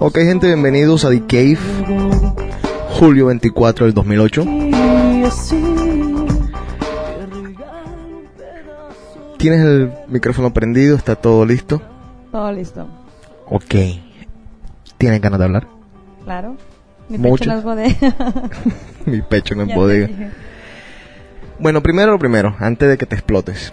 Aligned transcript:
Ok, 0.00 0.16
gente, 0.16 0.48
bienvenidos 0.48 1.04
a 1.04 1.10
The 1.10 1.20
Cave. 1.20 1.58
Julio 2.98 3.26
24 3.26 3.86
del 3.86 3.94
2008. 3.94 4.44
¿Tienes 9.38 9.60
el 9.60 9.92
micrófono 10.08 10.52
prendido? 10.52 10.96
¿Está 10.96 11.14
todo 11.14 11.46
listo? 11.46 11.80
Todo 12.32 12.50
listo. 12.50 12.88
Ok. 13.46 13.74
¿Tienes 14.98 15.20
ganas 15.20 15.38
de 15.38 15.44
hablar? 15.44 15.68
Claro. 16.24 16.56
Mi 17.08 17.18
Mucho. 17.18 17.44
pecho 17.44 17.50
no 17.52 17.58
es 17.58 17.64
bodega. 17.64 18.14
Mi 19.06 19.22
pecho 19.22 19.54
no 19.54 19.62
es 19.62 19.68
Ya 19.68 19.74
te 19.74 19.78
bodega. 19.80 20.32
Bueno, 21.60 21.82
primero 21.82 22.10
lo 22.10 22.18
primero, 22.18 22.56
antes 22.58 22.88
de 22.88 22.98
que 22.98 23.06
te 23.06 23.14
explotes. 23.14 23.72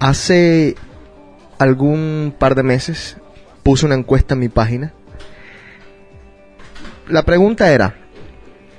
Hace 0.00 0.74
algún 1.58 2.34
par 2.38 2.54
de 2.54 2.62
meses 2.62 3.16
puse 3.62 3.86
una 3.86 3.94
encuesta 3.94 4.34
en 4.34 4.40
mi 4.40 4.48
página. 4.48 4.92
La 7.08 7.24
pregunta 7.24 7.72
era, 7.72 7.96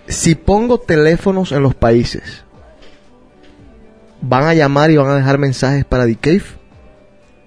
si 0.07 0.35
pongo 0.35 0.79
teléfonos 0.79 1.51
en 1.51 1.63
los 1.63 1.75
países, 1.75 2.43
¿van 4.21 4.43
a 4.43 4.53
llamar 4.53 4.91
y 4.91 4.97
van 4.97 5.09
a 5.09 5.15
dejar 5.15 5.37
mensajes 5.37 5.85
para 5.85 6.05
The 6.05 6.15
Cave? 6.15 6.43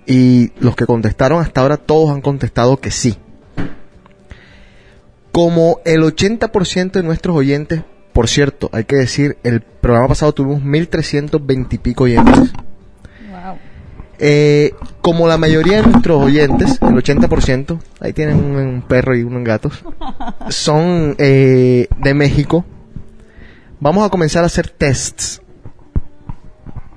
Y 0.06 0.52
los 0.60 0.76
que 0.76 0.86
contestaron 0.86 1.40
hasta 1.40 1.62
ahora, 1.62 1.78
todos 1.78 2.10
han 2.10 2.20
contestado 2.20 2.76
que 2.76 2.90
sí. 2.90 3.16
Como 5.32 5.80
el 5.84 6.02
80% 6.02 6.92
de 6.92 7.02
nuestros 7.02 7.36
oyentes, 7.36 7.82
por 8.12 8.28
cierto, 8.28 8.70
hay 8.72 8.84
que 8.84 8.96
decir, 8.96 9.38
el 9.42 9.60
programa 9.60 10.08
pasado 10.08 10.32
tuvimos 10.32 10.62
1320 10.62 11.74
y 11.74 11.78
pico 11.78 12.04
oyentes. 12.04 12.52
Eh, 14.18 14.72
como 15.00 15.26
la 15.26 15.36
mayoría 15.38 15.82
de 15.82 15.88
nuestros 15.88 16.22
oyentes, 16.22 16.78
el 16.82 16.94
80%, 16.94 17.78
ahí 18.00 18.12
tienen 18.12 18.36
un, 18.36 18.56
un 18.56 18.82
perro 18.82 19.16
y 19.16 19.22
unos 19.22 19.42
gatos, 19.44 19.84
son 20.50 21.16
eh, 21.18 21.88
de 21.98 22.14
México, 22.14 22.64
vamos 23.80 24.06
a 24.06 24.10
comenzar 24.10 24.44
a 24.44 24.46
hacer 24.46 24.68
tests. 24.70 25.42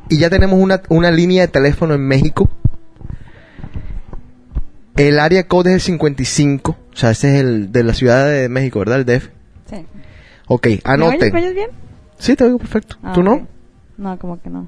Y 0.09 0.19
ya 0.19 0.29
tenemos 0.29 0.59
una, 0.59 0.81
una 0.89 1.11
línea 1.11 1.41
de 1.41 1.47
teléfono 1.49 1.93
en 1.95 2.01
México. 2.07 2.49
El 4.95 5.19
área 5.19 5.47
code 5.47 5.71
es 5.71 5.75
el 5.75 5.81
55, 5.81 6.71
o 6.71 6.95
sea, 6.95 7.11
ese 7.11 7.35
es 7.35 7.41
el 7.41 7.71
de 7.71 7.83
la 7.83 7.93
Ciudad 7.93 8.27
de 8.27 8.47
México, 8.49 8.79
¿verdad? 8.79 8.99
El 8.99 9.05
DF. 9.05 9.29
Sí. 9.69 9.85
Ok, 10.47 10.65
¿Me 10.65 10.71
oyes, 10.71 10.85
anoten. 10.85 11.33
me 11.33 11.39
oyes 11.39 11.53
bien? 11.55 11.69
Sí, 12.17 12.35
te 12.35 12.45
oigo 12.45 12.57
perfecto. 12.57 12.95
Ah, 13.03 13.11
¿Tú 13.13 13.21
no? 13.21 13.47
No, 13.97 14.17
como 14.17 14.41
que 14.41 14.49
no. 14.49 14.67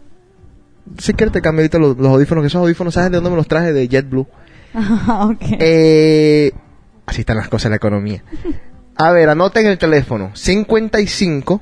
Si 0.98 1.14
quieres 1.14 1.32
te 1.32 1.42
cambio 1.42 1.62
ahorita 1.62 1.80
los, 1.80 1.98
los 1.98 2.08
audífonos, 2.08 2.42
que 2.42 2.48
esos 2.48 2.62
audífonos, 2.62 2.94
¿sabes 2.94 3.12
de 3.12 3.18
dónde 3.18 3.30
me 3.30 3.36
los 3.36 3.48
traje? 3.48 3.74
De 3.74 3.88
JetBlue. 3.88 4.28
ok. 5.08 5.42
Eh, 5.60 6.52
así 7.06 7.22
están 7.22 7.38
las 7.38 7.50
cosas 7.50 7.66
en 7.66 7.72
la 7.72 7.78
economía. 7.78 8.24
A 8.96 9.12
ver, 9.12 9.30
anoten 9.30 9.66
el 9.66 9.78
teléfono. 9.78 10.32
55. 10.34 11.62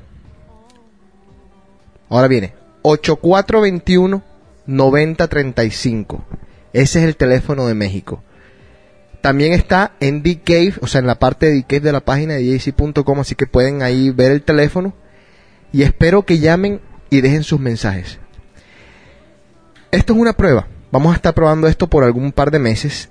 Ahora 2.08 2.28
viene. 2.28 2.54
8421 2.82 4.22
9035. 4.68 6.24
Ese 6.72 6.98
es 7.00 7.04
el 7.06 7.16
teléfono 7.16 7.66
de 7.66 7.74
México. 7.74 8.22
También 9.20 9.52
está 9.52 9.92
en 10.00 10.22
Cave, 10.22 10.74
o 10.80 10.86
sea, 10.86 11.00
en 11.00 11.06
la 11.06 11.18
parte 11.18 11.50
de 11.50 11.62
Cave 11.64 11.80
de 11.80 11.92
la 11.92 12.00
página 12.00 12.34
de 12.34 12.58
jc.com, 12.58 13.18
así 13.18 13.34
que 13.34 13.46
pueden 13.46 13.82
ahí 13.82 14.10
ver 14.10 14.30
el 14.30 14.42
teléfono. 14.42 14.94
Y 15.72 15.82
espero 15.82 16.24
que 16.24 16.38
llamen 16.38 16.80
y 17.10 17.20
dejen 17.20 17.42
sus 17.42 17.58
mensajes. 17.58 18.20
Esto 19.90 20.12
es 20.12 20.18
una 20.18 20.34
prueba. 20.34 20.66
Vamos 20.92 21.12
a 21.12 21.16
estar 21.16 21.34
probando 21.34 21.66
esto 21.66 21.86
por 21.86 22.04
algún 22.04 22.32
par 22.32 22.50
de 22.50 22.58
meses. 22.58 23.08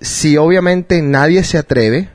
Si 0.00 0.36
obviamente 0.36 1.00
nadie 1.00 1.44
se 1.44 1.58
atreve, 1.58 2.08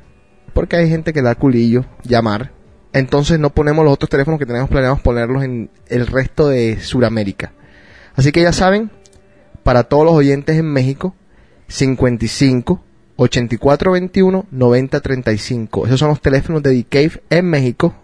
porque 0.54 0.76
hay 0.76 0.90
gente 0.90 1.14
que 1.14 1.22
da 1.22 1.36
culillo 1.36 1.86
llamar, 2.04 2.52
entonces 2.94 3.40
no 3.40 3.52
ponemos 3.52 3.86
los 3.86 3.94
otros 3.94 4.10
teléfonos 4.10 4.40
que 4.40 4.46
tenemos 4.46 4.70
planeados 4.70 5.00
ponerlos 5.00 5.44
en 5.44 5.70
el 5.88 6.08
resto 6.08 6.50
de 6.50 6.80
Sudamérica. 6.82 7.54
Así 8.16 8.34
que 8.34 8.42
ya 8.42 8.52
saben, 8.52 8.92
para 9.64 9.84
todos 9.84 10.06
los 10.06 10.14
oyentes 10.14 10.58
en 10.58 10.66
México, 10.66 11.16
55 11.70 12.84
8421 13.16 14.46
9035. 14.52 15.86
Esos 15.86 16.00
son 16.00 16.10
los 16.10 16.22
teléfonos 16.22 16.62
de 16.64 16.76
The 16.76 16.84
Cave 16.84 17.24
en 17.30 17.46
México 17.50 17.96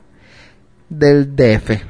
del 0.89 1.35
DF. 1.35 1.81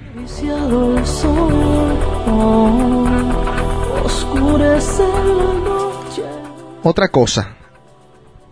Otra 6.84 7.08
cosa. 7.10 7.56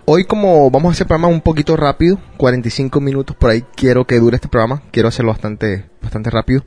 Hoy 0.06 0.26
como 0.26 0.70
vamos 0.70 0.90
a 0.90 0.94
hacer 0.94 1.08
programa 1.08 1.30
un 1.30 1.42
poquito 1.42 1.76
rápido, 1.78 2.20
45 2.38 3.00
minutos 3.00 3.36
por 3.36 3.50
ahí 3.50 3.64
quiero 3.76 4.06
que 4.06 4.20
dure 4.20 4.36
este 4.36 4.48
programa, 4.48 4.84
quiero 4.92 5.10
hacerlo 5.10 5.32
bastante 5.32 5.86
bastante 6.02 6.30
rápido. 6.30 6.64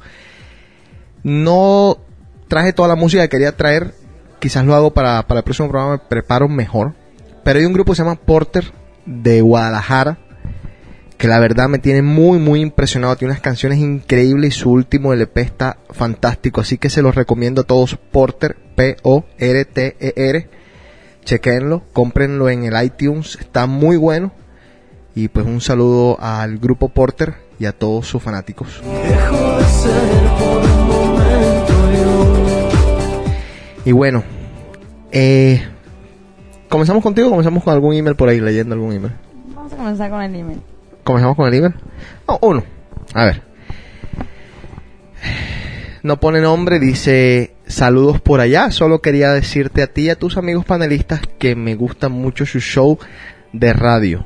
No 1.22 1.98
traje 2.48 2.72
toda 2.72 2.88
la 2.88 2.97
música 2.97 3.22
que 3.22 3.28
quería 3.28 3.56
traer, 3.56 3.94
quizás 4.41 4.64
lo 4.64 4.74
hago 4.74 4.92
para, 4.92 5.26
para 5.26 5.41
el 5.41 5.44
próximo 5.44 5.68
programa, 5.68 5.92
me 5.92 5.98
preparo 5.98 6.48
mejor. 6.48 6.94
Pero 7.44 7.58
hay 7.58 7.66
un 7.66 7.72
grupo 7.72 7.92
que 7.92 7.97
se 7.97 8.02
llama 8.02 8.16
Porter 8.16 8.72
de 9.06 9.41
Guadalajara, 9.41 10.18
que 11.18 11.26
la 11.26 11.40
verdad 11.40 11.68
me 11.68 11.80
tiene 11.80 12.00
muy 12.00 12.38
muy 12.38 12.60
impresionado, 12.60 13.16
tiene 13.16 13.32
unas 13.32 13.42
canciones 13.42 13.80
increíbles 13.80 14.56
y 14.56 14.60
su 14.60 14.70
último 14.70 15.12
LP 15.12 15.40
está 15.40 15.78
fantástico, 15.90 16.60
así 16.60 16.78
que 16.78 16.90
se 16.90 17.02
los 17.02 17.16
recomiendo 17.16 17.62
a 17.62 17.64
todos, 17.64 17.96
Porter, 17.96 18.56
P-O-R-T-E-R. 18.76 20.48
Chequenlo, 21.24 21.82
cómprenlo 21.92 22.48
en 22.48 22.64
el 22.64 22.82
iTunes, 22.82 23.36
está 23.40 23.66
muy 23.66 23.96
bueno. 23.96 24.32
Y 25.14 25.28
pues 25.28 25.44
un 25.44 25.60
saludo 25.60 26.16
al 26.20 26.58
grupo 26.58 26.88
Porter 26.88 27.34
y 27.58 27.66
a 27.66 27.72
todos 27.72 28.06
sus 28.06 28.22
fanáticos. 28.22 28.80
Dejo 28.82 29.58
de 29.58 29.64
ser 29.64 30.28
por 30.38 30.64
un 30.64 30.86
momento 30.86 31.92
yo. 31.92 33.20
Y 33.84 33.92
bueno, 33.92 34.22
eh, 35.10 35.60
comenzamos 36.68 37.02
contigo, 37.02 37.26
o 37.26 37.30
comenzamos 37.30 37.64
con 37.64 37.74
algún 37.74 37.94
email 37.94 38.14
por 38.14 38.28
ahí, 38.28 38.40
leyendo 38.40 38.74
algún 38.74 38.92
email. 38.92 39.14
Vamos 39.54 39.72
a 39.72 39.76
comenzar 39.76 40.10
con 40.10 40.22
el 40.22 40.34
email. 40.34 40.60
Comenzamos 41.08 41.36
con 41.38 41.48
el 41.48 41.54
email. 41.54 41.74
No, 42.28 42.38
uno. 42.42 42.62
A 43.14 43.24
ver. 43.24 43.42
No 46.02 46.20
pone 46.20 46.42
nombre, 46.42 46.78
dice 46.78 47.54
saludos 47.66 48.20
por 48.20 48.41
allá. 48.41 48.70
Solo 48.70 49.00
quería 49.00 49.32
decirte 49.32 49.82
a 49.82 49.86
ti 49.86 50.02
y 50.02 50.10
a 50.10 50.18
tus 50.18 50.36
amigos 50.36 50.66
panelistas 50.66 51.22
que 51.38 51.56
me 51.56 51.76
gusta 51.76 52.10
mucho 52.10 52.44
su 52.44 52.60
show 52.60 52.98
de 53.54 53.72
radio. 53.72 54.22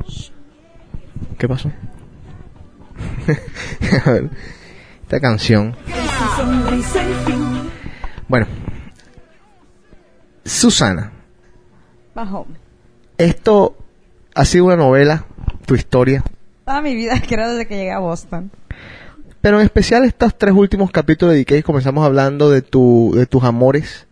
¿Qué 1.38 1.46
pasó? 1.46 1.70
a 4.04 4.10
ver, 4.10 4.30
esta 5.02 5.20
canción. 5.20 5.76
Bueno, 8.26 8.48
Susana, 10.44 11.12
Bajo. 12.12 12.48
esto 13.18 13.76
ha 14.34 14.44
sido 14.44 14.64
una 14.64 14.76
novela, 14.76 15.26
tu 15.64 15.76
historia, 15.76 16.24
Toda 16.72 16.82
mi 16.82 16.94
vida, 16.94 17.20
creo, 17.28 17.50
desde 17.50 17.66
que 17.66 17.76
llegué 17.76 17.92
a 17.92 17.98
Boston. 17.98 18.50
Pero 19.42 19.58
en 19.58 19.64
especial 19.64 20.04
estos 20.04 20.38
tres 20.38 20.54
últimos 20.54 20.90
capítulos 20.90 21.34
de 21.34 21.44
DK 21.44 21.62
comenzamos 21.64 22.04
hablando 22.06 22.48
de 22.50 22.62
tu 22.62 23.12
de 23.14 23.26
tus 23.26 23.44
amores. 23.44 24.06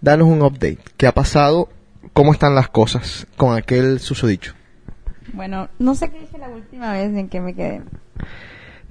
Danos 0.00 0.26
un 0.28 0.40
update. 0.42 0.78
¿Qué 0.96 1.06
ha 1.06 1.12
pasado? 1.12 1.68
¿Cómo 2.14 2.32
están 2.32 2.54
las 2.54 2.68
cosas 2.68 3.26
con 3.36 3.54
aquel 3.56 3.98
susodicho? 4.00 4.54
Bueno, 5.34 5.68
no 5.78 5.94
sé 5.94 6.10
qué 6.10 6.20
dije 6.20 6.38
la 6.38 6.48
última 6.48 6.92
vez 6.92 7.14
en 7.14 7.28
qué 7.28 7.40
me 7.40 7.54
quedé. 7.54 7.82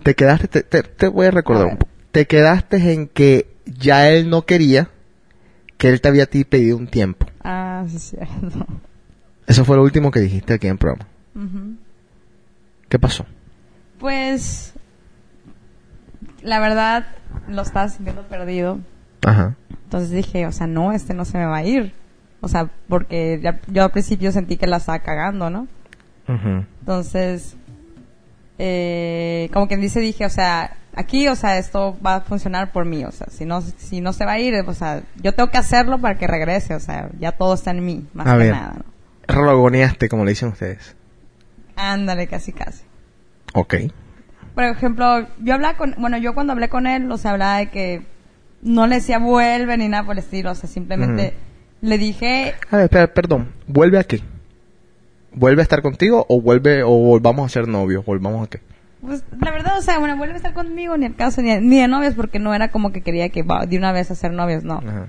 Te 0.03 0.13
quedaste, 0.13 0.47
te, 0.47 0.61
te- 0.63 0.83
te 0.83 1.07
voy 1.07 1.25
a 1.27 1.31
recordar 1.31 1.63
A 1.63 1.69
un 1.71 1.77
poco. 1.77 1.91
Te 2.11 2.27
quedaste 2.27 2.93
en 2.93 3.07
que 3.07 3.47
ya 3.65 4.09
él 4.09 4.29
no 4.29 4.43
quería 4.43 4.89
que 5.77 5.89
él 5.89 6.01
te 6.01 6.07
había 6.09 6.23
a 6.23 6.27
ti 6.27 6.43
pedido 6.43 6.77
un 6.77 6.87
tiempo. 6.87 7.25
Ah, 7.43 7.83
sí, 7.87 7.95
es 7.95 8.03
cierto. 8.03 8.65
Eso 9.47 9.65
fue 9.65 9.75
lo 9.77 9.83
último 9.83 10.11
que 10.11 10.19
dijiste 10.19 10.53
aquí 10.53 10.67
en 10.67 10.73
el 10.73 10.77
programa. 10.77 11.07
¿Qué 12.91 12.99
pasó? 12.99 13.25
Pues, 13.99 14.73
la 16.43 16.59
verdad, 16.59 17.05
lo 17.47 17.61
estaba 17.61 17.87
sintiendo 17.87 18.23
perdido. 18.23 18.79
Ajá. 19.25 19.55
Entonces 19.85 20.09
dije, 20.11 20.45
o 20.45 20.51
sea, 20.51 20.67
no, 20.67 20.91
este 20.91 21.13
no 21.13 21.23
se 21.23 21.37
me 21.37 21.45
va 21.45 21.57
a 21.57 21.63
ir. 21.63 21.93
O 22.41 22.49
sea, 22.49 22.69
porque 22.89 23.39
ya- 23.41 23.61
yo 23.67 23.83
al 23.85 23.91
principio 23.91 24.33
sentí 24.33 24.57
que 24.57 24.67
la 24.67 24.75
estaba 24.77 24.99
cagando, 24.99 25.49
¿no? 25.49 25.67
Ujú. 26.27 26.65
Entonces, 26.81 27.55
eh, 28.59 29.49
como 29.53 29.69
quien 29.69 29.79
dice, 29.79 30.01
dije, 30.01 30.25
o 30.25 30.29
sea, 30.29 30.75
aquí, 30.93 31.29
o 31.29 31.35
sea, 31.37 31.57
esto 31.57 31.97
va 32.05 32.15
a 32.15 32.21
funcionar 32.21 32.73
por 32.73 32.83
mí. 32.83 33.05
O 33.05 33.11
sea, 33.13 33.27
si 33.29 33.45
no, 33.45 33.61
si 33.61 34.01
no 34.01 34.11
se 34.11 34.25
va 34.25 34.33
a 34.33 34.39
ir, 34.39 34.53
o 34.67 34.73
sea, 34.73 35.03
yo 35.23 35.33
tengo 35.33 35.49
que 35.49 35.59
hacerlo 35.59 35.97
para 35.99 36.15
que 36.15 36.27
regrese. 36.27 36.75
O 36.75 36.79
sea, 36.81 37.09
ya 37.21 37.31
todo 37.31 37.53
está 37.53 37.71
en 37.71 37.85
mí, 37.85 38.05
más 38.13 38.27
A 38.27 38.31
que 38.33 38.37
ver. 38.37 38.51
nada, 38.51 38.73
¿no? 38.79 39.33
Rologoneaste, 39.33 40.09
como 40.09 40.25
le 40.25 40.31
dicen 40.31 40.49
ustedes. 40.49 40.95
Ándale, 41.81 42.27
casi, 42.27 42.53
casi. 42.53 42.83
Ok. 43.55 43.75
Por 44.53 44.65
ejemplo, 44.65 45.27
yo 45.39 45.55
hablaba 45.55 45.77
con, 45.77 45.95
bueno, 45.97 46.17
yo 46.17 46.35
cuando 46.35 46.53
hablé 46.53 46.69
con 46.69 46.85
él, 46.85 47.11
o 47.11 47.17
sea, 47.17 47.31
hablaba 47.31 47.57
de 47.57 47.69
que 47.69 48.01
no 48.61 48.85
le 48.85 48.95
decía 48.95 49.17
vuelve 49.17 49.75
ni 49.77 49.87
nada 49.87 50.03
por 50.03 50.13
el 50.13 50.19
estilo, 50.19 50.51
o 50.51 50.55
sea, 50.55 50.69
simplemente 50.69 51.33
le 51.81 51.97
dije, 51.97 52.53
A 52.69 52.77
ver, 52.77 52.85
espera, 52.85 53.07
perdón. 53.11 53.51
¿Vuelve 53.65 53.97
a 53.97 54.03
qué? 54.03 54.21
¿Vuelve 55.33 55.61
a 55.61 55.63
estar 55.63 55.81
contigo 55.81 56.25
o 56.29 56.39
vuelve 56.39 56.83
o 56.83 56.91
volvamos 56.91 57.45
a 57.45 57.49
ser 57.49 57.67
novios? 57.67 58.05
¿Volvamos 58.05 58.45
a 58.45 58.49
qué? 58.49 58.59
Pues 59.01 59.23
la 59.39 59.49
verdad, 59.49 59.79
o 59.79 59.81
sea, 59.81 59.97
bueno, 59.97 60.15
vuelve 60.17 60.35
a 60.35 60.37
estar 60.37 60.53
conmigo, 60.53 60.95
ni 60.97 61.07
al 61.07 61.15
caso, 61.15 61.41
ni, 61.41 61.59
ni 61.59 61.79
de 61.79 61.87
novios, 61.87 62.13
porque 62.13 62.37
no 62.37 62.53
era 62.53 62.69
como 62.69 62.91
que 62.91 63.01
quería 63.01 63.29
que 63.29 63.43
de 63.67 63.77
una 63.77 63.91
vez 63.91 64.11
a 64.11 64.15
ser 64.15 64.33
novios, 64.33 64.63
no. 64.63 64.83
Ajá. 64.85 65.07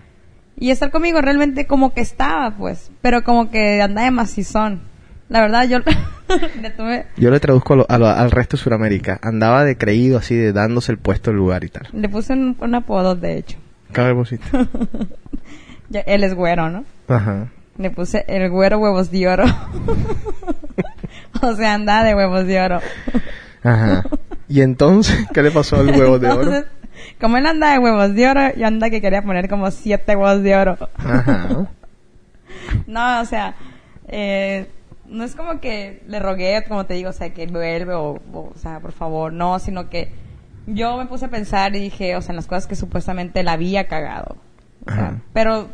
Y 0.56 0.70
estar 0.70 0.90
conmigo 0.90 1.20
realmente 1.20 1.66
como 1.66 1.92
que 1.92 2.00
estaba, 2.00 2.56
pues, 2.56 2.90
pero 3.02 3.24
como 3.24 3.50
que 3.50 3.82
andaba 3.82 4.06
de 4.06 4.12
macizón. 4.12 4.91
La 5.32 5.40
verdad, 5.40 5.66
yo 5.66 5.78
le 6.60 6.70
tuve, 6.70 7.06
Yo 7.16 7.30
le 7.30 7.40
traduzco 7.40 7.72
a 7.72 7.76
lo- 7.76 7.86
a 7.88 7.98
lo- 7.98 8.06
al 8.08 8.30
resto 8.30 8.56
de 8.56 8.62
Sudamérica. 8.62 9.18
Andaba 9.22 9.64
de 9.64 9.76
creído 9.76 10.18
así, 10.18 10.36
de 10.36 10.52
dándose 10.52 10.92
el 10.92 10.98
puesto 10.98 11.30
del 11.30 11.38
lugar 11.38 11.64
y 11.64 11.68
tal. 11.70 11.88
le 11.92 12.08
puse 12.08 12.34
un, 12.34 12.56
un 12.60 12.74
apodo, 12.74 13.14
de 13.16 13.38
hecho. 13.38 13.58
Ya, 15.88 16.00
él 16.00 16.24
es 16.24 16.34
güero, 16.34 16.70
¿no? 16.70 16.84
Ajá. 17.08 17.48
Le 17.76 17.90
puse 17.90 18.24
el 18.26 18.48
güero 18.50 18.78
huevos 18.78 19.10
de 19.10 19.28
oro. 19.28 19.44
o 21.42 21.54
sea, 21.54 21.74
andaba 21.74 22.04
de 22.04 22.14
huevos 22.14 22.46
de 22.46 22.60
oro. 22.60 22.80
Ajá. 23.62 24.04
¿Y 24.48 24.60
entonces 24.62 25.26
qué 25.34 25.42
le 25.42 25.50
pasó 25.50 25.76
al 25.76 25.88
huevo 25.90 26.18
de 26.18 26.28
oro? 26.30 26.42
Entonces, 26.42 26.64
como 27.20 27.36
él 27.36 27.46
anda 27.46 27.72
de 27.72 27.78
huevos 27.78 28.14
de 28.14 28.26
oro, 28.28 28.40
yo 28.56 28.66
anda 28.66 28.88
que 28.90 29.00
quería 29.02 29.22
poner 29.22 29.48
como 29.50 29.70
siete 29.70 30.16
huevos 30.16 30.42
de 30.42 30.56
oro. 30.56 30.78
Ajá. 30.96 31.48
No, 32.86 33.20
o 33.20 33.24
sea, 33.26 33.54
eh, 34.08 34.66
no 35.12 35.24
es 35.24 35.34
como 35.36 35.60
que 35.60 36.02
le 36.06 36.18
rogué, 36.18 36.64
como 36.66 36.86
te 36.86 36.94
digo, 36.94 37.10
o 37.10 37.12
sea, 37.12 37.30
que 37.32 37.46
vuelve 37.46 37.94
o, 37.94 38.20
o, 38.32 38.50
o 38.54 38.58
sea, 38.58 38.80
por 38.80 38.92
favor, 38.92 39.32
no, 39.32 39.58
sino 39.58 39.88
que 39.88 40.10
yo 40.66 40.96
me 40.96 41.06
puse 41.06 41.26
a 41.26 41.28
pensar 41.28 41.74
y 41.76 41.80
dije, 41.80 42.16
o 42.16 42.20
sea, 42.22 42.32
en 42.32 42.36
las 42.36 42.46
cosas 42.46 42.66
que 42.66 42.76
supuestamente 42.76 43.42
la 43.42 43.52
había 43.52 43.86
cagado. 43.88 44.36
O 44.86 44.90
sea, 44.92 45.20
pero 45.32 45.68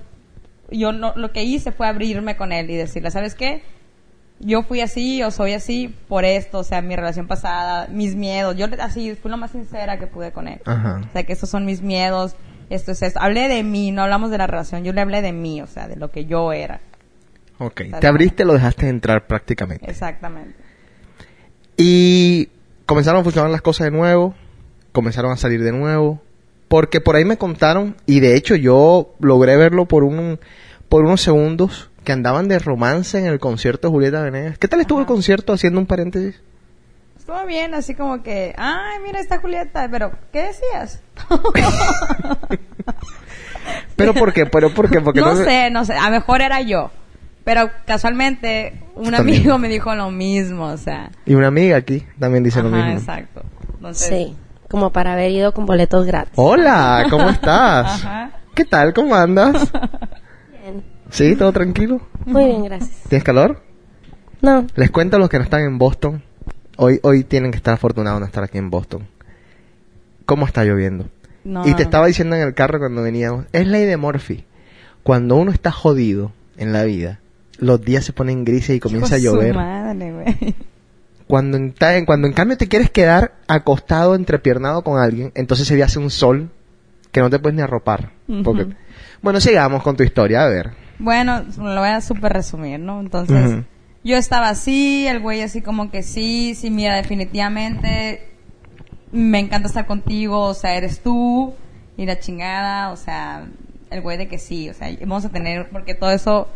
yo 0.70 0.93
no, 0.93 1.12
lo 1.17 1.32
que 1.32 1.43
hice 1.44 1.73
fue 1.73 1.87
abrirme 1.87 2.37
con 2.37 2.52
él 2.52 2.70
y 2.70 2.76
decirle, 2.76 3.11
¿sabes 3.11 3.35
qué? 3.35 3.62
Yo 4.40 4.62
fui 4.62 4.81
así 4.81 5.23
o 5.23 5.31
soy 5.31 5.52
así 5.55 5.94
por 6.08 6.25
esto, 6.25 6.58
o 6.61 6.64
sea, 6.64 6.81
mi 6.82 6.94
relación 6.94 7.26
pasada, 7.26 7.88
mis 7.91 8.14
miedos. 8.14 8.56
Yo 8.56 8.67
le- 8.69 8.81
así 8.81 9.14
fui 9.17 9.31
lo 9.31 9.37
más 9.37 9.50
sincera 9.50 9.99
que 9.99 10.06
pude 10.06 10.31
con 10.31 10.46
él. 10.46 10.61
Ajá. 10.64 11.00
O 11.08 11.12
sea, 11.12 11.25
que 11.25 11.32
estos 11.32 11.49
son 11.50 11.64
mis 11.64 11.82
miedos, 11.82 12.37
esto 12.70 12.93
es 12.93 13.02
esto. 13.02 13.19
Hablé 13.20 13.49
de 13.49 13.62
mí, 13.64 13.91
no 13.91 14.02
hablamos 14.02 14.31
de 14.31 14.38
la 14.38 14.46
relación, 14.46 14.84
yo 14.84 14.93
le 14.93 15.00
hablé 15.00 15.23
de 15.23 15.32
mí, 15.32 15.61
o 15.61 15.67
sea, 15.67 15.88
de 15.88 15.96
lo 15.96 16.11
que 16.11 16.25
yo 16.26 16.52
era. 16.52 16.81
Ok. 17.58 17.82
Te 18.00 18.06
abriste, 18.06 18.44
lo 18.44 18.52
dejaste 18.55 18.88
entrar 18.88 19.26
prácticamente. 19.26 19.90
Exactamente. 19.90 20.55
Y 21.76 22.49
comenzaron 22.87 23.20
a 23.20 23.25
funcionar 23.25 23.50
las 23.50 23.62
cosas 23.62 23.87
de 23.87 23.90
nuevo, 23.90 24.34
comenzaron 24.93 25.32
a 25.32 25.37
salir 25.37 25.62
de 25.62 25.72
nuevo, 25.72 26.20
porque 26.69 27.00
por 27.00 27.16
ahí 27.16 27.25
me 27.25 27.37
contaron, 27.37 27.96
y 28.06 28.20
de 28.20 28.37
hecho 28.37 28.55
yo 28.55 29.14
logré 29.20 29.56
verlo 29.56 29.87
por 29.87 30.05
un 30.05 30.38
por 30.88 31.05
unos 31.05 31.20
segundos, 31.20 31.90
que 32.02 32.12
andaban 32.12 32.49
de 32.49 32.58
romance 32.58 33.19
en 33.19 33.26
el 33.26 33.38
concierto 33.38 33.88
de 33.88 33.93
Julieta 33.93 34.22
Venegas. 34.22 34.56
¿Qué 34.58 34.69
tal 34.69 34.81
estuvo 34.81 35.00
el 35.00 35.06
concierto 35.06 35.52
haciendo 35.52 35.78
un 35.78 35.87
paréntesis? 35.87 36.40
Estuvo 37.19 37.44
bien, 37.44 37.75
así 37.75 37.94
como 37.94 38.22
que, 38.22 38.55
ay, 38.56 39.00
mira 39.05 39.20
esta 39.20 39.38
Julieta, 39.38 39.87
pero 39.90 40.12
¿qué 40.32 40.44
decías? 40.44 41.02
¿Pero 43.96 44.14
por 44.14 44.32
qué? 44.32 44.46
¿Pero 44.46 44.72
por 44.72 44.88
qué? 44.90 45.02
Porque 45.02 45.20
no 45.20 45.37
sé, 45.37 45.70
no 45.70 45.84
sé, 45.84 45.93
a 45.93 46.06
lo 46.06 46.12
mejor 46.12 46.40
era 46.40 46.62
yo. 46.62 46.90
Pero 47.49 47.71
casualmente 47.87 48.79
un 48.95 49.11
También. 49.11 49.39
amigo 49.41 49.56
me 49.59 49.69
dijo 49.71 49.95
lo 49.95 50.11
mismo, 50.11 50.67
o 50.67 50.77
sea. 50.77 51.11
Y 51.25 51.33
una 51.33 51.47
amiga 51.47 51.79
aquí 51.79 52.05
también 52.19 52.45
dice 52.45 52.62
lo 52.62 52.69
Ajá, 52.69 52.77
mismo. 52.77 53.00
exacto. 53.00 53.43
Entonces, 53.77 54.06
Sí, 54.06 54.37
como 54.69 54.91
para 54.93 55.15
haber 55.15 55.31
ido 55.31 55.53
con 55.55 55.65
boletos 55.65 56.05
gratis. 56.05 56.35
Hola, 56.37 57.06
¿cómo 57.09 57.27
estás? 57.31 58.05
Ajá. 58.05 58.31
¿Qué 58.55 58.67
tal? 58.67 58.93
¿Cómo 58.93 59.15
andas? 59.15 59.73
Bien. 60.62 60.85
¿Sí? 61.09 61.37
¿Todo 61.37 61.50
tranquilo? 61.53 62.03
Muy 62.27 62.45
bien, 62.45 62.65
gracias. 62.65 62.91
¿Tienes 63.09 63.25
calor? 63.25 63.62
No, 64.43 64.67
Les 64.77 64.91
cuento 64.91 65.17
a 65.17 65.19
los 65.19 65.31
que 65.31 65.39
no 65.39 65.44
están 65.44 65.62
en 65.62 65.79
Boston. 65.79 66.23
Hoy, 66.77 67.01
hoy 67.03 67.25
tienen 67.25 67.51
que 67.51 67.56
estar 67.56 67.73
afortunados 67.73 68.21
de 68.21 68.27
estar 68.27 68.44
aquí 68.44 68.59
en 68.59 68.69
Boston. 68.69 69.09
¿Cómo 70.27 70.44
está 70.44 70.65
lloviendo? 70.65 71.09
No. 71.44 71.67
Y 71.67 71.73
te 71.73 71.83
estaba 71.83 72.09
diciendo 72.09 72.37
en 72.37 72.43
el 72.43 72.53
carro 72.53 72.79
cuando 72.79 73.01
veníamos, 73.01 73.47
es 73.53 73.67
ley 73.67 73.87
de 73.87 73.97
Murphy. 73.97 74.44
Cuando 75.03 75.37
uno 75.37 75.51
está 75.51 75.71
jodido 75.73 76.31
en 76.59 76.75
la 76.75 76.85
vida, 76.85 77.21
los 77.58 77.81
días 77.82 78.05
se 78.05 78.12
ponen 78.12 78.44
grises 78.44 78.76
y 78.76 78.81
comienza 78.81 79.16
a 79.16 79.19
llover. 79.19 79.55
madre, 79.55 80.12
güey. 80.12 80.55
Cuando 81.26 81.58
en, 81.58 81.75
cuando 82.06 82.26
en 82.26 82.32
cambio 82.32 82.56
te 82.56 82.69
quieres 82.69 82.90
quedar 82.90 83.34
acostado, 83.49 84.14
entrepiernado 84.14 84.82
con 84.82 84.99
alguien, 84.99 85.31
entonces 85.34 85.69
día 85.69 85.84
hace 85.84 85.99
un 85.99 86.10
sol 86.10 86.50
que 87.12 87.20
no 87.20 87.28
te 87.28 87.38
puedes 87.38 87.55
ni 87.55 87.62
arropar. 87.62 88.12
Porque... 88.43 88.69
Bueno, 89.20 89.40
sigamos 89.40 89.82
con 89.82 89.96
tu 89.96 90.05
historia, 90.05 90.44
a 90.44 90.49
ver. 90.49 90.70
Bueno, 90.99 91.44
lo 91.58 91.81
voy 91.81 91.88
a 91.88 92.00
súper 92.00 92.32
resumir, 92.32 92.81
¿no? 92.81 93.00
Entonces, 93.00 93.62
yo 94.05 94.16
estaba 94.16 94.49
así, 94.49 95.06
el 95.06 95.20
güey 95.20 95.43
así 95.43 95.60
como 95.60 95.90
que 95.90 96.02
sí, 96.02 96.55
sí, 96.55 96.70
mira, 96.70 96.96
definitivamente 96.96 98.28
me 99.12 99.38
encanta 99.38 99.69
estar 99.69 99.87
contigo, 99.87 100.40
o 100.44 100.55
sea, 100.55 100.76
eres 100.76 101.00
tú 101.00 101.55
y 101.96 102.06
la 102.06 102.19
chingada, 102.19 102.90
o 102.90 102.96
sea, 102.96 103.46
el 103.90 104.00
güey 104.00 104.19
de 104.19 104.28
que 104.28 104.38
sí, 104.38 104.69
o 104.70 104.75
sea, 104.75 104.88
vamos 105.00 105.25
a 105.25 105.31
tener, 105.31 105.69
porque 105.70 105.94
todo 105.94 106.10
eso, 106.10 106.49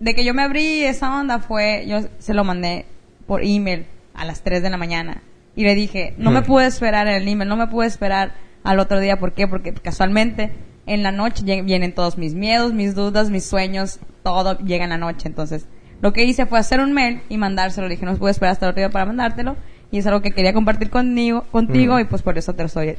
de 0.00 0.14
que 0.14 0.24
yo 0.24 0.34
me 0.34 0.42
abrí 0.42 0.84
esa 0.84 1.18
onda 1.18 1.38
fue, 1.38 1.84
yo 1.86 2.00
se 2.18 2.34
lo 2.34 2.44
mandé 2.44 2.86
por 3.26 3.42
email 3.42 3.86
a 4.14 4.24
las 4.24 4.42
3 4.42 4.62
de 4.62 4.70
la 4.70 4.76
mañana 4.76 5.22
y 5.54 5.64
le 5.64 5.74
dije, 5.74 6.14
no 6.18 6.30
me 6.30 6.42
pude 6.42 6.66
esperar 6.66 7.06
en 7.06 7.14
el 7.14 7.28
email, 7.28 7.48
no 7.48 7.56
me 7.56 7.66
pude 7.66 7.86
esperar 7.86 8.34
al 8.62 8.78
otro 8.78 9.00
día, 9.00 9.18
¿por 9.18 9.32
qué? 9.32 9.48
Porque 9.48 9.72
casualmente 9.72 10.52
en 10.86 11.02
la 11.02 11.12
noche 11.12 11.42
vienen 11.62 11.94
todos 11.94 12.18
mis 12.18 12.34
miedos, 12.34 12.72
mis 12.72 12.94
dudas, 12.94 13.30
mis 13.30 13.44
sueños, 13.44 14.00
todo 14.22 14.58
llega 14.58 14.84
en 14.84 14.90
la 14.90 14.98
noche, 14.98 15.28
entonces 15.28 15.66
lo 16.02 16.12
que 16.12 16.24
hice 16.24 16.46
fue 16.46 16.58
hacer 16.58 16.80
un 16.80 16.92
mail 16.92 17.22
y 17.28 17.38
mandárselo, 17.38 17.88
le 17.88 17.94
dije, 17.94 18.04
no 18.04 18.16
pude 18.16 18.32
esperar 18.32 18.52
hasta 18.52 18.66
el 18.66 18.70
otro 18.70 18.80
día 18.80 18.90
para 18.90 19.06
mandártelo 19.06 19.56
y 19.90 19.98
es 19.98 20.06
algo 20.06 20.20
que 20.20 20.32
quería 20.32 20.52
compartir 20.52 20.90
conmigo, 20.90 21.44
contigo 21.50 21.98
y 21.98 22.04
pues 22.04 22.22
por 22.22 22.36
eso 22.36 22.54
te 22.54 22.62
lo 22.62 22.66
estoy 22.66 22.96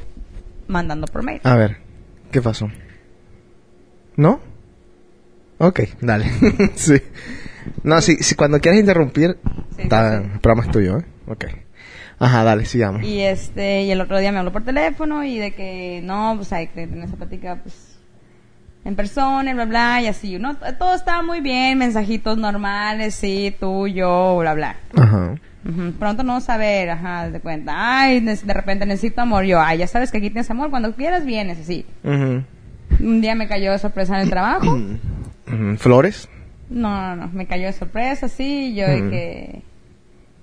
mandando 0.66 1.06
por 1.06 1.22
mail. 1.22 1.40
A 1.44 1.54
ver, 1.54 1.78
¿qué 2.32 2.42
pasó? 2.42 2.68
¿No? 4.16 4.40
Ok, 5.58 5.80
dale. 6.00 6.26
sí. 6.74 7.00
No, 7.82 8.00
si, 8.00 8.16
si 8.16 8.34
cuando 8.34 8.60
quieras 8.60 8.80
interrumpir, 8.80 9.38
Sí, 9.76 9.82
sí. 9.82 9.88
el 9.94 10.40
programa 10.40 10.64
es 10.64 10.70
tuyo, 10.70 10.98
¿eh? 10.98 11.04
Ok. 11.26 11.44
Ajá, 12.20 12.42
dale, 12.42 12.64
sigamos. 12.64 13.02
Y 13.04 13.20
este, 13.20 13.82
y 13.82 13.90
el 13.92 14.00
otro 14.00 14.18
día 14.18 14.32
me 14.32 14.38
habló 14.38 14.52
por 14.52 14.64
teléfono 14.64 15.22
y 15.22 15.38
de 15.38 15.52
que 15.52 16.00
no, 16.02 16.34
pues 16.36 16.52
hay 16.52 16.66
que 16.68 16.86
tener 16.86 17.04
esa 17.04 17.16
plática 17.16 17.60
pues 17.62 17.96
en 18.84 18.96
persona, 18.96 19.50
y 19.50 19.54
bla 19.54 19.66
bla, 19.66 20.02
y 20.02 20.06
así, 20.06 20.38
¿no? 20.38 20.56
Todo 20.56 20.94
estaba 20.94 21.22
muy 21.22 21.40
bien, 21.40 21.78
mensajitos 21.78 22.38
normales, 22.38 23.14
sí, 23.14 23.54
tú, 23.60 23.86
yo, 23.86 24.36
bla 24.40 24.54
bla. 24.54 24.76
Ajá. 24.96 25.34
Ujú, 25.68 25.92
Pronto 25.98 26.22
no 26.22 26.38
ver, 26.58 26.90
ajá, 26.90 27.28
de 27.30 27.40
cuenta. 27.40 27.72
Ay, 28.00 28.20
de 28.20 28.54
repente 28.54 28.86
necesito 28.86 29.20
amor. 29.20 29.44
Yo, 29.44 29.60
ay, 29.60 29.78
ya 29.78 29.86
sabes 29.86 30.10
que 30.10 30.18
aquí 30.18 30.30
tienes 30.30 30.50
amor. 30.50 30.70
Cuando 30.70 30.94
quieras 30.94 31.26
vienes, 31.26 31.58
así. 31.58 31.84
Ujú. 32.04 32.42
Un 33.00 33.20
día 33.20 33.34
me 33.34 33.46
cayó 33.48 33.72
de 33.72 33.78
sorpresa 33.78 34.14
en 34.16 34.22
el 34.22 34.30
trabajo. 34.30 34.78
Ujú. 35.52 35.76
¿Flores? 35.78 36.28
No, 36.70 37.16
no, 37.16 37.26
no, 37.26 37.32
me 37.32 37.46
cayó 37.46 37.66
de 37.66 37.72
sorpresa, 37.72 38.28
sí, 38.28 38.74
yo 38.74 38.86
de 38.86 39.02
Mm. 39.02 39.10
que... 39.10 39.62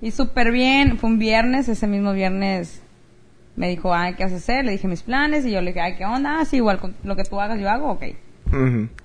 Y 0.01 0.11
súper 0.11 0.51
bien, 0.51 0.97
fue 0.97 1.09
un 1.09 1.19
viernes, 1.19 1.69
ese 1.69 1.87
mismo 1.87 2.13
viernes 2.13 2.81
me 3.55 3.69
dijo, 3.69 3.93
ay, 3.93 4.15
¿qué 4.15 4.23
vas 4.25 4.33
a 4.33 4.37
hacer? 4.37 4.65
Le 4.65 4.71
dije 4.73 4.87
mis 4.87 5.01
planes 5.03 5.45
y 5.45 5.51
yo 5.51 5.61
le 5.61 5.67
dije, 5.67 5.81
ay, 5.81 5.95
¿qué 5.95 6.05
onda? 6.05 6.39
Ah, 6.39 6.45
sí, 6.45 6.57
igual 6.57 6.79
con 6.79 6.93
lo 7.03 7.15
que 7.15 7.23
tú 7.23 7.39
hagas 7.39 7.59
yo 7.59 7.69
hago, 7.69 7.91
ok. 7.91 8.03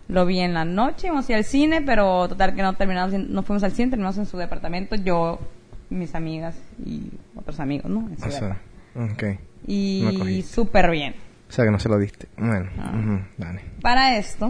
Lo 0.09 0.27
vi 0.27 0.41
en 0.41 0.55
la 0.55 0.65
noche, 0.65 1.07
íbamos 1.07 1.29
a 1.29 1.33
ir 1.33 1.37
al 1.39 1.45
cine, 1.45 1.83
pero 1.83 2.29
total 2.29 2.55
que 2.55 2.63
no 2.63 2.75
terminamos, 2.75 3.13
no 3.13 3.43
fuimos 3.43 3.63
al 3.63 3.73
cine, 3.73 3.91
terminamos 3.91 4.19
en 4.19 4.27
su 4.27 4.37
departamento, 4.37 4.97
yo, 4.97 5.39
mis 5.89 6.15
amigas 6.15 6.57
y 6.85 7.11
otros 7.37 7.59
amigos, 7.61 7.91
¿no? 7.91 8.09
En 8.09 8.19
su 8.19 8.29
O 8.29 8.31
sea, 8.31 8.41
depa. 8.41 8.59
ok. 9.13 9.23
no 9.67 10.29
y 10.29 10.43
súper 10.47 10.91
bien. 10.91 11.15
O 11.49 11.53
sea 11.53 11.65
que 11.65 11.71
no 11.71 11.79
se 11.79 11.89
lo 11.89 11.99
diste. 11.99 12.27
Bueno, 12.37 12.69
Ah. 12.79 13.21
dale. 13.39 13.61
Para 13.83 14.17
esto. 14.19 14.49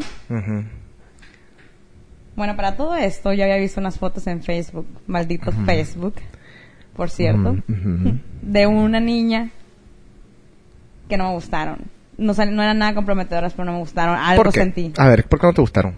Bueno, 2.37 2.57
para 2.57 2.77
todo 2.77 2.95
esto, 2.95 3.33
yo 3.33 3.45
había 3.45 3.57
visto 3.57 3.81
unas 3.81 3.99
fotos 3.99 4.27
en 4.27 4.43
Facebook, 4.43 4.87
maldito 5.07 5.53
Facebook, 5.53 6.15
por 6.95 7.11
cierto, 7.11 7.57
de 8.43 8.67
una 8.67 9.01
niña 9.01 9.51
que 11.09 11.17
no 11.17 11.29
me 11.29 11.35
gustaron. 11.35 11.79
No, 12.17 12.33
no 12.33 12.63
eran 12.63 12.79
nada 12.79 12.95
comprometedoras, 12.95 13.53
pero 13.53 13.65
no 13.65 13.73
me 13.73 13.79
gustaron. 13.79 14.17
Algo 14.17 14.45
¿Por 14.45 14.53
qué? 14.53 14.61
sentí. 14.61 14.93
A 14.97 15.09
ver, 15.09 15.25
¿por 15.25 15.41
qué 15.41 15.47
no 15.47 15.53
te 15.53 15.61
gustaron? 15.61 15.97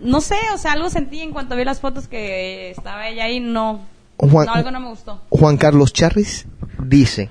No 0.00 0.20
sé, 0.20 0.36
o 0.54 0.58
sea, 0.58 0.72
algo 0.72 0.90
sentí 0.90 1.20
en 1.20 1.32
cuanto 1.32 1.56
vi 1.56 1.64
las 1.64 1.80
fotos 1.80 2.06
que 2.08 2.70
estaba 2.70 3.08
ella 3.08 3.24
ahí, 3.24 3.40
no. 3.40 3.80
Juan, 4.18 4.46
no, 4.46 4.52
algo 4.52 4.70
no 4.70 4.80
me 4.80 4.88
gustó. 4.88 5.22
Juan 5.30 5.56
Carlos 5.56 5.92
Charris 5.92 6.46
dice, 6.82 7.28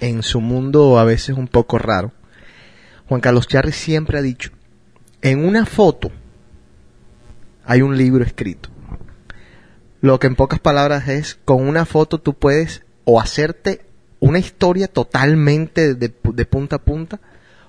en 0.00 0.22
su 0.22 0.40
mundo 0.40 0.98
a 0.98 1.04
veces 1.04 1.36
un 1.36 1.48
poco 1.48 1.78
raro, 1.78 2.12
Juan 3.08 3.20
Carlos 3.20 3.48
Charris 3.48 3.76
siempre 3.76 4.18
ha 4.18 4.22
dicho, 4.22 4.50
en 5.22 5.44
una 5.44 5.66
foto 5.66 6.10
hay 7.66 7.82
un 7.82 7.96
libro 7.96 8.24
escrito. 8.24 8.68
Lo 10.00 10.18
que 10.18 10.26
en 10.26 10.36
pocas 10.36 10.58
palabras 10.60 11.08
es, 11.08 11.38
con 11.44 11.66
una 11.66 11.84
foto 11.86 12.20
tú 12.20 12.34
puedes 12.34 12.82
o 13.04 13.20
hacerte 13.20 13.84
una 14.20 14.38
historia 14.38 14.88
totalmente 14.88 15.94
de, 15.94 16.12
de 16.22 16.46
punta 16.46 16.76
a 16.76 16.78
punta, 16.82 17.20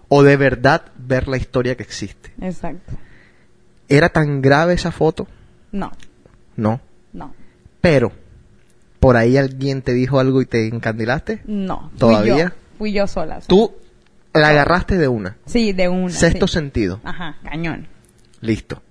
o 0.08 0.24
de 0.24 0.38
verdad 0.38 0.84
ver 0.98 1.28
la 1.28 1.38
historia 1.38 1.76
que 1.76 1.84
existe. 1.84 2.34
Exacto. 2.42 2.94
¿Era 3.90 4.10
tan 4.10 4.42
grave 4.42 4.74
esa 4.74 4.92
foto? 4.92 5.28
No, 5.72 5.92
No. 6.56 6.80
no. 7.14 7.34
Pero, 7.82 8.12
¿por 9.00 9.16
ahí 9.18 9.38
alguien 9.38 9.82
te 9.82 9.94
dijo 9.94 10.20
algo 10.20 10.42
y 10.42 10.46
te 10.46 10.68
encandilaste? 10.68 11.42
No. 11.46 11.90
fui 11.92 12.00
¿Todavía? 12.00 12.38
yo. 12.38 12.50
Fui 12.78 12.92
yo 12.94 13.08
sola. 13.08 13.40
Tú 13.48 13.76
la 14.34 14.50
agarraste 14.50 14.98
de 14.98 15.08
una. 15.08 15.38
Sí, 15.46 15.72
de 15.74 15.88
una. 15.88 16.10
Sexto 16.10 16.48
sí. 16.48 16.54
sentido. 16.54 17.00
Ajá, 17.04 17.38
cañón. 17.44 17.88
Listo. 18.42 18.82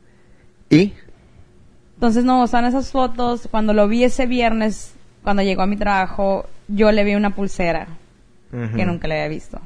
¿Y? 0.75 0.95
Entonces, 1.95 2.25
no, 2.25 2.47
son 2.47 2.64
esas 2.64 2.90
fotos. 2.90 3.49
Cuando 3.50 3.73
lo 3.73 3.88
vi 3.88 4.04
ese 4.04 4.26
viernes, 4.26 4.95
cuando 5.23 5.43
llegó 5.43 5.62
a 5.62 5.66
mi 5.66 5.76
trabajo, 5.76 6.47
yo 6.69 6.90
le 6.93 7.04
vi 7.04 7.14
una 7.14 7.35
pulsera 7.35 7.87
que 8.76 8.85
nunca 8.87 9.09
le 9.09 9.14
había 9.16 9.28
visto. 9.28 9.61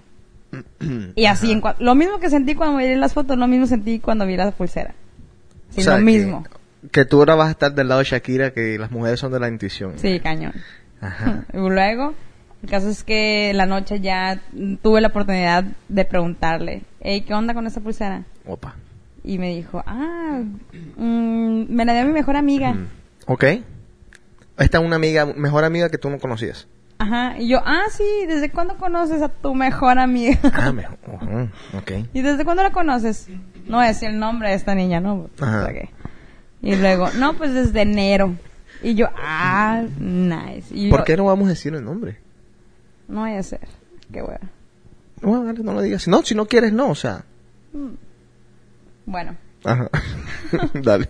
y 1.14 1.26
así, 1.26 1.52
en 1.52 1.62
lo 1.78 1.94
mismo 1.94 2.18
que 2.20 2.30
sentí 2.30 2.54
cuando 2.54 2.78
vi 2.78 2.94
las 2.94 3.12
fotos, 3.12 3.36
lo 3.36 3.46
mismo 3.46 3.66
sentí 3.66 3.98
cuando 3.98 4.24
vi 4.26 4.36
la 4.36 4.50
pulsera. 4.50 4.94
Sí, 5.70 5.80
O 5.80 5.84
sea, 5.84 5.92
lo 5.94 5.98
que- 5.98 6.04
mismo. 6.04 6.44
Que, 6.92 7.04
tú 7.04 7.18
ahora 7.18 7.34
vas 7.34 7.48
a 7.48 7.50
estar 7.50 7.74
del 7.74 7.88
lado 7.88 7.98
de 7.98 8.06
Shakira, 8.06 8.52
que 8.52 8.78
las 8.78 8.90
mujeres 8.90 9.18
son 9.20 9.32
de 9.32 9.40
la 9.40 9.48
intuición. 9.48 9.94
Sí, 9.96 10.20
cañón. 10.20 10.52
Ajá. 11.00 11.44
Y 11.52 11.56
luego, 11.58 12.14
el 12.62 12.70
caso 12.70 12.88
es 12.88 13.02
que 13.04 13.52
la 13.52 13.66
noche 13.66 14.00
ya 14.00 14.40
tuve 14.80 15.00
la 15.00 15.08
oportunidad 15.08 15.64
de 15.88 16.04
preguntarle, 16.04 16.82
hey, 17.00 17.22
¿qué 17.26 17.34
onda 17.34 17.52
con 17.52 17.66
esa 17.66 17.80
pulsera? 17.80 18.22
Opa. 18.46 18.76
Y 19.24 19.38
me 19.38 19.54
dijo, 19.54 19.82
ah, 19.86 20.40
mm, 20.96 21.64
me 21.68 21.84
la 21.84 21.94
dio 21.94 22.06
mi 22.06 22.12
mejor 22.12 22.36
amiga. 22.36 22.72
Mm. 22.74 22.88
Ok. 23.26 23.44
Esta 24.58 24.78
es 24.78 24.84
una 24.84 24.96
amiga, 24.96 25.26
mejor 25.26 25.64
amiga 25.64 25.88
que 25.90 25.98
tú 25.98 26.10
no 26.10 26.18
conocías. 26.18 26.66
Ajá, 27.00 27.38
y 27.38 27.46
yo, 27.48 27.60
ah, 27.64 27.84
sí, 27.92 28.04
¿desde 28.26 28.50
cuándo 28.50 28.76
conoces 28.76 29.22
a 29.22 29.28
tu 29.28 29.54
mejor 29.54 29.98
amiga? 30.00 30.38
Ah, 30.52 30.72
mejor. 30.74 30.98
Ujú, 31.06 31.48
Ok. 31.78 31.92
¿Y 32.12 32.22
desde 32.22 32.44
cuándo 32.44 32.62
la 32.64 32.72
conoces? 32.72 33.28
No 33.66 33.80
decir 33.80 34.08
el 34.10 34.18
nombre 34.18 34.48
de 34.48 34.54
esta 34.56 34.74
niña, 34.74 35.00
¿no? 35.00 35.28
Ajá. 35.40 35.64
Sea 35.66 35.72
que- 35.74 35.90
Y 36.62 36.74
luego, 36.74 37.08
no, 37.18 37.34
pues 37.34 37.54
desde 37.54 37.82
enero. 37.82 38.34
Y 38.82 38.94
yo, 38.94 39.08
ah, 39.16 39.84
nice. 40.00 40.74
Y 40.74 40.90
¿Por 40.90 41.00
yo, 41.00 41.04
qué 41.04 41.16
no 41.16 41.24
vamos 41.26 41.46
a 41.46 41.50
decir 41.50 41.72
el 41.74 41.84
nombre? 41.84 42.18
No 43.06 43.20
voy 43.20 43.32
a 43.34 43.42
ser. 43.42 43.68
Qué 44.12 44.22
wea. 44.22 44.40
No, 45.22 45.52
no 45.52 45.72
lo 45.72 45.82
digas. 45.82 46.08
No, 46.08 46.22
si 46.22 46.34
no 46.34 46.46
quieres, 46.46 46.72
no, 46.72 46.88
o 46.90 46.94
sea. 46.94 47.24
Bueno. 49.08 49.36
Ajá. 49.64 49.88
dale. 50.74 51.08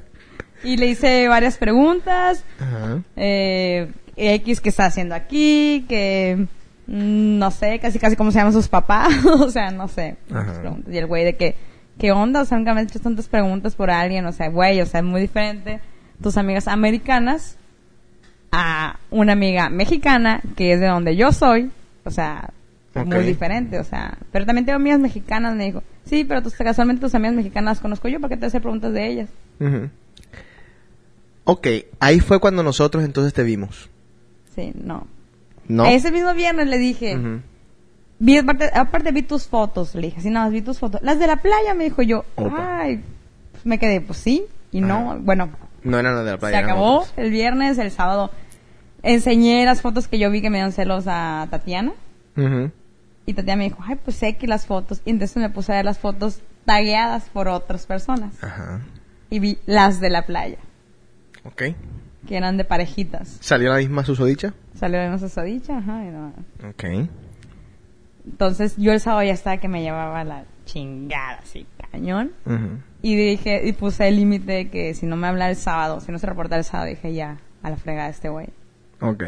Y 0.62 0.76
le 0.76 0.86
hice 0.86 1.28
varias 1.28 1.56
preguntas. 1.58 2.44
Ajá. 2.60 3.02
Eh, 3.16 3.90
X 4.16 4.60
que 4.60 4.68
está 4.68 4.86
haciendo 4.86 5.14
aquí, 5.14 5.84
que 5.88 6.46
mm, 6.86 7.38
no 7.38 7.50
sé, 7.50 7.78
casi 7.80 7.98
casi 7.98 8.16
cómo 8.16 8.30
se 8.30 8.38
llaman 8.38 8.52
sus 8.52 8.68
papás, 8.68 9.24
o 9.24 9.50
sea, 9.50 9.70
no 9.70 9.88
sé. 9.88 10.16
Preguntas. 10.28 10.92
Y 10.92 10.98
el 10.98 11.06
güey 11.06 11.24
de 11.24 11.36
que, 11.36 11.56
¿qué 11.98 12.12
onda? 12.12 12.42
O 12.42 12.44
sea, 12.44 12.56
nunca 12.56 12.72
me 12.72 12.80
has 12.80 12.86
hecho 12.88 13.00
tantas 13.00 13.28
preguntas 13.28 13.74
por 13.74 13.90
alguien, 13.90 14.24
o 14.26 14.32
sea, 14.32 14.48
güey, 14.48 14.80
o 14.80 14.86
sea, 14.86 15.00
es 15.00 15.06
muy 15.06 15.20
diferente 15.20 15.80
tus 16.22 16.36
amigas 16.36 16.66
americanas 16.66 17.56
a 18.50 18.98
una 19.10 19.32
amiga 19.32 19.68
mexicana 19.70 20.40
que 20.56 20.72
es 20.72 20.80
de 20.80 20.86
donde 20.86 21.16
yo 21.16 21.32
soy, 21.32 21.70
o 22.04 22.10
sea, 22.10 22.50
Muy 23.04 23.24
diferente, 23.24 23.78
o 23.78 23.84
sea, 23.84 24.18
pero 24.32 24.46
también 24.46 24.64
tengo 24.66 24.76
amigas 24.76 24.98
mexicanas, 25.00 25.54
me 25.54 25.64
dijo, 25.64 25.82
sí, 26.04 26.24
pero 26.24 26.42
casualmente 26.56 27.00
tus 27.00 27.14
amigas 27.14 27.34
mexicanas 27.34 27.76
las 27.76 27.80
conozco 27.80 28.08
yo, 28.08 28.20
¿para 28.20 28.30
qué 28.30 28.36
te 28.36 28.46
hacer 28.46 28.62
preguntas 28.62 28.92
de 28.92 29.06
ellas? 29.06 29.28
Ujú. 29.60 29.90
Ok, 31.44 31.66
ahí 32.00 32.20
fue 32.20 32.40
cuando 32.40 32.62
nosotros 32.62 33.04
entonces 33.04 33.32
te 33.32 33.42
vimos. 33.42 33.88
Sí, 34.54 34.72
no. 34.74 35.06
¿No? 35.66 35.84
Ese 35.86 36.10
mismo 36.10 36.34
viernes 36.34 36.66
le 36.68 36.78
dije, 36.78 37.16
Ujú. 37.16 37.40
Vi, 38.20 38.36
aparte, 38.36 38.70
aparte 38.74 39.12
vi 39.12 39.22
tus 39.22 39.46
fotos, 39.46 39.94
le 39.94 40.08
dije, 40.08 40.20
sí, 40.20 40.30
nada 40.30 40.46
más 40.46 40.52
vi 40.52 40.60
tus 40.62 40.78
fotos. 40.78 41.00
Las 41.02 41.18
de 41.20 41.26
la 41.28 41.36
playa, 41.36 41.74
me 41.74 41.84
dijo 41.84 42.02
yo. 42.02 42.24
Opa. 42.34 42.80
Ay, 42.80 43.00
pues 43.52 43.64
me 43.64 43.78
quedé, 43.78 44.00
pues 44.00 44.18
sí, 44.18 44.44
y 44.72 44.80
no. 44.80 45.18
Bueno, 45.20 45.50
No 45.84 45.98
eran 45.98 46.16
las 46.16 46.24
de 46.24 46.30
la 46.32 46.36
se 46.36 46.40
playa. 46.40 46.58
eran 46.58 46.70
acabó 46.70 47.06
el 47.16 47.30
viernes, 47.30 47.78
el 47.78 47.90
sábado. 47.92 48.30
Enseñé 49.02 49.64
las 49.64 49.82
fotos 49.82 50.08
que 50.08 50.18
yo 50.18 50.30
vi 50.30 50.42
que 50.42 50.50
me 50.50 50.56
dieron 50.58 50.72
celos 50.72 51.04
a 51.06 51.46
Tatiana. 51.50 51.92
Ujú. 52.36 52.72
Y 53.28 53.34
Tatiana 53.34 53.58
me 53.58 53.64
dijo, 53.64 53.82
ay, 53.86 53.96
pues 54.02 54.16
sé 54.16 54.36
que 54.38 54.46
las 54.46 54.64
fotos. 54.66 55.02
Y 55.04 55.10
entonces 55.10 55.36
me 55.36 55.50
puse 55.50 55.72
a 55.72 55.76
ver 55.76 55.84
las 55.84 55.98
fotos 55.98 56.40
tagueadas 56.64 57.28
por 57.28 57.48
otras 57.48 57.84
personas. 57.86 58.42
Ajá. 58.42 58.80
Y 59.28 59.38
vi 59.38 59.58
las 59.66 60.00
de 60.00 60.08
la 60.08 60.24
playa, 60.24 60.56
Ok. 61.44 61.62
que 62.26 62.36
eran 62.36 62.56
de 62.56 62.64
parejitas. 62.64 63.36
¿Salió 63.40 63.70
la 63.70 63.76
misma 63.78 64.02
susodicha? 64.04 64.54
Salió 64.74 64.98
de 64.98 65.08
nuestra 65.10 65.28
sodicha, 65.28 65.76
ajá. 65.76 66.04
y 66.04 66.08
no. 66.08 66.32
Ok. 66.70 66.84
Entonces 68.24 68.76
yo 68.76 68.92
el 68.92 69.00
sábado 69.00 69.22
ya 69.24 69.32
estaba 69.32 69.56
que 69.58 69.68
me 69.68 69.82
llevaba 69.82 70.24
la 70.24 70.44
chingada, 70.64 71.38
así, 71.42 71.66
cañón. 71.90 72.32
Ujú. 72.46 72.78
Y 73.02 73.16
dije, 73.16 73.62
y 73.66 73.72
puse 73.72 74.08
el 74.08 74.16
límite 74.16 74.52
de 74.52 74.70
que 74.70 74.94
si 74.94 75.06
no 75.06 75.16
me 75.16 75.26
habla 75.26 75.48
el 75.50 75.56
sábado, 75.56 76.00
si 76.00 76.12
no 76.12 76.18
se 76.18 76.26
reporta 76.26 76.56
el 76.56 76.64
sábado, 76.64 76.88
dije 76.90 77.12
ya, 77.14 77.38
a 77.62 77.70
la 77.70 77.76
fregada 77.76 78.08
este 78.08 78.28
güey. 78.28 78.48
Ok. 79.00 79.24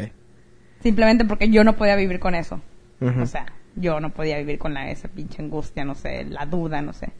Simplemente 0.82 1.24
porque 1.24 1.50
yo 1.50 1.64
no 1.64 1.76
podía 1.76 1.96
vivir 1.96 2.18
con 2.20 2.34
eso. 2.34 2.60
Ujú. 3.00 3.20
O 3.22 3.26
sea, 3.26 3.46
yo 3.80 4.00
no 4.00 4.10
podía 4.10 4.38
vivir 4.38 4.58
con 4.58 4.74
la, 4.74 4.90
esa 4.90 5.08
pinche 5.08 5.42
angustia, 5.42 5.84
no 5.84 5.94
sé, 5.94 6.24
la 6.24 6.46
duda, 6.46 6.82
no 6.82 6.92
sé. 6.92 7.10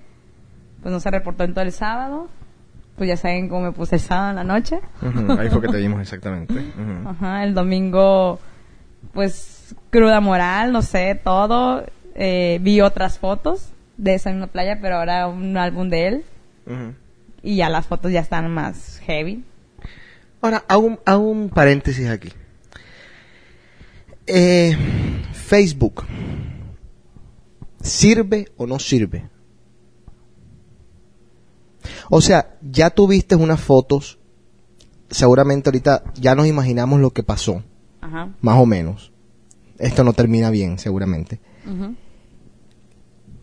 Pues 0.83 0.93
no 0.93 1.01
se 1.01 1.11
reportó 1.11 1.45
en 1.45 1.55
todo 1.55 1.65
el 1.65 1.73
sábado. 1.73 2.29
Pues 2.97 3.09
ya 3.09 3.17
saben 3.17 3.49
cómo 3.49 3.63
me 3.63 3.73
puse 3.73 3.97
el 3.97 4.01
sábado 4.01 4.31
en 4.31 4.37
la 4.37 4.45
noche. 4.45 4.81
Ahí 5.39 5.49
fue 5.49 5.63
que 5.63 5.69
te 5.69 5.77
vimos 5.79 6.01
exactamente. 6.01 6.55
Ajá, 7.07 7.45
el 7.45 7.55
domingo, 7.55 8.39
pues 9.13 9.75
cruda 9.91 10.21
moral, 10.21 10.73
no 10.73 10.83
sé, 10.83 11.15
todo. 11.15 11.85
Eh, 12.15 12.59
vi 12.61 12.81
otras 12.81 13.19
fotos 13.19 13.73
de 13.97 14.15
esa 14.15 14.31
misma 14.31 14.49
playa, 14.49 14.79
pero 14.81 14.97
ahora 14.97 15.29
un 15.29 15.57
álbum 15.57 15.89
de 15.89 16.09
él. 16.09 16.25
Y 17.43 17.57
ya 17.57 17.69
las 17.69 17.87
fotos 17.87 18.13
ya 18.13 18.21
están 18.21 18.51
más 18.51 19.01
heavy. 19.05 19.45
Ahora, 20.43 20.65
hago 20.69 20.87
un, 20.87 21.01
hago 21.05 21.29
un 21.29 21.49
paréntesis 21.51 22.09
aquí. 22.09 22.33
Eh, 24.27 24.77
Facebook, 25.33 26.05
¿sirve 27.83 28.49
o 28.57 28.67
no 28.67 28.79
sirve? 28.79 29.29
O 32.11 32.21
sea, 32.21 32.59
ya 32.63 32.91
tuviste 32.91 33.37
unas 33.37 33.61
fotos, 33.61 34.19
seguramente 35.11 35.69
ahorita 35.69 36.05
ya 36.15 36.35
nos 36.35 36.47
imaginamos 36.47 37.01
lo 37.01 37.11
que 37.11 37.23
pasó, 37.23 37.63
Ajá. 38.01 38.35
más 38.41 38.59
o 38.59 38.67
menos. 38.67 39.13
Esto 39.79 40.05
no 40.05 40.13
termina 40.13 40.51
bien, 40.51 40.79
seguramente. 40.79 41.41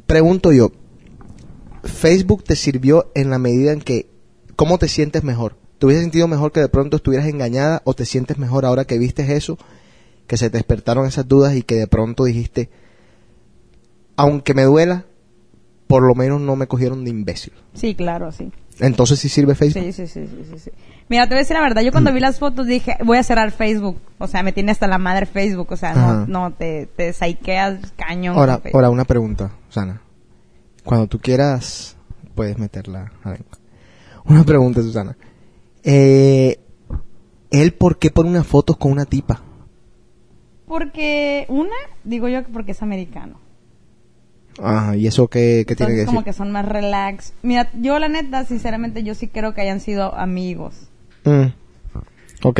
Pregunto 0.05 0.51
yo, 0.53 0.71
¿Facebook 1.83 2.43
te 2.43 2.55
sirvió 2.55 3.11
en 3.15 3.29
la 3.29 3.39
medida 3.39 3.71
en 3.71 3.81
que, 3.81 4.09
¿cómo 4.55 4.77
te 4.77 4.87
sientes 4.87 5.23
mejor? 5.23 5.57
¿Te 5.79 5.85
hubiese 5.85 6.01
sentido 6.01 6.27
mejor 6.27 6.51
que 6.51 6.59
de 6.59 6.69
pronto 6.69 6.97
estuvieras 6.97 7.27
engañada 7.27 7.81
o 7.85 7.93
te 7.93 8.05
sientes 8.05 8.37
mejor 8.37 8.65
ahora 8.65 8.85
que 8.85 8.97
viste 8.97 9.35
eso, 9.35 9.57
que 10.27 10.37
se 10.37 10.49
te 10.49 10.57
despertaron 10.57 11.05
esas 11.05 11.27
dudas 11.27 11.55
y 11.55 11.63
que 11.63 11.75
de 11.75 11.87
pronto 11.87 12.25
dijiste, 12.25 12.69
aunque 14.17 14.53
me 14.53 14.63
duela, 14.63 15.05
por 15.87 16.03
lo 16.03 16.13
menos 16.15 16.41
no 16.41 16.55
me 16.57 16.67
cogieron 16.67 17.05
de 17.05 17.11
imbécil? 17.11 17.53
Sí, 17.73 17.95
claro, 17.95 18.31
sí. 18.31 18.51
Entonces 18.79 19.19
sí 19.19 19.29
sirve 19.29 19.55
Facebook. 19.55 19.83
Sí, 19.83 19.93
sí, 19.93 20.07
sí, 20.07 20.27
sí, 20.27 20.59
sí. 20.59 20.71
Mira, 21.09 21.23
te 21.23 21.29
voy 21.29 21.37
a 21.37 21.39
decir 21.39 21.55
la 21.55 21.61
verdad, 21.61 21.81
yo 21.81 21.91
cuando 21.91 22.11
vi 22.11 22.19
las 22.19 22.37
fotos 22.37 22.67
dije, 22.67 22.97
voy 23.03 23.17
a 23.17 23.23
cerrar 23.23 23.51
Facebook. 23.51 23.99
O 24.17 24.27
sea, 24.27 24.43
me 24.43 24.51
tiene 24.51 24.71
hasta 24.71 24.87
la 24.87 24.97
madre 24.97 25.25
Facebook. 25.25 25.71
O 25.71 25.77
sea, 25.77 25.91
Ajá. 25.91 26.25
no, 26.27 26.49
no, 26.49 26.51
te, 26.51 26.87
te 26.87 27.13
saiqueas 27.13 27.93
cañón. 27.95 28.37
Ahora, 28.37 28.61
ahora 28.73 28.89
una 28.89 29.05
pregunta, 29.05 29.51
Susana. 29.67 30.01
Cuando 30.83 31.07
tú 31.07 31.19
quieras, 31.19 31.95
puedes 32.35 32.57
meterla 32.57 33.11
adentro. 33.23 33.57
Una 34.25 34.43
pregunta, 34.43 34.81
Susana. 34.81 35.17
Eh, 35.83 36.59
¿Él 37.49 37.73
por 37.73 37.97
qué 37.97 38.11
pone 38.11 38.29
unas 38.29 38.45
fotos 38.45 38.77
con 38.77 38.91
una 38.91 39.05
tipa? 39.05 39.41
Porque, 40.67 41.45
una, 41.47 41.75
digo 42.03 42.27
yo 42.27 42.43
que 42.43 42.51
porque 42.51 42.73
es 42.73 42.81
americano. 42.81 43.39
Ajá, 44.61 44.95
¿y 44.95 45.07
eso 45.07 45.27
qué, 45.27 45.65
qué 45.67 45.75
tiene 45.75 45.93
que 45.95 46.05
como 46.05 46.19
decir? 46.19 46.25
que 46.25 46.33
son 46.37 46.51
más 46.51 46.65
relax. 46.65 47.33
Mira, 47.43 47.69
yo 47.79 47.99
la 47.99 48.07
neta, 48.07 48.43
sinceramente, 48.45 49.03
yo 49.03 49.13
sí 49.15 49.27
creo 49.27 49.53
que 49.53 49.61
hayan 49.61 49.79
sido 49.79 50.15
amigos. 50.15 50.89
Mm. 51.25 51.47
Ok. 52.43 52.59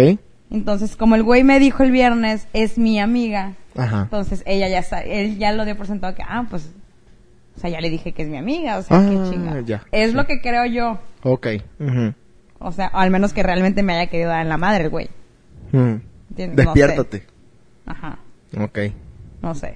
Entonces, 0.52 0.96
como 0.96 1.16
el 1.16 1.24
güey 1.24 1.44
me 1.44 1.60
dijo 1.60 1.84
el 1.84 1.92
viernes, 1.92 2.48
es 2.54 2.78
mi 2.78 3.00
amiga. 3.00 3.54
Ajá. 3.76 4.04
Entonces, 4.04 4.44
ella 4.46 4.68
ya 4.70 4.80
él 5.02 5.38
ya 5.38 5.52
lo 5.52 5.66
dio 5.66 5.76
por 5.76 5.88
sentado 5.88 6.16
que, 6.16 6.24
ah, 6.28 6.46
pues, 6.50 6.70
o 7.56 7.60
sea, 7.60 7.70
ya 7.70 7.82
le 7.82 7.90
dije 7.90 8.12
que 8.14 8.22
es 8.24 8.30
mi 8.30 8.38
amiga, 8.38 8.78
o 8.78 8.82
sea, 8.84 8.98
Ah, 9.00 9.08
qué 9.10 9.30
chinga. 9.32 9.62
ya, 9.62 9.84
Es 9.92 10.12
sí. 10.12 10.16
lo 10.16 10.26
que 10.26 10.40
creo 10.42 10.66
yo. 10.66 11.00
Ok. 11.24 11.48
Ujú. 11.80 12.14
O 12.60 12.72
sea, 12.72 12.88
al 12.88 13.12
menos 13.12 13.34
que 13.34 13.44
realmente 13.44 13.84
me 13.84 13.94
haya 13.94 14.10
querido 14.10 14.30
dar 14.30 14.42
en 14.42 14.50
la 14.50 14.58
madre 14.58 14.86
el 14.86 14.90
güey. 14.90 15.10
Mm. 15.72 15.96
Despiértate. 16.30 17.24
Ajá, 17.86 18.20
Ok. 18.60 18.80
no 19.42 19.54
sé. 19.56 19.76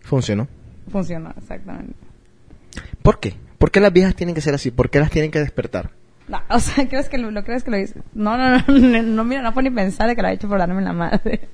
Funcionó. 0.00 0.48
Funcionó, 0.88 1.34
exactamente. 1.36 1.94
¿Por 3.02 3.20
qué? 3.20 3.34
¿Por 3.58 3.70
qué 3.70 3.80
las 3.80 3.92
viejas 3.92 4.14
tienen 4.14 4.34
que 4.34 4.40
ser 4.40 4.54
así? 4.54 4.70
¿Por 4.70 4.90
qué 4.90 5.00
las 5.00 5.10
tienen 5.10 5.30
que 5.30 5.40
despertar? 5.40 5.90
No, 6.28 6.40
o 6.50 6.60
sea, 6.60 6.88
¿crees 6.88 7.08
que 7.08 7.18
lo, 7.18 7.30
lo 7.30 7.44
crees 7.44 7.64
que 7.64 7.70
lo 7.70 7.78
hice? 7.78 8.00
No, 8.14 8.36
no, 8.36 8.58
no, 8.68 8.78
no, 8.78 9.02
no, 9.02 9.24
mira, 9.24 9.42
no 9.42 9.52
puedo 9.52 9.68
ni 9.68 9.74
pensar 9.74 10.08
de 10.08 10.16
que 10.16 10.22
lo 10.22 10.28
ha 10.28 10.32
hecho 10.32 10.48
por 10.48 10.58
darme 10.58 10.82
la 10.82 10.92
madre. 10.92 11.48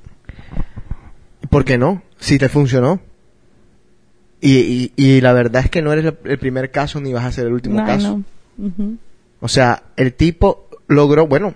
¿Por 1.51 1.65
qué 1.65 1.79
no? 1.79 2.03
Si 2.19 2.39
te 2.39 2.49
funcionó. 2.49 3.01
Y, 4.41 4.53
y, 4.59 4.93
y 4.97 5.21
la 5.21 5.33
verdad 5.33 5.63
es 5.65 5.71
que 5.71 5.81
no 5.81 5.93
eres 5.93 6.13
el, 6.25 6.39
primer 6.39 6.71
caso 6.71 7.01
ni 7.01 7.13
vas 7.13 7.25
a 7.25 7.33
ser 7.33 7.47
el 7.47 7.53
último 7.55 7.81
No, 7.81 7.87
caso. 7.87 8.23
no. 8.59 8.67
Ujú. 8.67 8.99
O 9.41 9.49
sea, 9.49 9.85
el 9.97 10.13
tipo 10.15 10.69
logró, 10.87 11.27
bueno, 11.27 11.55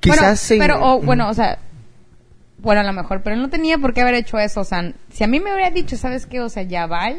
Quizás 0.00 0.18
bueno, 0.20 0.36
sí. 0.36 0.56
Pero, 0.58 0.84
o, 0.84 1.00
bueno, 1.00 1.30
o 1.30 1.34
sea, 1.34 1.58
bueno, 2.64 2.80
a 2.80 2.84
lo 2.84 2.92
mejor, 2.92 3.22
pero 3.22 3.36
no 3.36 3.50
tenía 3.50 3.78
por 3.78 3.92
qué 3.92 4.00
haber 4.00 4.14
hecho 4.14 4.38
eso. 4.38 4.62
O 4.62 4.64
sea, 4.64 4.92
si 5.10 5.22
a 5.22 5.26
mí 5.26 5.38
me 5.38 5.52
hubiera 5.52 5.70
dicho, 5.70 5.96
¿sabes 5.96 6.26
qué? 6.26 6.40
O 6.40 6.48
sea, 6.48 6.62
ya 6.62 6.86
va, 6.86 7.12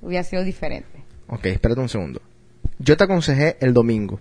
hubiera 0.00 0.24
sido 0.24 0.42
diferente. 0.42 1.04
Ok, 1.28 1.46
espérate 1.46 1.80
un 1.80 1.88
segundo. 1.88 2.22
Yo 2.78 2.96
te 2.96 3.04
aconsejé 3.04 3.56
el 3.60 3.74
domingo. 3.74 4.20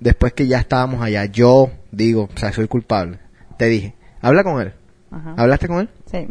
Después 0.00 0.32
que 0.32 0.46
ya 0.46 0.58
estábamos 0.58 1.02
allá, 1.02 1.24
yo 1.24 1.70
digo, 1.92 2.28
o 2.34 2.38
sea, 2.38 2.52
soy 2.52 2.66
culpable. 2.66 3.20
Te 3.56 3.66
dije, 3.66 3.94
habla 4.20 4.42
con 4.44 4.60
él. 4.60 4.72
Ajá. 5.10 5.34
¿Hablaste 5.36 5.68
con 5.68 5.80
él? 5.80 5.88
Sí. 6.10 6.28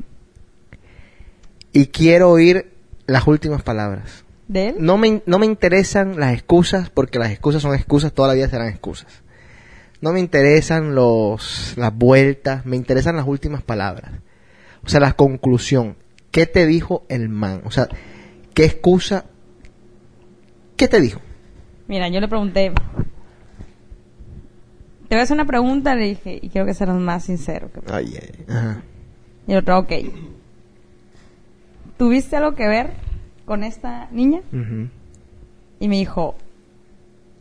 Y 1.72 1.88
quiero 1.88 2.30
oír 2.30 2.74
las 3.06 3.26
últimas 3.28 3.62
palabras. 3.62 4.26
¿De 4.48 4.70
él? 4.70 4.76
No 4.80 4.98
me, 4.98 5.22
no 5.26 5.40
me 5.40 5.46
interesan 5.46 6.20
las 6.20 6.34
excusas, 6.34 6.90
porque 6.90 7.20
las 7.20 7.32
excusas 7.32 7.62
son 7.62 7.74
excusas, 7.74 8.14
toda 8.14 8.30
la 8.30 8.34
vida 8.34 8.50
serán 8.50 8.68
excusas. 8.68 9.24
No 10.02 10.14
me 10.14 10.20
interesan 10.20 10.94
los, 10.96 11.74
las 11.78 11.94
vueltas, 11.96 12.66
me 12.66 12.76
interesan 12.76 13.16
las 13.16 13.28
últimas 13.28 13.64
palabras. 13.64 14.12
O 14.84 14.90
sea, 14.90 15.00
la 15.00 15.14
conclusión. 15.14 15.96
¿Qué 16.32 16.46
te 16.46 16.66
dijo 16.68 17.04
el 17.10 17.30
man? 17.30 17.62
O 17.66 17.72
sea, 17.72 17.88
¿qué 18.54 18.66
excusa? 18.66 19.26
¿Qué 20.76 20.88
te 20.88 21.02
dijo? 21.02 21.20
Mira, 21.88 22.10
yo 22.10 22.20
le 22.20 22.28
pregunté. 22.28 22.72
Te 25.10 25.16
voy 25.16 25.20
a 25.20 25.24
hacer 25.24 25.36
una 25.36 25.46
pregunta, 25.46 25.96
le 25.96 26.04
dije, 26.06 26.38
y 26.42 26.50
quiero 26.50 26.68
que 26.68 26.74
seas 26.74 26.90
más 26.92 27.24
sincero. 27.24 27.72
que- 27.74 27.82
Ay, 27.92 28.14
ay, 28.22 28.30
ay. 28.38 28.46
Ajá. 28.56 28.82
Y 29.48 29.52
el 29.54 29.58
otro, 29.60 29.80
ok. 29.80 29.92
¿Tuviste 31.98 32.36
algo 32.36 32.54
que 32.54 32.68
ver 32.68 32.92
con 33.46 33.64
esta 33.64 34.10
niña? 34.12 34.42
Y 35.80 35.88
me 35.88 35.96
dijo, 35.96 36.36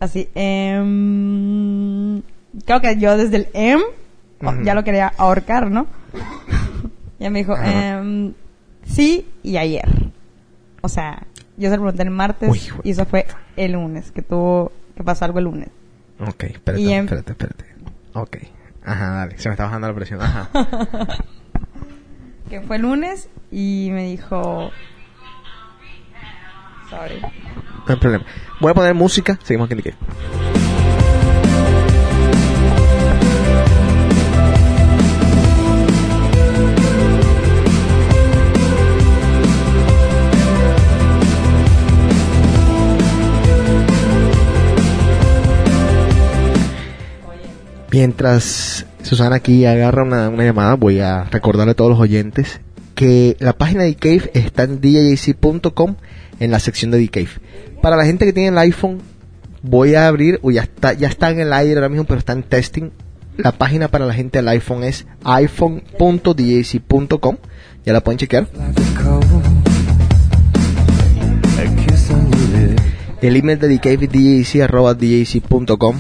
así, 0.01 0.29
em, 0.35 2.23
creo 2.65 2.81
que 2.81 2.97
yo 2.99 3.17
desde 3.17 3.37
el 3.37 3.49
em, 3.55 3.81
o- 4.43 4.49
Ujú. 4.51 4.63
ya 4.65 4.75
lo 4.75 4.85
quería 4.85 5.13
ahorcar, 5.19 5.71
¿no? 5.71 5.87
ya 7.19 7.31
me 7.31 7.41
dijo, 7.41 7.57
em, 7.57 8.33
sí 8.85 9.29
y 9.43 9.57
ayer. 9.57 9.89
O 10.83 10.89
sea, 10.89 11.27
yo 11.57 11.71
se 11.71 11.77
lo 11.77 11.83
pregunté 11.83 12.03
el 12.05 12.11
martes 12.11 12.49
Uy, 12.51 12.61
y 12.85 12.91
eso 12.91 13.05
fue 13.07 13.27
el 13.57 13.73
lunes, 13.73 14.11
que 14.13 14.23
tuvo, 14.23 14.73
que 14.97 15.03
pasó 15.05 15.25
algo 15.25 15.39
el 15.39 15.45
lunes. 15.47 15.69
Ok, 16.21 16.45
espérate, 16.45 16.81
Y 16.83 16.93
en- 16.93 17.05
espérate, 17.05 17.33
espérate. 17.33 17.65
Ok. 18.15 18.37
Ajá, 18.85 19.11
dale. 19.11 19.39
Se 19.39 19.49
me 19.49 19.55
está 19.55 19.65
bajando 19.65 19.89
la 19.89 19.95
presión. 19.95 20.23
Ajá. 20.23 20.49
Que 22.49 22.61
fue 22.61 22.77
el 22.77 22.83
lunes 22.83 23.29
y 23.51 23.89
me 23.93 24.05
dijo, 24.05 24.71
sorry. 26.89 27.21
No 27.21 27.29
hay 27.89 27.97
problema. 27.97 28.25
Voy 28.61 28.71
a 28.71 28.75
poner 28.75 28.95
música. 28.95 29.37
Seguimos 29.43 29.67
aquí 29.67 29.73
en 29.73 29.79
Mientras 47.97 48.85
Susana 49.03 49.37
aquí 49.37 49.65
agarra 49.65 50.03
una, 50.03 50.29
llamada, 50.29 50.75
voy 50.75 51.01
a 51.01 51.25
recordarle 51.25 51.71
a 51.71 51.75
todos 51.75 51.93
los 51.93 51.99
oyentes 51.99 52.61
que 52.95 53.39
la 53.41 53.55
página 53.55 53.85
de 53.85 53.95
Cave 53.95 54.31
está 54.35 54.65
en 54.65 54.83
djc.com 54.83 55.95
en 56.39 56.51
la 56.51 56.59
sección 56.59 56.91
de 56.91 57.09
Cave. 57.09 57.31
Para 57.81 57.97
la 57.97 58.05
gente 58.05 58.27
que 58.27 58.35
tiene 58.35 58.51
el 58.51 58.59
iPhone, 58.59 58.99
voy 59.63 59.95
a 59.95 60.09
abrir, 60.09 60.41
o 60.43 60.51
ya 60.51 60.61
está, 60.61 60.93
ya 60.93 61.09
está 61.09 61.31
en 61.31 61.41
el 61.41 61.55
aire 61.55 61.77
ahora 61.77 61.89
mismo, 61.89 62.05
pero 62.05 62.19
está 62.19 62.35
en 62.35 62.43
testing. 62.43 62.91
La 63.39 63.53
página 63.53 63.89
para 63.89 64.05
la 64.05 64.13
gente 64.13 64.41
del 64.41 64.49
iPhone 64.49 64.85
es 64.85 65.07
iphone.djc.com. 65.25 67.37
Ya 67.87 67.95
la 67.95 68.03
pueden 68.03 68.19
chequear. 68.19 68.47
El 73.23 73.37
email 73.37 73.59
de 73.59 73.75
es 73.75 74.01
djc.com. 75.41 75.97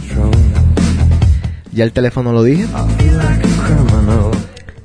Ya 1.76 1.84
el 1.84 1.92
teléfono 1.92 2.32
lo 2.32 2.42
dije. 2.42 2.62
I 2.62 3.02
feel 3.02 3.18
like 3.18 3.46
a 3.46 3.66
criminal. 3.66 4.30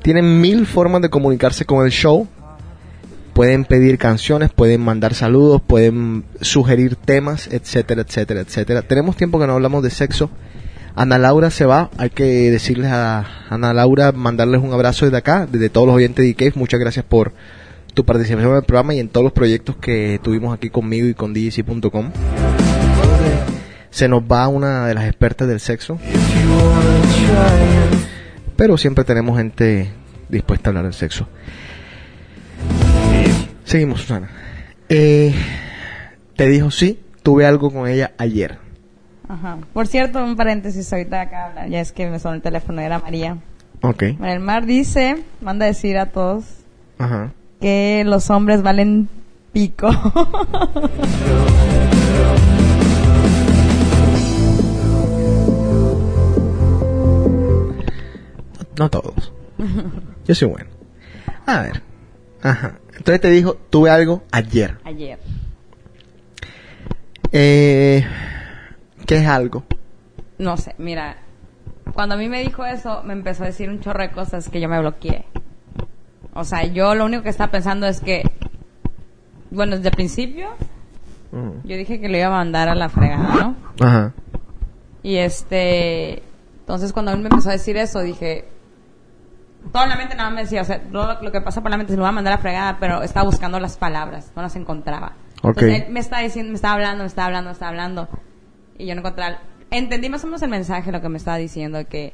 Tienen 0.03 0.41
mil 0.41 0.67
formas 0.67 1.01
de 1.01 1.09
comunicarse 1.09 1.63
con 1.63 1.85
el 1.85 1.91
show. 1.91 2.27
Pueden 3.31 3.63
pedir 3.63 3.97
canciones, 3.97 4.51
pueden 4.51 4.81
mandar 4.81 5.13
saludos, 5.13 5.61
pueden 5.65 6.25
sugerir 6.41 6.97
temas, 6.97 7.47
etcétera, 7.47 8.01
etcétera, 8.01 8.41
etcétera. 8.41 8.81
Tenemos 8.81 9.15
tiempo 9.15 9.39
que 9.39 9.47
no 9.47 9.53
hablamos 9.53 9.83
de 9.83 9.89
sexo. 9.89 10.29
Ana 10.93 11.17
Laura 11.17 11.49
se 11.49 11.65
va, 11.65 11.89
hay 11.97 12.09
que 12.09 12.25
decirles 12.51 12.91
a 12.91 13.25
Ana 13.49 13.73
Laura, 13.73 14.11
mandarles 14.11 14.61
un 14.61 14.73
abrazo 14.73 15.05
desde 15.05 15.17
acá, 15.17 15.47
desde 15.49 15.69
todos 15.69 15.87
los 15.87 15.95
oyentes 15.95 16.25
de 16.25 16.35
Cave. 16.35 16.51
Muchas 16.55 16.81
gracias 16.81 17.05
por 17.05 17.31
tu 17.93 18.03
participación 18.03 18.51
en 18.51 18.57
el 18.57 18.63
programa 18.63 18.93
y 18.95 18.99
en 18.99 19.07
todos 19.07 19.23
los 19.23 19.31
proyectos 19.31 19.77
que 19.77 20.19
tuvimos 20.21 20.53
aquí 20.53 20.69
conmigo 20.69 21.07
y 21.07 21.13
con 21.13 21.33
DJC.com. 21.33 22.11
Se 23.91 24.07
nos 24.07 24.23
va 24.23 24.47
una 24.47 24.87
de 24.87 24.95
las 24.95 25.05
expertas 25.05 25.47
del 25.47 25.59
sexo, 25.59 25.99
pero 28.55 28.77
siempre 28.77 29.03
tenemos 29.03 29.37
gente 29.37 29.91
dispuesta 30.29 30.69
a 30.69 30.71
hablar 30.71 30.85
del 30.85 30.93
sexo. 30.93 31.27
Seguimos, 33.65 34.01
Susana. 34.01 34.29
Eh, 34.89 35.33
te 36.35 36.47
dijo 36.47 36.71
sí, 36.71 36.99
tuve 37.21 37.45
algo 37.45 37.71
con 37.71 37.87
ella 37.87 38.11
ayer. 38.17 38.57
Ajá. 39.27 39.57
Por 39.73 39.87
cierto, 39.87 40.23
un 40.23 40.35
paréntesis, 40.35 40.91
ahorita 40.91 41.21
acá 41.21 41.67
ya 41.67 41.79
es 41.79 41.91
que 41.91 42.09
me 42.09 42.19
sonó 42.19 42.35
el 42.35 42.41
teléfono, 42.41 42.81
era 42.81 42.99
María. 42.99 43.37
Ok. 43.81 44.03
María 44.19 44.39
Mar 44.39 44.65
dice, 44.65 45.23
manda 45.41 45.65
a 45.65 45.69
decir 45.69 45.97
a 45.97 46.07
todos 46.07 46.45
Ajá. 46.97 47.31
que 47.59 48.03
los 48.05 48.29
hombres 48.29 48.61
valen 48.61 49.09
pico. 49.53 49.89
No 58.77 58.89
todos. 58.89 59.31
Yo 60.27 60.35
soy 60.35 60.47
bueno. 60.49 60.69
A 61.45 61.61
ver. 61.61 61.81
Ajá. 62.41 62.79
Entonces 62.95 63.21
te 63.21 63.29
dijo, 63.29 63.55
tuve 63.69 63.89
algo 63.89 64.23
ayer. 64.31 64.77
Ayer. 64.83 65.19
Eh, 67.31 68.05
¿Qué 69.05 69.17
es 69.17 69.27
algo? 69.27 69.63
No 70.37 70.57
sé, 70.57 70.75
mira, 70.77 71.17
cuando 71.93 72.15
a 72.15 72.17
mí 72.17 72.27
me 72.29 72.41
dijo 72.41 72.65
eso, 72.65 73.03
me 73.03 73.13
empezó 73.13 73.43
a 73.43 73.47
decir 73.47 73.69
un 73.69 73.79
chorro 73.79 74.01
de 74.01 74.11
cosas 74.11 74.49
que 74.49 74.59
yo 74.59 74.67
me 74.67 74.79
bloqueé. 74.79 75.25
O 76.33 76.43
sea, 76.43 76.65
yo 76.65 76.95
lo 76.95 77.05
único 77.05 77.23
que 77.23 77.29
estaba 77.29 77.51
pensando 77.51 77.87
es 77.87 77.99
que, 78.01 78.23
bueno, 79.49 79.75
desde 79.75 79.89
el 79.89 79.95
principio, 79.95 80.49
Ujú. 81.31 81.61
yo 81.63 81.75
dije 81.77 81.99
que 81.99 82.09
lo 82.09 82.17
iba 82.17 82.27
a 82.27 82.31
mandar 82.31 82.69
a 82.69 82.75
la 82.75 82.89
fregada, 82.89 83.35
¿no? 83.35 83.55
Ajá. 83.85 84.13
Y 85.03 85.17
este, 85.17 86.21
entonces 86.61 86.93
cuando 86.93 87.11
él 87.11 87.19
me 87.19 87.29
empezó 87.29 87.49
a 87.49 87.53
decir 87.53 87.77
eso, 87.77 88.01
dije, 88.01 88.45
toda 89.71 89.87
la 89.87 89.95
mente 89.95 90.15
nada 90.15 90.29
más 90.29 90.35
me 90.35 90.41
decía, 90.43 90.61
o 90.61 90.65
sea, 90.65 90.81
todo 90.81 91.17
lo, 91.21 91.31
que 91.31 91.41
pasa 91.41 91.61
por 91.61 91.71
la 91.71 91.77
mente 91.77 91.93
se 91.93 91.97
lo 91.97 92.03
va 92.03 92.09
a 92.09 92.13
mandar 92.13 92.33
a 92.33 92.37
fregada, 92.37 92.77
pero 92.79 93.03
estaba 93.03 93.25
buscando 93.25 93.59
las 93.59 93.77
palabras, 93.77 94.31
no 94.35 94.41
las 94.41 94.55
encontraba. 94.55 95.13
Ok. 95.43 95.57
Entonces 95.61 95.83
él 95.87 95.91
me 95.93 95.99
estaba 95.99 96.21
diciendo, 96.21 96.49
me 96.51 96.55
estaba 96.55 96.73
hablando, 96.75 97.03
me 97.03 97.07
estaba 97.07 97.27
hablando, 97.27 97.49
me 97.49 97.53
estaba 97.53 97.69
hablando, 97.69 98.09
y 98.77 98.85
yo 98.85 98.95
no 98.95 99.01
encontraba. 99.01 99.39
Entendí 99.69 100.09
más 100.09 100.23
o 100.23 100.27
menos 100.27 100.41
el 100.41 100.49
mensaje, 100.49 100.91
lo 100.91 101.01
que 101.01 101.09
me 101.09 101.17
estaba 101.17 101.37
diciendo, 101.37 101.79
que, 101.87 102.13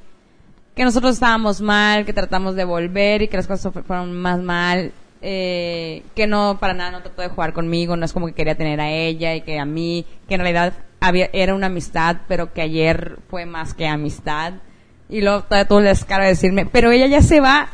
que 0.75 0.83
nosotros 0.83 1.13
estábamos 1.13 1.61
mal, 1.61 2.05
que 2.05 2.13
tratamos 2.13 2.55
de 2.55 2.63
volver 2.65 3.23
y 3.23 3.27
que 3.27 3.37
las 3.37 3.47
cosas 3.47 3.73
fu- 3.73 3.81
fueron 3.83 4.13
más 4.13 4.39
mal, 4.39 4.91
eh, 5.21 6.03
que 6.15 6.27
no, 6.27 6.57
para 6.59 6.73
nada 6.75 6.91
no 6.91 7.01
trató 7.01 7.23
de 7.23 7.29
jugar 7.29 7.53
conmigo, 7.53 7.95
no 7.97 8.05
es 8.05 8.13
como 8.13 8.27
que 8.27 8.33
quería 8.33 8.53
tener 8.55 8.79
a 8.79 8.89
ella 8.91 9.33
y 9.33 9.41
que 9.41 9.59
a 9.59 9.65
mí, 9.65 10.05
que 10.27 10.35
en 10.35 10.41
realidad 10.41 10.73
había, 10.99 11.29
era 11.33 11.55
una 11.55 11.65
amistad, 11.67 12.17
pero 12.27 12.53
que 12.53 12.61
ayer 12.61 13.17
fue 13.29 13.45
más 13.47 13.73
que 13.73 13.87
amistad. 13.87 14.53
Y 15.09 15.21
luego 15.21 15.43
todavía 15.43 15.67
tuvo 15.67 15.79
el 15.79 15.85
descaro 15.85 16.23
de 16.23 16.29
decirme, 16.29 16.65
pero 16.65 16.91
ella 16.91 17.07
ya 17.07 17.21
se 17.21 17.39
va. 17.39 17.69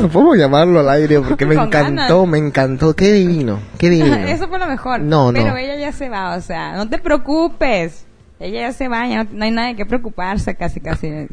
No 0.00 0.08
puedo 0.08 0.34
llamarlo 0.34 0.80
al 0.80 0.88
aire 0.90 1.20
porque 1.20 1.46
me 1.46 1.54
Con 1.56 1.66
encantó, 1.66 2.18
ganas. 2.20 2.28
me 2.28 2.38
encantó. 2.38 2.94
Qué 2.94 3.12
divino, 3.12 3.58
qué 3.78 3.90
divino. 3.90 4.14
Eso 4.26 4.48
fue 4.48 4.58
lo 4.58 4.66
mejor. 4.66 5.00
No, 5.00 5.32
no. 5.32 5.38
Pero 5.42 5.56
ella 5.56 5.76
ya 5.76 5.92
se 5.92 6.08
va, 6.08 6.36
o 6.36 6.40
sea, 6.40 6.74
no 6.76 6.88
te 6.88 6.98
preocupes. 6.98 8.04
Ella 8.38 8.60
ya 8.68 8.72
se 8.72 8.88
va, 8.88 9.06
ya 9.08 9.24
no, 9.24 9.30
no 9.32 9.44
hay 9.44 9.50
nada 9.50 9.74
que 9.74 9.86
preocuparse, 9.86 10.54
casi, 10.54 10.80
casi. 10.80 11.26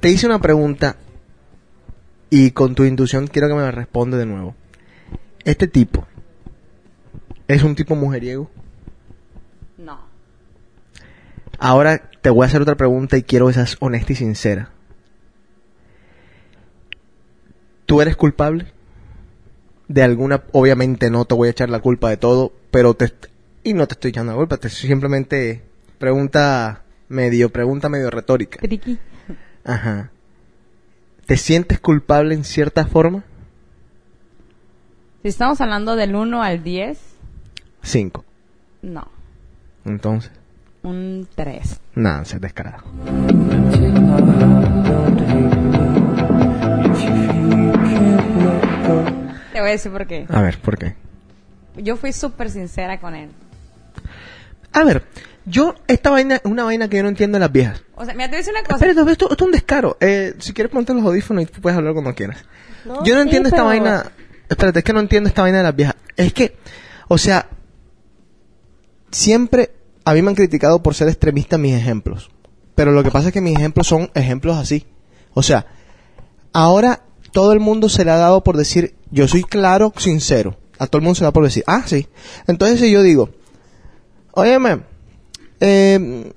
Te 0.00 0.10
hice 0.10 0.26
una 0.26 0.38
pregunta 0.40 0.96
y 2.30 2.50
con 2.50 2.74
tu 2.74 2.84
intuición 2.84 3.26
quiero 3.26 3.48
que 3.48 3.54
me 3.54 3.70
responde 3.70 4.16
de 4.16 4.26
nuevo. 4.26 4.54
Este 5.44 5.68
tipo 5.68 6.06
es 7.48 7.62
un 7.62 7.74
tipo 7.74 7.94
mujeriego. 7.94 8.50
No. 9.78 10.00
Ahora 11.58 12.10
te 12.20 12.30
voy 12.30 12.44
a 12.44 12.46
hacer 12.46 12.62
otra 12.62 12.74
pregunta 12.74 13.16
y 13.16 13.22
quiero 13.22 13.46
que 13.46 13.54
seas 13.54 13.76
honesta 13.80 14.12
y 14.12 14.16
sincera. 14.16 14.70
¿Tú 17.86 18.00
eres 18.00 18.16
culpable? 18.16 18.72
de 19.88 20.02
alguna, 20.02 20.42
obviamente 20.52 21.10
no 21.10 21.24
te 21.24 21.34
voy 21.34 21.48
a 21.48 21.50
echar 21.52 21.70
la 21.70 21.80
culpa 21.80 22.10
de 22.10 22.16
todo, 22.16 22.52
pero 22.70 22.94
te, 22.94 23.12
y 23.62 23.74
no 23.74 23.86
te 23.86 23.94
estoy 23.94 24.10
echando 24.10 24.32
la 24.32 24.38
culpa, 24.38 24.56
te 24.56 24.68
estoy 24.68 24.88
simplemente 24.88 25.62
pregunta 25.98 26.82
medio, 27.08 27.50
pregunta 27.50 27.88
medio 27.88 28.10
retórica. 28.10 28.58
Triqui. 28.58 28.98
Ajá. 29.64 30.10
¿Te 31.26 31.36
sientes 31.36 31.80
culpable 31.80 32.34
en 32.34 32.44
cierta 32.44 32.86
forma? 32.86 33.24
Si 35.22 35.28
estamos 35.28 35.60
hablando 35.60 35.96
del 35.96 36.14
1 36.14 36.42
al 36.42 36.62
10, 36.62 36.98
Cinco. 37.82 38.24
no. 38.82 39.08
Entonces, 39.84 40.32
Un 40.82 41.28
3. 41.34 41.80
nada, 41.94 42.24
se 42.24 42.38
descarado. 42.38 42.84
Te 49.52 49.60
voy 49.60 49.68
a 49.70 49.72
decir 49.72 49.92
por 49.92 50.06
qué. 50.06 50.26
A 50.28 50.42
ver, 50.42 50.58
¿por 50.58 50.76
qué? 50.78 50.94
Yo 51.76 51.96
fui 51.96 52.12
súper 52.12 52.50
sincera 52.50 52.98
con 53.00 53.14
él. 53.14 53.30
A 54.72 54.84
ver, 54.84 55.04
yo, 55.46 55.74
esta 55.86 56.10
vaina 56.10 56.36
es 56.36 56.40
una 56.44 56.64
vaina 56.64 56.88
que 56.88 56.96
yo 56.98 57.02
no 57.04 57.08
entiendo 57.08 57.36
de 57.36 57.40
las 57.40 57.52
viejas. 57.52 57.82
O 57.94 58.04
sea, 58.04 58.14
mira, 58.14 58.26
te 58.26 58.30
voy 58.32 58.36
a 58.36 58.38
decir 58.38 58.52
una 58.52 58.62
cosa. 58.62 58.74
Espérate, 58.74 59.12
esto, 59.12 59.30
esto 59.30 59.34
es 59.44 59.46
un 59.46 59.52
descaro. 59.52 59.96
Eh, 60.00 60.34
si 60.38 60.52
quieres 60.52 60.70
ponerte 60.72 60.92
los 60.92 61.04
audífonos 61.04 61.44
y 61.44 61.46
tú 61.46 61.60
puedes 61.60 61.76
hablar 61.78 61.94
como 61.94 62.14
quieras. 62.14 62.38
No, 62.84 63.04
yo 63.04 63.14
no 63.14 63.20
sí, 63.22 63.26
entiendo 63.28 63.48
esta 63.48 63.56
pero- 63.58 63.66
vaina. 63.68 64.12
Espérate, 64.48 64.78
es 64.80 64.84
que 64.84 64.92
no 64.92 65.00
entiendo 65.00 65.28
esta 65.28 65.42
vaina 65.42 65.58
de 65.58 65.64
las 65.64 65.74
viejas. 65.74 65.96
Es 66.16 66.32
que, 66.32 66.56
o 67.08 67.16
sea, 67.18 67.48
siempre 69.10 69.70
a 70.04 70.14
mí 70.14 70.22
me 70.22 70.28
han 70.30 70.34
criticado 70.36 70.82
por 70.82 70.94
ser 70.94 71.08
extremista 71.08 71.56
en 71.56 71.62
mis 71.62 71.74
ejemplos. 71.74 72.30
Pero 72.74 72.92
lo 72.92 73.02
que 73.02 73.10
pasa 73.10 73.28
es 73.28 73.32
que 73.34 73.40
mis 73.40 73.56
ejemplos 73.56 73.86
son 73.86 74.10
ejemplos 74.14 74.56
así. 74.56 74.86
O 75.34 75.42
sea, 75.42 75.66
ahora 76.52 77.02
todo 77.32 77.52
el 77.52 77.60
mundo 77.60 77.88
se 77.88 78.04
le 78.04 78.10
ha 78.10 78.16
dado 78.16 78.42
por 78.44 78.56
decir, 78.56 78.94
yo 79.10 79.26
soy 79.28 79.42
claro, 79.42 79.92
sincero. 79.96 80.56
A 80.78 80.86
todo 80.86 80.98
el 80.98 81.04
mundo 81.04 81.14
se 81.16 81.22
le 81.22 81.26
da 81.26 81.32
por 81.32 81.44
decir, 81.44 81.64
ah, 81.66 81.82
sí. 81.86 82.06
Entonces 82.46 82.78
si 82.80 82.90
yo 82.90 83.02
digo, 83.02 83.30
óyeme, 84.32 84.80
eh, 85.60 86.32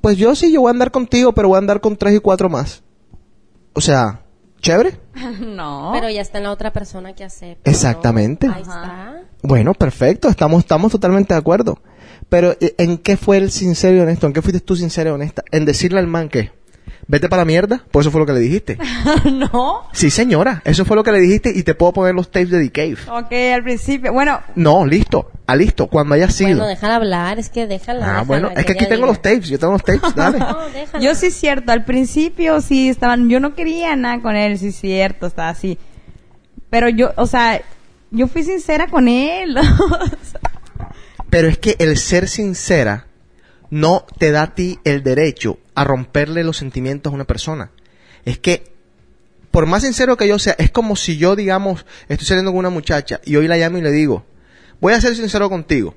pues 0.00 0.16
yo 0.16 0.34
sí, 0.34 0.52
yo 0.52 0.60
voy 0.62 0.68
a 0.68 0.72
andar 0.72 0.90
contigo, 0.90 1.32
pero 1.32 1.48
voy 1.48 1.56
a 1.56 1.58
andar 1.58 1.80
con 1.80 1.96
tres 1.96 2.14
y 2.14 2.18
cuatro 2.20 2.48
más. 2.48 2.82
O 3.72 3.80
sea, 3.80 4.22
chévere. 4.60 4.98
no. 5.40 5.90
Pero 5.92 6.08
ya 6.10 6.20
está 6.20 6.38
en 6.38 6.44
la 6.44 6.52
otra 6.52 6.72
persona 6.72 7.14
que 7.14 7.24
acepta. 7.24 7.70
Exactamente. 7.70 8.48
Ahí 8.48 8.62
está. 8.62 9.22
Bueno, 9.42 9.74
perfecto, 9.74 10.28
estamos, 10.28 10.60
estamos 10.60 10.92
totalmente 10.92 11.34
de 11.34 11.38
acuerdo. 11.40 11.78
Pero, 12.28 12.52
¿e- 12.60 12.74
¿en 12.78 12.98
qué 12.98 13.16
fue 13.16 13.38
el 13.38 13.50
sincero 13.50 13.96
y 13.96 14.00
honesto? 14.00 14.26
¿En 14.26 14.32
qué 14.32 14.42
fuiste 14.42 14.60
tú 14.60 14.76
sincero 14.76 15.10
y 15.10 15.12
honesta? 15.14 15.42
¿En 15.50 15.64
decirle 15.64 15.98
al 15.98 16.06
man 16.06 16.28
que, 16.28 16.52
vete 17.06 17.28
para 17.28 17.42
la 17.42 17.46
mierda? 17.46 17.82
Pues 17.90 18.04
eso 18.04 18.10
fue 18.10 18.20
lo 18.20 18.26
que 18.26 18.32
le 18.32 18.40
dijiste. 18.40 18.78
no. 19.32 19.82
Sí, 19.92 20.10
señora, 20.10 20.62
eso 20.64 20.84
fue 20.84 20.96
lo 20.96 21.02
que 21.04 21.12
le 21.12 21.20
dijiste 21.20 21.52
y 21.54 21.62
te 21.62 21.74
puedo 21.74 21.92
poner 21.92 22.14
los 22.14 22.30
tapes 22.30 22.50
de 22.50 22.68
The 22.68 22.70
Cave. 22.70 23.18
Ok, 23.20 23.32
al 23.54 23.62
principio. 23.62 24.12
Bueno, 24.12 24.40
No, 24.54 24.86
listo, 24.86 25.30
a 25.46 25.56
listo, 25.56 25.86
cuando 25.88 26.14
haya 26.14 26.30
sido. 26.30 26.50
Bueno, 26.50 26.66
déjala 26.66 26.96
hablar, 26.96 27.38
es 27.38 27.50
que 27.50 27.66
déjala. 27.66 28.04
ah, 28.04 28.08
déjala, 28.08 28.22
bueno, 28.24 28.50
es 28.56 28.64
que 28.64 28.72
aquí 28.72 28.84
tengo 28.84 28.96
diga. 28.96 29.06
los 29.08 29.22
tapes, 29.22 29.48
yo 29.48 29.58
tengo 29.58 29.72
los 29.74 29.82
tapes, 29.84 30.14
dale. 30.14 30.38
No, 30.38 30.68
déjala. 30.72 31.04
yo 31.04 31.14
sí 31.14 31.26
es 31.26 31.34
cierto. 31.34 31.72
Al 31.72 31.84
principio 31.84 32.60
sí 32.60 32.88
estaban. 32.88 33.28
Yo 33.28 33.40
no 33.40 33.54
quería 33.54 33.96
nada 33.96 34.20
con 34.22 34.36
él, 34.36 34.58
sí 34.58 34.68
es 34.68 34.76
cierto, 34.76 35.26
estaba 35.26 35.48
así. 35.48 35.78
Pero 36.70 36.88
yo, 36.88 37.12
o 37.16 37.26
sea, 37.26 37.60
yo 38.12 38.28
fui 38.28 38.44
sincera 38.44 38.86
con 38.86 39.08
él. 39.08 39.56
Pero 41.30 41.48
es 41.48 41.58
que 41.58 41.76
el 41.78 41.96
ser 41.96 42.28
sincera 42.28 43.06
no 43.70 44.04
te 44.18 44.32
da 44.32 44.42
a 44.42 44.54
ti 44.54 44.78
el 44.84 45.02
derecho 45.02 45.58
a 45.74 45.84
romperle 45.84 46.44
los 46.44 46.56
sentimientos 46.58 47.12
a 47.12 47.14
una 47.14 47.24
persona. 47.24 47.70
Es 48.24 48.38
que, 48.38 48.72
por 49.50 49.66
más 49.66 49.82
sincero 49.82 50.16
que 50.16 50.28
yo 50.28 50.38
sea, 50.38 50.54
es 50.58 50.70
como 50.70 50.96
si 50.96 51.16
yo, 51.16 51.36
digamos, 51.36 51.86
estoy 52.08 52.26
saliendo 52.26 52.50
con 52.50 52.58
una 52.58 52.70
muchacha 52.70 53.20
y 53.24 53.36
hoy 53.36 53.48
la 53.48 53.56
llamo 53.56 53.78
y 53.78 53.82
le 53.82 53.90
digo, 53.92 54.24
voy 54.80 54.92
a 54.92 55.00
ser 55.00 55.14
sincero 55.14 55.48
contigo. 55.48 55.94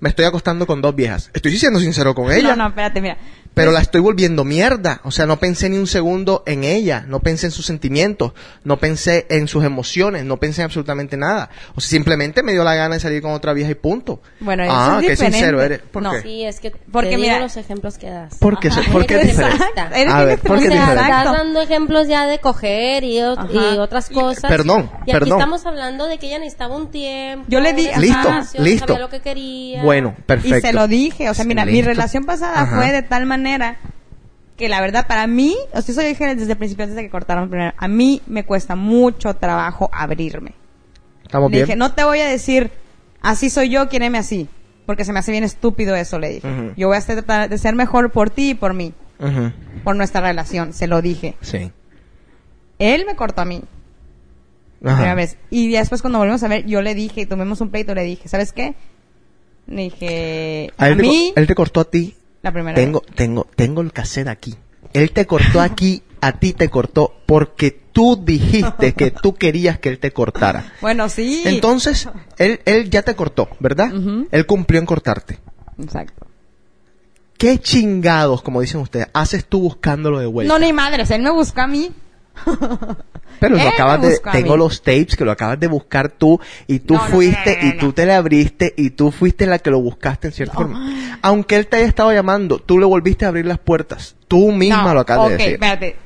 Me 0.00 0.08
estoy 0.08 0.24
acostando 0.24 0.66
con 0.66 0.82
dos 0.82 0.96
viejas. 0.96 1.30
Estoy 1.32 1.56
siendo 1.58 1.78
sincero 1.78 2.14
con 2.14 2.32
ella. 2.32 2.56
no, 2.56 2.64
no, 2.64 2.68
espérate, 2.68 3.00
mira. 3.00 3.18
Pero 3.54 3.70
la 3.70 3.80
estoy 3.80 4.00
volviendo 4.00 4.44
mierda. 4.44 5.00
O 5.04 5.10
sea, 5.10 5.26
no 5.26 5.38
pensé 5.38 5.68
ni 5.68 5.76
un 5.76 5.86
segundo 5.86 6.42
en 6.46 6.64
ella. 6.64 7.04
No 7.06 7.20
pensé 7.20 7.46
en 7.46 7.52
sus 7.52 7.66
sentimientos. 7.66 8.32
No 8.64 8.78
pensé 8.78 9.26
en 9.28 9.46
sus 9.46 9.62
emociones. 9.64 10.24
No 10.24 10.38
pensé 10.38 10.62
en 10.62 10.66
absolutamente 10.66 11.16
nada. 11.18 11.50
O 11.74 11.80
sea, 11.82 11.90
simplemente 11.90 12.42
me 12.42 12.52
dio 12.52 12.64
la 12.64 12.74
gana 12.74 12.94
de 12.94 13.00
salir 13.00 13.20
con 13.20 13.32
otra 13.32 13.52
vieja 13.52 13.70
y 13.70 13.74
punto. 13.74 14.22
Bueno, 14.40 14.64
eso 14.64 14.72
ah, 14.74 14.94
es 15.02 15.08
diferente. 15.10 15.36
sincero 15.38 15.62
eres. 15.62 15.80
¿Por 15.90 16.02
No. 16.02 16.12
qué? 16.12 16.22
Sí, 16.22 16.44
es 16.44 16.60
que 16.60 16.70
Porque 16.70 17.10
te 17.10 17.16
digo 17.16 17.28
mira- 17.28 17.40
los 17.40 17.56
ejemplos 17.58 17.98
que 17.98 18.08
das. 18.08 18.34
¿Por 18.38 18.58
qué. 18.58 18.70
¿por 18.90 19.04
qué 19.04 19.16
es 19.16 19.20
Eres 19.24 19.36
diferente? 19.36 19.64
exacta. 19.64 20.00
Eres 20.00 20.14
A 20.14 20.24
ver, 20.24 20.38
¿por 20.38 20.58
qué 20.58 20.64
O 20.64 20.68
es 20.68 20.72
sea, 20.72 20.80
diferente? 20.86 21.10
Estás 21.18 21.24
dando 21.36 21.60
ejemplos 21.60 22.08
ya 22.08 22.26
de 22.26 22.38
coger 22.38 23.04
y, 23.04 23.20
otras 23.20 24.08
cosas. 24.08 24.50
Perdón, 24.50 24.90
y 25.00 25.10
aquí 25.10 25.12
perdón. 25.12 25.38
estamos 25.38 25.66
hablando 25.66 26.06
de 26.06 26.16
que 26.18 26.28
ella 26.28 26.38
necesitaba 26.38 26.74
un 26.74 26.90
tiempo. 26.90 27.44
Yo 27.48 27.60
le 27.60 27.74
di- 27.74 27.88
una 27.88 27.98
Listo, 27.98 28.22
relación, 28.22 28.64
listo. 28.64 28.86
Sabía 28.86 29.02
lo 29.02 29.10
que 29.10 29.20
quería. 29.20 29.82
Bueno, 29.82 30.14
perfecto. 30.24 30.56
Y 30.56 30.60
se 30.62 30.72
lo 30.72 30.88
dije, 30.88 31.28
o 31.28 31.34
sea, 31.34 31.44
mira, 31.44 31.66
mi 31.66 31.82
relación 31.82 32.24
pasada 32.24 32.62
Ajá. 32.62 32.76
fue 32.76 32.92
de 32.92 33.02
tal 33.02 33.26
manera 33.26 33.41
que 34.56 34.68
la 34.68 34.80
verdad 34.80 35.06
para 35.06 35.26
mí, 35.26 35.56
o 35.72 35.82
sea, 35.82 36.04
dije 36.04 36.34
desde 36.36 36.52
el 36.52 36.58
principio, 36.58 36.84
antes 36.84 36.96
de 36.96 37.02
que 37.02 37.10
cortaron 37.10 37.48
primero, 37.48 37.72
a 37.76 37.88
mí 37.88 38.20
me 38.26 38.44
cuesta 38.44 38.76
mucho 38.76 39.34
trabajo 39.34 39.88
abrirme. 39.92 40.52
¿Estamos 41.24 41.50
Le 41.50 41.56
bien? 41.58 41.66
dije, 41.66 41.76
no 41.76 41.92
te 41.92 42.04
voy 42.04 42.20
a 42.20 42.26
decir, 42.26 42.70
así 43.20 43.50
soy 43.50 43.70
yo, 43.70 43.88
quiéreme 43.88 44.18
así, 44.18 44.48
porque 44.86 45.04
se 45.04 45.12
me 45.12 45.18
hace 45.20 45.32
bien 45.32 45.44
estúpido 45.44 45.96
eso, 45.96 46.18
le 46.18 46.28
dije. 46.34 46.48
Ujú. 46.48 46.72
Yo 46.76 46.88
voy 46.88 46.96
a 46.96 47.00
tratar 47.00 47.48
de 47.48 47.58
ser 47.58 47.74
mejor 47.74 48.10
por 48.12 48.30
ti 48.30 48.50
y 48.50 48.54
por 48.54 48.74
mí, 48.74 48.92
Ujú. 49.18 49.52
por 49.84 49.96
nuestra 49.96 50.20
relación, 50.20 50.72
se 50.74 50.86
lo 50.86 51.00
dije. 51.02 51.34
Sí. 51.40 51.70
Él 52.78 53.04
me 53.06 53.16
cortó 53.16 53.42
a 53.42 53.44
mí, 53.44 53.62
Ajá. 54.84 54.96
primera 54.96 55.14
vez. 55.14 55.38
Y 55.50 55.70
después 55.72 56.02
cuando 56.02 56.18
volvimos 56.18 56.42
a 56.42 56.48
ver, 56.48 56.66
yo 56.66 56.82
le 56.82 56.94
dije, 56.94 57.26
tuvimos 57.26 57.60
un 57.60 57.70
pleito, 57.70 57.94
le 57.94 58.02
dije, 58.02 58.28
¿sabes 58.28 58.52
qué? 58.52 58.74
Le 59.66 59.82
dije, 59.82 60.72
A 60.76 60.84
a 60.84 60.88
él, 60.88 60.96
te, 60.96 61.02
mí, 61.02 61.32
él 61.36 61.46
te 61.46 61.54
cortó 61.54 61.80
a 61.80 61.84
ti. 61.90 62.16
La 62.42 62.52
primera 62.52 62.74
Tengo, 62.74 63.00
vez. 63.00 63.14
tengo, 63.16 63.46
tengo 63.56 63.80
el 63.80 63.92
cassette 63.92 64.28
aquí. 64.28 64.54
Él 64.92 65.12
te 65.12 65.26
cortó 65.26 65.60
aquí, 65.60 66.02
a 66.20 66.32
ti 66.32 66.52
te 66.52 66.68
cortó 66.68 67.14
porque 67.26 67.70
tú 67.92 68.22
dijiste 68.22 68.94
que 68.94 69.10
tú 69.10 69.34
querías 69.34 69.78
que 69.78 69.88
él 69.88 69.98
te 69.98 70.10
cortara. 70.12 70.72
Bueno, 70.80 71.08
sí. 71.08 71.42
Entonces, 71.44 72.08
él, 72.38 72.60
él 72.64 72.90
ya 72.90 73.02
te 73.02 73.14
cortó, 73.14 73.48
¿verdad? 73.60 73.92
Él 74.30 74.46
cumplió 74.46 74.80
en 74.80 74.86
cortarte. 74.86 75.38
Exacto. 75.78 76.26
¿Qué 77.38 77.58
chingados, 77.58 78.42
como 78.42 78.60
dicen 78.60 78.80
ustedes, 78.80 79.08
haces 79.14 79.44
tú 79.46 79.60
buscándolo 79.60 80.18
de 80.20 80.26
vuelta? 80.26 80.52
No, 80.52 80.58
ni 80.64 80.72
madres, 80.72 81.10
él 81.10 81.22
me 81.22 81.30
busca 81.30 81.64
a 81.64 81.66
mí. 81.66 81.90
Pero 83.40 83.56
lo 83.56 83.62
acabas 83.68 84.00
de, 84.02 84.20
tengo 84.30 84.56
los 84.56 84.82
tapes 84.82 85.16
que 85.16 85.24
lo 85.24 85.32
acabas 85.32 85.58
de 85.58 85.66
buscar 85.66 86.08
tú 86.10 86.40
y 86.68 86.78
tú 86.80 86.94
No, 86.94 87.00
fuiste 87.00 87.56
no, 87.56 87.62
no, 87.62 87.68
y 87.68 87.78
tú 87.78 87.92
te 87.92 88.06
le 88.06 88.12
abriste 88.12 88.72
y 88.76 88.90
tú 88.90 89.10
fuiste 89.10 89.46
la 89.46 89.58
que 89.58 89.70
lo 89.70 89.80
buscaste 89.80 90.28
en 90.28 90.32
cierta 90.32 90.54
forma. 90.54 91.18
Aunque 91.22 91.56
él 91.56 91.66
te 91.66 91.78
haya 91.78 91.86
estado 91.86 92.12
llamando, 92.12 92.58
tú 92.58 92.78
le 92.78 92.86
volviste 92.86 93.24
a 93.24 93.28
abrir 93.28 93.46
las 93.46 93.58
puertas. 93.58 94.14
Tú 94.28 94.52
misma 94.52 94.94
lo 94.94 95.00
acabas 95.00 95.30
de 95.30 95.36
decir. 95.38 95.52
espérate. 95.54 95.96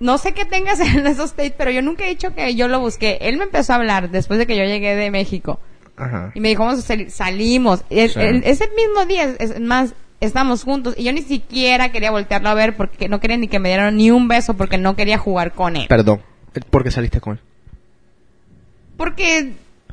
No 0.00 0.16
sé 0.18 0.32
qué 0.32 0.44
tengas 0.44 0.80
en 0.94 1.06
esos 1.06 1.32
tapes, 1.34 1.52
pero 1.56 1.70
yo 1.70 1.82
nunca 1.82 2.04
he 2.06 2.08
dicho 2.08 2.34
que 2.34 2.54
yo 2.54 2.68
lo 2.68 2.80
busqué. 2.80 3.18
Él 3.22 3.36
me 3.36 3.44
empezó 3.44 3.72
a 3.72 3.76
hablar 3.76 4.10
después 4.10 4.38
de 4.38 4.46
que 4.46 4.56
yo 4.56 4.64
llegué 4.64 4.94
de 4.96 5.10
México. 5.10 5.60
Ajá. 5.98 6.30
Y 6.34 6.40
me 6.40 6.48
dijo, 6.48 6.64
vamos 6.64 6.80
a 6.80 6.82
salir, 6.82 7.10
salimos. 7.10 7.82
El- 7.90 8.10
Sí. 8.10 8.20
el- 8.20 8.44
ese 8.44 8.68
mismo 8.76 9.04
día, 9.06 9.34
es 9.38 9.58
más, 9.60 9.94
estamos 10.20 10.64
juntos. 10.64 10.94
Y 10.96 11.04
yo 11.04 11.12
ni 11.12 11.22
siquiera 11.22 11.90
quería 11.92 12.10
voltearlo 12.10 12.48
a 12.48 12.54
ver 12.54 12.76
porque 12.76 13.08
no 13.08 13.20
quería 13.20 13.36
ni 13.36 13.48
que 13.48 13.58
me 13.58 13.68
dieran 13.70 13.96
ni 13.96 14.10
un 14.10 14.28
beso 14.28 14.54
porque 14.54 14.78
no 14.78 14.96
quería 14.96 15.18
jugar 15.18 15.52
con 15.52 15.76
él. 15.76 15.86
Perdón. 15.88 16.22
¿Por 16.70 16.82
qué 16.84 16.90
saliste 16.90 17.20
con 17.20 17.34
él? 17.34 17.40
Porque, 18.96 19.52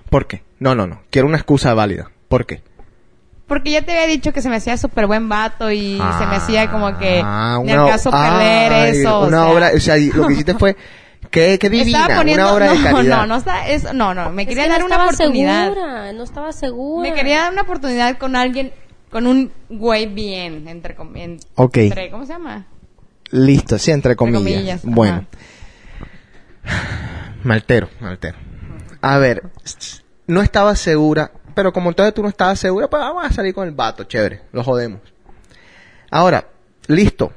¿Por 0.10 0.28
qué? 0.28 0.44
No, 0.60 0.76
no, 0.76 0.88
no. 0.88 1.02
Quiero 1.10 1.28
una 1.28 1.38
excusa 1.38 1.74
válida. 1.74 2.12
¿Por 2.28 2.46
qué? 2.46 2.62
porque 3.46 3.70
ya 3.72 3.84
te 3.84 3.92
había 3.92 4.08
dicho 4.08 4.34
que 4.34 4.42
se 4.42 4.50
me 4.50 4.56
hacía 4.56 4.78
súper 4.78 5.06
buen 5.06 5.30
vato 5.30 5.70
y 5.70 5.98
se 6.18 6.26
me 6.26 6.38
hacía 6.38 6.72
como 6.72 6.98
que 6.98 7.22
Ah, 7.24 7.60
en 7.62 7.70
el 7.70 7.86
caso 7.86 8.10
perder 8.10 8.72
ay, 8.74 8.98
eso. 9.02 9.20
o 9.20 9.28
Una 9.28 9.42
sea. 9.44 9.48
obra, 9.54 9.72
o 9.76 9.80
sea, 9.80 9.96
lo 9.98 10.26
que 10.28 10.34
hiciste 10.34 10.56
fue, 10.56 10.76
qué, 11.30 11.60
qué 11.60 11.70
divina, 11.70 12.08
poniendo, 12.16 12.46
una 12.46 12.54
obra 12.54 12.72
de 12.72 12.78
no, 12.80 12.84
caridad. 12.96 13.18
no, 13.18 13.26
no, 13.28 13.36
está, 13.36 13.68
es- 13.68 13.94
no, 13.94 14.16
no, 14.16 14.32
me 14.32 14.44
Es 14.44 14.48
quería 14.48 14.64
que 14.64 14.70
dar 14.70 14.80
no 14.80 14.86
una 14.88 14.96
estaba 14.96 15.10
oportunidad. 15.12 15.68
segura, 15.74 16.14
no 16.14 16.24
estaba 16.24 16.52
segura. 16.52 17.08
Me 17.10 17.16
quería 17.16 17.42
dar 17.42 17.52
una 17.52 17.62
oportunidad 17.64 18.18
con 18.18 18.36
alguien, 18.36 18.72
con 19.13 19.26
un 19.28 19.52
güey 19.69 20.08
bien, 20.08 20.67
entre, 20.67 20.97
en- 21.15 21.39
Ok. 21.56 21.78
entre- 21.78 22.12
¿cómo 22.12 22.26
se 22.26 22.34
llama? 22.34 22.65
Listo, 23.32 23.80
sí, 23.80 23.91
entre 23.91 24.15
comillas. 24.17 24.41
comillas, 24.43 24.82
bueno. 24.84 25.26
Maltero, 27.43 27.89
maltero. 27.99 28.38
A 29.02 29.17
ver, 29.17 29.43
no 30.28 30.41
estaba 30.41 30.76
segura, 30.76 31.32
pero 31.56 31.73
como 31.73 31.89
entonces 31.89 32.13
tú 32.13 32.21
no 32.23 32.30
estabas 32.30 32.60
segura, 32.60 32.89
pues 32.89 33.02
vamos 33.02 33.26
a 33.26 33.32
salir 33.32 33.54
con 33.54 33.67
el 33.67 33.73
vato, 33.73 34.04
chévere, 34.06 34.41
lo 34.52 34.63
jodemos. 34.63 35.02
Ahora, 36.12 36.47
listo. 36.88 37.34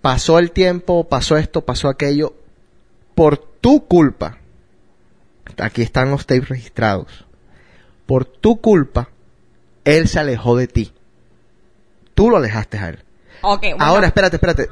Pasó 0.00 0.38
el 0.38 0.52
tiempo, 0.52 1.08
pasó 1.08 1.36
esto, 1.36 1.64
pasó 1.64 1.88
aquello. 1.88 2.34
Por 3.16 3.38
tu 3.38 3.86
culpa, 3.86 4.38
aquí 5.58 5.82
están 5.82 6.10
los 6.12 6.26
tapes 6.26 6.48
registrados. 6.48 7.24
Por 8.06 8.24
tu 8.24 8.60
culpa, 8.60 9.08
él 9.86 10.08
se 10.08 10.18
alejó 10.18 10.56
de 10.56 10.66
ti. 10.66 10.92
Tú 12.14 12.28
lo 12.28 12.36
alejaste 12.36 12.76
a 12.76 12.90
él. 12.90 13.04
Ok, 13.40 13.60
bueno. 13.62 13.76
Ahora, 13.78 14.08
espérate, 14.08 14.36
espérate. 14.36 14.68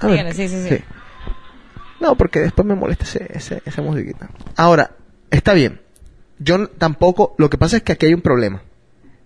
A 0.00 0.06
ver, 0.06 0.34
sí, 0.34 0.48
sí, 0.48 0.68
sí. 0.68 0.84
No, 2.00 2.16
porque 2.16 2.40
después 2.40 2.66
me 2.66 2.74
molesta 2.74 3.04
ese, 3.04 3.26
ese, 3.30 3.62
esa 3.64 3.82
musiquita. 3.82 4.28
Ahora, 4.56 4.92
está 5.30 5.54
bien. 5.54 5.80
Yo 6.38 6.68
tampoco, 6.68 7.34
lo 7.38 7.48
que 7.50 7.58
pasa 7.58 7.78
es 7.78 7.82
que 7.82 7.92
aquí 7.92 8.06
hay 8.06 8.14
un 8.14 8.20
problema. 8.20 8.62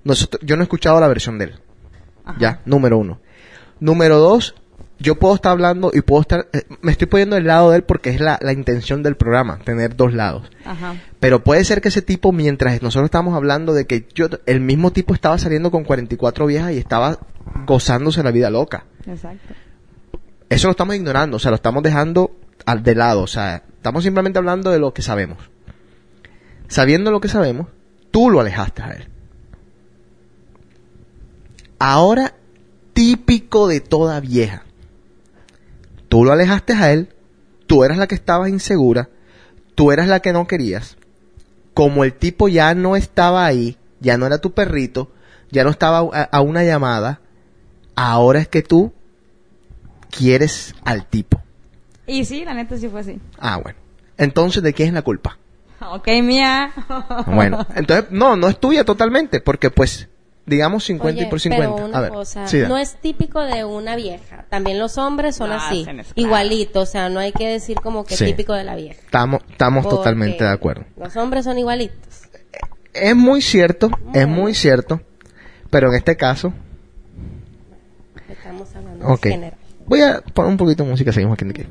Nosotros, 0.04 0.42
yo 0.44 0.56
no 0.56 0.62
he 0.62 0.64
escuchado 0.64 1.00
la 1.00 1.08
versión 1.08 1.38
de 1.38 1.46
él. 1.46 1.60
Ya, 2.38 2.60
número 2.64 2.98
uno. 2.98 3.20
Número 3.80 4.18
dos, 4.18 4.54
yo 5.02 5.16
puedo 5.16 5.34
estar 5.34 5.52
hablando 5.52 5.90
y 5.92 6.00
puedo 6.00 6.22
estar, 6.22 6.48
eh, 6.52 6.62
me 6.80 6.92
estoy 6.92 7.06
poniendo 7.08 7.36
del 7.36 7.46
lado 7.46 7.70
de 7.70 7.78
él 7.78 7.84
porque 7.84 8.10
es 8.10 8.20
la, 8.20 8.38
la 8.40 8.52
intención 8.52 9.02
del 9.02 9.16
programa, 9.16 9.58
tener 9.58 9.96
dos 9.96 10.14
lados. 10.14 10.50
Ajá. 10.64 10.94
Pero 11.20 11.42
puede 11.44 11.64
ser 11.64 11.80
que 11.80 11.88
ese 11.88 12.02
tipo, 12.02 12.32
mientras 12.32 12.80
nosotros 12.82 13.06
estábamos 13.06 13.34
hablando 13.34 13.74
de 13.74 13.86
que 13.86 14.08
yo, 14.14 14.28
el 14.46 14.60
mismo 14.60 14.92
tipo 14.92 15.12
estaba 15.14 15.36
saliendo 15.38 15.70
con 15.70 15.84
44 15.84 16.46
viejas 16.46 16.72
y 16.72 16.78
estaba 16.78 17.18
gozándose 17.66 18.22
la 18.22 18.30
vida 18.30 18.50
loca. 18.50 18.84
Exacto. 19.06 19.54
Eso 20.48 20.68
lo 20.68 20.72
estamos 20.72 20.96
ignorando, 20.96 21.36
o 21.36 21.40
sea, 21.40 21.50
lo 21.50 21.56
estamos 21.56 21.82
dejando 21.82 22.36
al 22.66 22.82
de 22.82 22.94
lado, 22.94 23.22
o 23.22 23.26
sea, 23.26 23.62
estamos 23.76 24.04
simplemente 24.04 24.38
hablando 24.38 24.70
de 24.70 24.78
lo 24.78 24.92
que 24.94 25.02
sabemos. 25.02 25.38
Sabiendo 26.68 27.10
lo 27.10 27.20
que 27.20 27.28
sabemos, 27.28 27.68
tú 28.10 28.30
lo 28.30 28.40
alejaste 28.40 28.82
a 28.82 28.90
él. 28.90 29.08
Ahora, 31.78 32.34
típico 32.92 33.66
de 33.66 33.80
toda 33.80 34.20
vieja. 34.20 34.64
Tú 36.12 36.26
lo 36.26 36.32
alejaste 36.32 36.74
a 36.74 36.92
él, 36.92 37.08
tú 37.66 37.84
eras 37.84 37.96
la 37.96 38.06
que 38.06 38.14
estabas 38.14 38.50
insegura, 38.50 39.08
tú 39.74 39.92
eras 39.92 40.08
la 40.08 40.20
que 40.20 40.34
no 40.34 40.46
querías. 40.46 40.98
Como 41.72 42.04
el 42.04 42.12
tipo 42.12 42.48
ya 42.48 42.74
no 42.74 42.96
estaba 42.96 43.46
ahí, 43.46 43.78
ya 43.98 44.18
no 44.18 44.26
era 44.26 44.36
tu 44.36 44.52
perrito, 44.52 45.10
ya 45.50 45.64
no 45.64 45.70
estaba 45.70 46.00
a, 46.00 46.24
a 46.24 46.42
una 46.42 46.64
llamada, 46.64 47.22
ahora 47.94 48.40
es 48.40 48.48
que 48.48 48.60
tú 48.60 48.92
quieres 50.10 50.74
al 50.84 51.06
tipo. 51.06 51.40
Y 52.06 52.26
sí, 52.26 52.44
la 52.44 52.52
neta 52.52 52.76
sí 52.76 52.90
fue 52.90 53.00
así. 53.00 53.18
Ah, 53.38 53.56
bueno. 53.56 53.78
Entonces, 54.18 54.62
¿de 54.62 54.74
quién 54.74 54.88
es 54.88 54.94
la 54.94 55.00
culpa? 55.00 55.38
Ok, 55.80 56.08
mía. 56.22 56.74
Bueno, 57.26 57.66
entonces, 57.74 58.10
no, 58.10 58.36
no 58.36 58.48
es 58.48 58.60
tuya 58.60 58.84
totalmente, 58.84 59.40
porque 59.40 59.70
pues, 59.70 60.10
digamos 60.46 60.84
50 60.84 61.18
y 61.18 61.22
Oye, 61.22 61.30
por 61.30 61.40
50. 61.40 61.74
Pero 61.74 61.86
una 61.86 61.98
A 61.98 62.00
ver, 62.00 62.10
cosa, 62.10 62.46
sí, 62.46 62.58
no 62.66 62.76
es 62.76 62.96
típico 63.00 63.40
de 63.40 63.64
una 63.64 63.96
vieja. 63.96 64.44
También 64.48 64.78
los 64.78 64.98
hombres 64.98 65.36
son 65.36 65.50
No, 65.50 65.56
así, 65.56 65.86
igualito. 66.14 66.80
O 66.80 66.86
sea, 66.86 67.08
no 67.08 67.20
hay 67.20 67.32
que 67.32 67.48
decir 67.48 67.80
como 67.80 68.04
que 68.04 68.16
Sí. 68.16 68.24
típico 68.26 68.52
de 68.54 68.64
la 68.64 68.74
vieja. 68.76 69.00
estamos, 69.04 69.42
estamos 69.50 69.84
Porque 69.84 69.96
totalmente 69.96 70.44
de 70.44 70.50
acuerdo. 70.50 70.84
Los 70.96 71.16
hombres 71.16 71.44
son 71.44 71.58
igualitos. 71.58 72.22
Es 72.92 73.16
muy 73.16 73.40
cierto, 73.40 73.90
es 74.12 74.28
muy 74.28 74.54
cierto, 74.54 75.00
pero 75.70 75.88
en 75.90 75.94
este 75.96 76.16
caso, 76.16 76.52
Estamos 78.28 78.74
hablando 78.74 79.06
ok. 79.08 79.26
en 79.26 79.32
general. 79.32 79.58
Voy 79.86 80.00
a 80.02 80.20
poner 80.20 80.50
un 80.50 80.56
poquito 80.56 80.84
de 80.84 80.90
música, 80.90 81.12
seguimos 81.12 81.34
aquí 81.34 81.44
de 81.44 81.50
este 81.52 81.70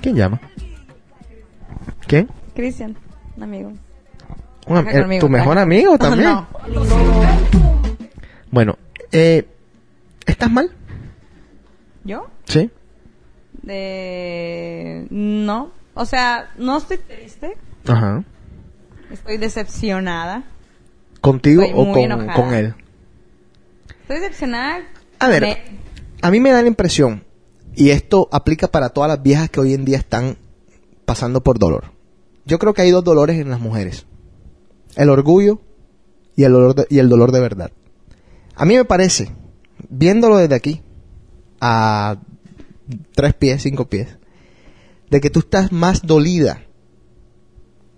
¿Quién 0.00 0.16
llama? 0.16 0.40
¿Quién? 2.06 2.28
Cristian, 2.54 2.96
un 3.36 3.42
amigo. 3.42 3.68
Un 4.66 4.76
am- 4.76 4.84
Trabaja 4.84 4.98
eh, 4.98 5.02
conmigo, 5.02 5.20
¿Tu 5.20 5.28
mejor 5.28 5.44
trabaja. 5.54 5.62
amigo 5.62 5.98
también? 5.98 6.30
No. 6.30 6.46
Bueno, 8.50 8.76
eh, 9.12 9.46
¿estás 10.26 10.50
mal? 10.50 10.70
¿Yo? 12.04 12.26
Sí. 12.44 12.70
De... 13.62 15.06
No. 15.10 15.70
O 15.94 16.04
sea, 16.04 16.50
no 16.56 16.78
estoy 16.78 16.98
triste. 16.98 17.56
Ajá. 17.86 18.24
Estoy 19.10 19.36
decepcionada. 19.38 20.44
¿Contigo 21.20 21.62
Estoy 21.62 21.78
o 21.80 21.92
con, 21.92 22.26
con 22.28 22.54
él? 22.54 22.74
Estoy 24.02 24.20
decepcionada. 24.20 24.80
A 25.18 25.28
ver, 25.28 25.42
Me- 25.42 25.62
a 26.22 26.30
mí 26.30 26.40
me 26.40 26.50
da 26.50 26.62
la 26.62 26.68
impresión, 26.68 27.24
y 27.74 27.90
esto 27.90 28.28
aplica 28.30 28.68
para 28.68 28.90
todas 28.90 29.08
las 29.08 29.22
viejas 29.22 29.50
que 29.50 29.60
hoy 29.60 29.74
en 29.74 29.84
día 29.84 29.98
están 29.98 30.36
pasando 31.04 31.42
por 31.42 31.58
dolor. 31.58 31.84
Yo 32.46 32.58
creo 32.58 32.72
que 32.72 32.82
hay 32.82 32.90
dos 32.90 33.04
dolores 33.04 33.38
en 33.38 33.50
las 33.50 33.60
mujeres. 33.60 34.06
El 34.94 35.10
orgullo 35.10 35.60
y 36.36 36.44
el 36.44 36.52
dolor 36.52 36.74
de, 36.74 36.86
y 36.88 36.98
el 36.98 37.08
dolor 37.08 37.32
de 37.32 37.40
verdad. 37.40 37.72
A 38.54 38.64
mí 38.64 38.76
me 38.76 38.84
parece, 38.84 39.32
viéndolo 39.88 40.38
desde 40.38 40.54
aquí, 40.54 40.82
a 41.60 42.18
tres 43.14 43.34
pies, 43.34 43.62
cinco 43.62 43.88
pies, 43.88 44.16
de 45.10 45.20
que 45.20 45.28
tú 45.28 45.40
estás 45.40 45.72
más 45.72 46.06
dolida 46.06 46.62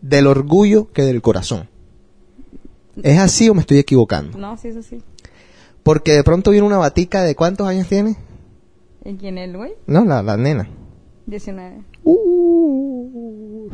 del 0.00 0.26
orgullo 0.26 0.90
que 0.92 1.02
del 1.02 1.22
corazón. 1.22 1.68
¿Es 3.02 3.18
así 3.18 3.48
o 3.48 3.54
me 3.54 3.60
estoy 3.60 3.78
equivocando? 3.78 4.38
No, 4.38 4.56
sí, 4.56 4.68
eso 4.68 4.82
sí. 4.82 5.02
Porque 5.82 6.12
de 6.12 6.24
pronto 6.24 6.50
viene 6.50 6.66
una 6.66 6.78
batica 6.78 7.22
de 7.22 7.36
cuántos 7.36 7.66
años 7.66 7.86
tiene? 7.86 8.16
¿Y 9.04 9.14
quién 9.14 9.38
es 9.38 9.48
el 9.48 9.56
güey? 9.56 9.72
No, 9.86 10.04
la, 10.04 10.22
la 10.22 10.36
nena. 10.36 10.68
19. 11.28 11.82
Uh. 12.04 13.68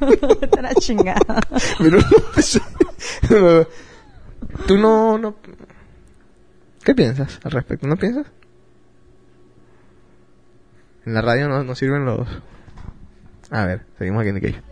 Te 0.50 0.62
la 0.62 0.74
chingada. 0.74 1.40
Pero 1.78 1.98
no- 2.00 3.66
Tú 4.66 4.76
no, 4.76 5.18
no... 5.18 5.36
¿Qué 6.84 6.94
piensas 6.94 7.38
al 7.44 7.52
respecto? 7.52 7.86
¿No 7.86 7.96
piensas? 7.96 8.26
En 11.06 11.14
la 11.14 11.22
radio 11.22 11.48
no, 11.48 11.62
no 11.62 11.74
sirven 11.74 12.04
los... 12.04 12.28
A 13.50 13.64
ver, 13.66 13.86
seguimos 13.98 14.20
aquí 14.22 14.30
en 14.30 14.34
sensación 14.36 14.62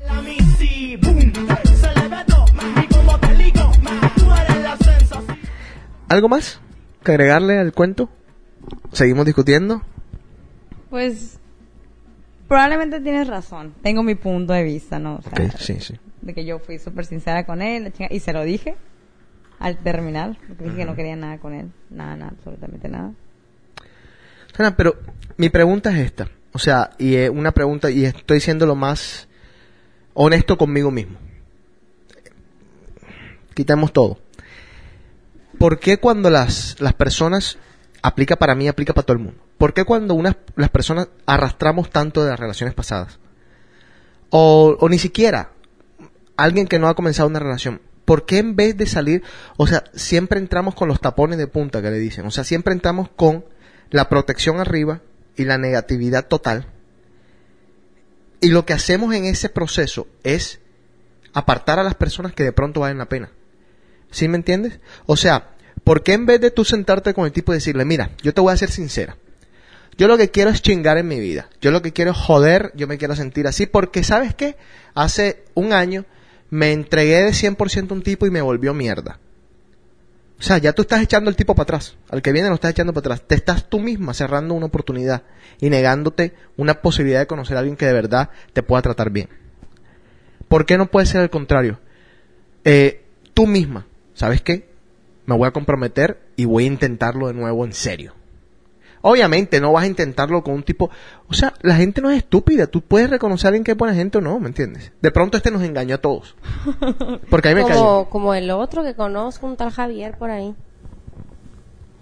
¿Algo 6.09 6.29
más 6.29 6.61
que 7.05 7.13
agregarle 7.13 7.59
al 7.59 7.73
cuento? 7.73 8.09
¿Seguimos 8.93 9.25
discutiendo? 9.25 9.83
Pues 10.91 11.39
probablemente 12.53 13.01
tienes 13.01 13.29
razón. 13.29 13.73
Tengo 13.83 14.03
mi 14.03 14.15
punto 14.15 14.53
de 14.53 14.63
vista, 14.63 14.99
¿no? 14.99 15.17
O 15.17 15.23
sea, 15.23 15.33
Ok, 15.33 15.57
sí, 15.57 15.81
sí. 15.81 15.95
De 16.21 16.35
que 16.35 16.45
yo 16.45 16.59
fui 16.59 16.79
súper 16.79 17.07
sincera 17.07 17.47
con 17.47 17.63
él, 17.63 17.95
y 18.11 18.21
se 18.21 18.35
lo 18.35 18.43
dije 18.43 18.77
al 19.59 19.79
terminar, 19.79 20.37
porque 20.47 20.65
dije 20.65 20.77
que 20.77 20.85
no 20.85 20.95
quería 20.95 21.17
nada 21.17 21.39
con 21.39 21.55
él. 21.55 21.71
Nada, 21.89 22.15
nada, 22.15 22.33
absolutamente 22.37 22.91
nada. 22.91 23.15
Sana, 24.55 24.77
pero 24.77 24.97
mi 25.39 25.49
pregunta 25.49 25.93
es 25.93 26.05
esta. 26.05 26.29
O 26.53 26.59
sea, 26.59 26.91
y 26.99 27.15
es 27.15 27.31
una 27.31 27.53
pregunta, 27.53 27.91
y 27.91 28.05
estoy 28.05 28.39
siendo 28.39 28.67
lo 28.67 28.75
más 28.75 29.29
honesto 30.13 30.59
conmigo 30.59 30.91
mismo. 30.91 31.17
Quitemos 33.55 33.95
todo. 33.95 34.19
¿Por 35.59 35.81
qué 35.81 35.97
cuando 35.97 36.29
las, 36.29 36.79
las 36.81 36.93
personas, 36.93 37.57
aplica 38.03 38.37
para 38.37 38.55
mí, 38.55 38.69
aplica 38.69 38.93
para 38.93 39.07
todo 39.07 39.17
el 39.17 39.23
mundo? 39.23 39.41
¿Por 39.63 39.75
qué 39.75 39.85
cuando 39.85 40.15
unas, 40.15 40.35
las 40.57 40.71
personas 40.71 41.07
arrastramos 41.25 41.89
tanto 41.89 42.25
de 42.25 42.31
las 42.31 42.41
relaciones 42.41 42.75
pasadas? 42.75 43.21
O, 44.29 44.77
o 44.81 44.89
ni 44.89 44.99
siquiera 44.99 45.53
alguien 46.37 46.67
que 46.67 46.81
no 46.81 46.89
ha 46.89 46.97
comenzado 46.97 47.29
una 47.29 47.39
relación. 47.39 47.81
¿Por 48.05 48.27
qué 48.27 48.39
en 48.39 48.57
vez 48.57 48.77
de 48.77 48.87
salir, 48.87 49.23
o 49.57 49.69
sea, 49.69 49.85
siempre 49.95 50.41
entramos 50.41 50.75
con 50.75 50.89
los 50.89 51.01
tapones 51.01 51.39
de 51.39 51.47
punta 51.47 51.81
que 51.81 51.93
le 51.93 52.01
dicen? 52.01 52.27
O 52.27 52.33
sea, 52.33 52.43
siempre 52.43 52.73
entramos 52.73 53.09
con 53.15 53.45
la 53.91 54.09
protección 54.09 54.59
arriba 54.59 55.01
y 55.37 55.45
la 55.45 55.59
negatividad 55.59 56.27
total. 56.27 56.67
Y 58.41 58.49
lo 58.49 58.67
que 58.67 58.73
hacemos 58.73 59.15
en 59.15 59.27
ese 59.27 59.49
proceso 59.49 60.09
es 60.25 60.59
apartar 61.35 61.79
a 61.79 61.85
las 61.85 61.95
personas 61.95 62.33
que 62.33 62.43
de 62.43 62.53
pronto 62.53 62.81
valen 62.81 62.99
la 62.99 63.09
pena. 63.09 63.31
¿Sí 64.11 64.27
me 64.27 64.39
entiendes? 64.39 64.81
O 65.07 65.17
sea, 65.17 65.51
¿por 65.85 66.03
qué 66.03 66.15
en 66.15 66.27
vez 66.27 66.41
de 66.41 66.51
tú 66.51 66.65
sentarte 66.65 67.15
con 67.15 67.27
el 67.27 67.33
tipo 67.33 67.53
y 67.53 67.59
decirle, 67.59 67.85
mira, 67.85 68.11
yo 68.25 68.35
te 68.35 68.41
voy 68.41 68.53
a 68.53 68.57
ser 68.57 68.73
sincera. 68.73 69.17
Yo 69.97 70.09
lo 70.09 70.17
que 70.17 70.31
quiero 70.31 70.51
es 70.51 70.63
chingar 70.63 70.99
en 70.99 71.09
mi 71.09 71.21
vida. 71.21 71.49
Yo 71.61 71.71
lo 71.71 71.83
que 71.83 71.93
quiero 71.93 72.13
es 72.13 72.17
joder, 72.17 72.73
yo 72.75 72.87
me 72.87 72.99
quiero 72.99 73.15
sentir 73.15 73.47
así. 73.47 73.67
Porque, 73.67 74.03
¿sabes 74.05 74.35
qué? 74.35 74.57
Hace 74.95 75.45
un 75.55 75.73
año 75.73 76.05
me 76.51 76.73
entregué 76.73 77.23
de 77.23 77.31
100% 77.31 77.91
a 77.91 77.95
un 77.95 78.03
tipo 78.03 78.27
y 78.27 78.31
me 78.31 78.43
volvió 78.43 78.75
mierda. 78.75 79.19
O 80.39 80.43
sea, 80.43 80.59
ya 80.59 80.73
tú 80.73 80.83
estás 80.83 81.01
echando 81.03 81.31
el 81.31 81.37
tipo 81.37 81.55
para 81.55 81.63
atrás. 81.65 81.97
Al 82.11 82.21
que 82.21 82.33
viene 82.33 82.49
lo 82.49 82.57
estás 82.57 82.73
echando 82.73 82.93
para 82.93 83.15
atrás. 83.15 83.29
Te 83.29 83.35
estás 83.37 83.69
tú 83.69 83.79
misma 83.79 84.13
cerrando 84.13 84.55
una 84.55 84.67
oportunidad 84.67 85.23
y 85.61 85.71
negándote 85.71 86.35
una 86.57 86.83
posibilidad 86.83 87.21
de 87.21 87.27
conocer 87.27 87.57
a 87.57 87.61
alguien 87.61 87.77
que 87.77 87.87
de 87.87 87.93
verdad 87.93 88.31
te 88.53 88.63
pueda 88.63 88.83
tratar 88.83 89.11
bien. 89.11 89.29
¿Por 90.49 90.67
qué 90.67 90.77
no 90.77 90.91
puede 90.91 91.07
ser 91.07 91.21
al 91.21 91.31
contrario? 91.31 91.79
Eh, 92.65 93.05
tú 93.35 93.47
misma, 93.47 93.87
¿sabes 94.15 94.43
qué? 94.43 94.69
Me 95.27 95.37
voy 95.37 95.47
a 95.47 95.53
comprometer 95.53 96.21
y 96.37 96.45
voy 96.45 96.65
a 96.65 96.67
intentarlo 96.67 97.29
de 97.29 97.35
nuevo 97.35 97.65
en 97.65 97.73
serio. 97.73 98.15
Obviamente 99.03 99.61
no 99.61 99.73
vas 99.73 99.85
a 99.85 99.89
intentarlo 99.89 100.43
con 100.43 100.55
un 100.55 100.63
tipo... 100.63 100.89
O 101.29 101.35
sea, 101.35 101.55
la 101.63 101.77
gente 101.77 102.01
no 102.01 102.11
es 102.11 102.19
estúpida. 102.19 102.69
Tú 102.69 102.83
puedes 102.83 103.11
reconocer 103.11 103.47
a 103.47 103.49
alguien 103.49 103.65
que 103.65 103.73
es 103.73 103.77
buena 103.77 103.95
gente 103.95 104.19
o 104.19 104.21
no, 104.21 104.39
¿me 104.39 104.47
entiendes? 104.47 104.93
De 105.03 105.11
pronto 105.11 105.37
este 105.37 105.51
nos 105.51 105.63
engañó 105.63 105.97
a 105.97 105.99
todos. 105.99 106.37
Porque 107.31 107.49
a 107.49 107.55
mí 107.55 107.61
me 107.61 107.69
cayó. 107.69 107.81
Como, 107.81 108.11
como 108.11 108.35
el 108.35 108.51
otro 108.51 108.85
que 108.85 108.95
conozco, 108.95 109.47
un 109.47 109.57
tal 109.57 109.71
Javier 109.71 110.17
por 110.17 110.31
ahí. 110.31 110.55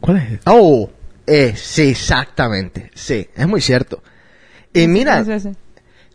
¿Cuál 0.01 0.17
es? 0.19 0.41
Oh, 0.47 0.91
eh, 1.27 1.55
sí, 1.57 1.91
exactamente. 1.91 2.91
Sí, 2.95 3.29
es 3.35 3.49
muy 3.49 3.61
cierto. 3.63 4.03
Y 4.73 4.87
mira, 4.87 5.25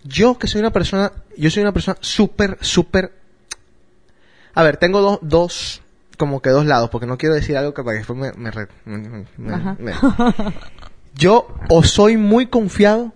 yo 0.04 0.38
que 0.38 0.48
soy 0.48 0.62
una 0.62 0.72
persona, 0.72 1.12
yo 1.36 1.50
soy 1.50 1.64
una 1.64 1.74
persona 1.74 1.98
súper, 2.00 2.58
súper... 2.62 3.12
A 4.54 4.64
ver, 4.64 4.78
tengo 4.78 5.02
dos, 5.02 5.20
dos 5.22 5.82
como 6.16 6.42
que 6.42 6.50
dos 6.50 6.66
lados, 6.66 6.90
porque 6.90 7.08
no 7.08 7.18
quiero 7.18 7.36
decir 7.36 7.58
algo 7.58 7.74
que 7.74 7.84
para 7.84 7.94
que 7.96 8.06
después 8.06 8.18
me... 8.20 8.32
me 8.34 8.52
me- 9.78 9.94
Yo 11.16 11.48
o 11.70 11.84
soy 11.84 12.18
muy 12.18 12.48
confiado 12.48 13.14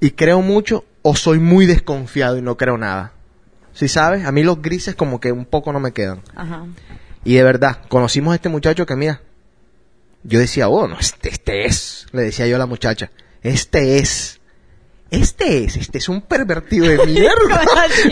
y 0.00 0.10
creo 0.10 0.42
mucho, 0.42 0.84
o 1.02 1.16
soy 1.16 1.38
muy 1.38 1.64
desconfiado 1.66 2.36
y 2.36 2.42
no 2.42 2.56
creo 2.56 2.76
nada. 2.76 3.12
Si 3.72 3.88
sabes, 3.88 4.26
a 4.26 4.32
mí 4.32 4.42
los 4.42 4.60
grises 4.60 4.94
como 4.94 5.20
que 5.20 5.32
un 5.32 5.46
poco 5.46 5.72
no 5.72 5.80
me 5.80 5.92
quedan. 5.92 6.20
Ajá. 6.36 6.66
Y 7.24 7.34
de 7.34 7.42
verdad, 7.42 7.78
conocimos 7.88 8.32
a 8.32 8.36
este 8.36 8.50
muchacho 8.50 8.84
que 8.84 8.94
mira, 8.96 9.22
yo 10.22 10.38
decía, 10.38 10.68
oh, 10.68 10.86
no, 10.86 10.98
este, 10.98 11.30
este 11.30 11.64
es, 11.66 12.06
le 12.12 12.22
decía 12.22 12.46
yo 12.46 12.56
a 12.56 12.58
la 12.58 12.66
muchacha, 12.66 13.10
este 13.42 13.98
es, 13.98 14.40
este 15.10 15.64
es, 15.64 15.76
este 15.76 15.98
es 15.98 16.08
un 16.10 16.20
pervertido 16.22 16.86
de 16.86 17.06
mierda. 17.06 17.62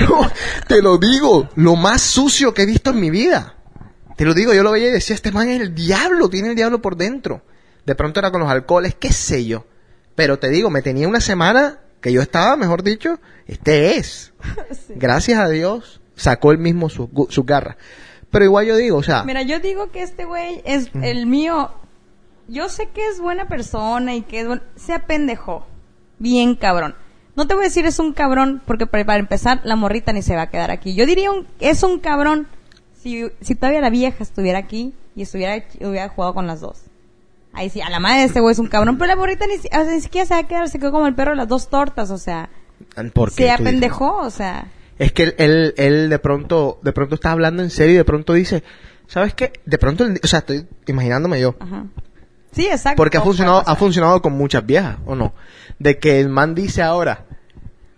Te 0.69 0.81
lo 0.81 0.97
digo, 0.97 1.49
lo 1.57 1.77
más 1.77 2.01
sucio 2.01 2.55
que 2.55 2.63
he 2.63 2.67
visto 2.67 2.91
en 2.91 3.01
mi 3.01 3.11
vida. 3.11 3.57
Te 4.23 4.27
lo 4.27 4.35
digo, 4.35 4.55
yo 4.55 4.63
lo 4.63 4.71
veía 4.71 4.87
y 4.87 4.93
decía, 4.93 5.17
este 5.17 5.33
man 5.33 5.49
es 5.49 5.61
el 5.61 5.75
diablo, 5.75 6.29
tiene 6.31 6.51
el 6.51 6.55
diablo 6.55 6.81
por 6.81 6.95
dentro. 6.97 7.43
De 7.85 7.97
pronto 7.97 8.21
era 8.21 8.31
con 8.31 8.41
los 8.41 8.49
alcoholes, 8.49 8.95
qué 8.95 9.13
sé 9.13 9.45
yo. 9.47 9.67
Pero 10.15 10.39
te 10.39 10.49
digo, 10.51 10.71
me 10.71 10.81
tenía 10.81 11.09
una 11.09 11.21
semana 11.21 11.81
que 12.01 12.13
yo 12.13 12.23
estaba, 12.23 12.55
mejor 12.57 12.85
dicho, 12.85 13.19
este 13.49 13.97
es. 13.97 14.33
Gracias 14.91 15.41
a 15.41 15.49
Dios, 15.49 16.01
sacó 16.15 16.53
él 16.53 16.59
mismo 16.59 16.89
su, 16.89 17.09
gu- 17.09 17.31
su 17.31 17.43
garra. 17.43 17.77
Pero 18.31 18.45
igual 18.45 18.67
yo 18.67 18.77
digo, 18.77 18.99
o 18.99 19.03
sea, 19.03 19.25
Mira, 19.25 19.43
yo 19.43 19.59
digo 19.59 19.91
que 19.91 20.05
este 20.05 20.25
güey 20.25 20.63
es 20.65 20.91
el 21.03 21.27
mío. 21.27 21.73
Yo 22.47 22.69
sé 22.69 22.91
que 22.95 23.05
es 23.09 23.19
buena 23.19 23.49
persona 23.49 24.15
y 24.15 24.23
que 24.23 24.43
es 24.43 24.47
buen... 24.47 24.63
Se 24.77 24.93
apendejó. 24.93 25.67
Bien 26.21 26.55
cabrón. 26.55 26.95
No 27.35 27.49
te 27.49 27.55
voy 27.55 27.65
a 27.65 27.67
decir 27.67 27.87
es 27.87 27.99
un 27.99 28.13
cabrón 28.13 28.63
porque 28.67 28.87
para 28.87 29.05
para 29.05 29.19
empezar 29.19 29.63
la 29.65 29.75
morrita 29.75 30.13
ni 30.13 30.23
se 30.23 30.37
va 30.37 30.43
a 30.43 30.51
quedar 30.51 30.71
aquí. 30.71 30.95
Yo 30.95 31.07
diría 31.07 31.33
un, 31.33 31.49
es 31.59 31.83
un 31.83 31.99
cabrón 31.99 32.47
si, 33.03 33.25
si 33.41 33.55
todavía 33.55 33.81
la 33.81 33.91
vieja 33.91 34.23
estuviera 34.23 34.59
aquí 34.59 34.95
y 35.17 35.23
estuviera 35.23 35.63
hubiera 35.81 36.09
jugado 36.09 36.35
con 36.35 36.47
las 36.47 36.61
dos. 36.61 36.83
Ahí 37.55 37.69
sí, 37.69 37.81
a 37.83 37.91
la 37.91 38.01
madre 38.01 38.21
de 38.21 38.25
este 38.27 38.41
güey 38.41 38.53
es 38.53 38.59
un 38.59 38.69
cabrón, 38.69 38.97
pero 38.97 39.09
la 39.09 39.17
morrita 39.17 39.47
ni, 39.47 39.59
si- 39.59 39.69
o 39.69 39.71
sea, 39.85 39.85
ni 39.93 40.01
siquiera 40.01 40.27
se 40.27 40.35
va 40.35 40.41
a 40.41 40.49
quedar, 40.49 40.69
se 40.69 40.79
quedó 40.79 40.91
como 40.93 41.07
el 41.07 41.15
perro 41.15 41.33
de 41.33 41.37
las 41.37 41.49
dos 41.49 41.69
tortas, 41.69 42.11
o 42.11 42.17
sea, 42.19 42.49
¿por 43.13 43.29
qué 43.31 43.45
se 43.45 43.51
apendejó, 43.51 44.17
o 44.19 44.31
sea, 44.31 44.69
Es 44.99 45.13
que 45.13 45.25
él, 45.25 45.35
él, 45.39 45.75
él 45.77 46.09
de 46.09 46.19
pronto, 46.19 46.79
de 46.83 46.93
pronto 46.93 47.15
está 47.17 47.33
hablando 47.33 47.63
en 47.63 47.69
serio 47.71 47.95
y 47.95 47.99
de 47.99 48.05
pronto 48.05 48.33
dice, 48.33 48.63
¿sabes 49.07 49.35
qué? 49.35 49.53
De 49.67 49.77
pronto, 49.77 50.05
o 50.23 50.27
sea, 50.27 50.39
estoy 50.41 50.67
imaginándome 50.87 51.41
yo. 51.41 51.55
ajá. 51.61 51.85
Sí, 52.53 52.67
exacto. 52.67 52.97
Porque 52.99 53.17
ha 53.17 53.23
funcionado, 53.23 53.63
ha 53.67 53.77
funcionado 53.77 54.21
con 54.23 54.35
muchas 54.35 54.65
viejas, 54.67 54.97
¿o 55.07 55.15
no? 55.15 55.33
De 55.79 55.99
que 55.99 56.21
el 56.21 56.29
man 56.29 56.55
dice 56.55 56.83
ahora, 56.83 57.25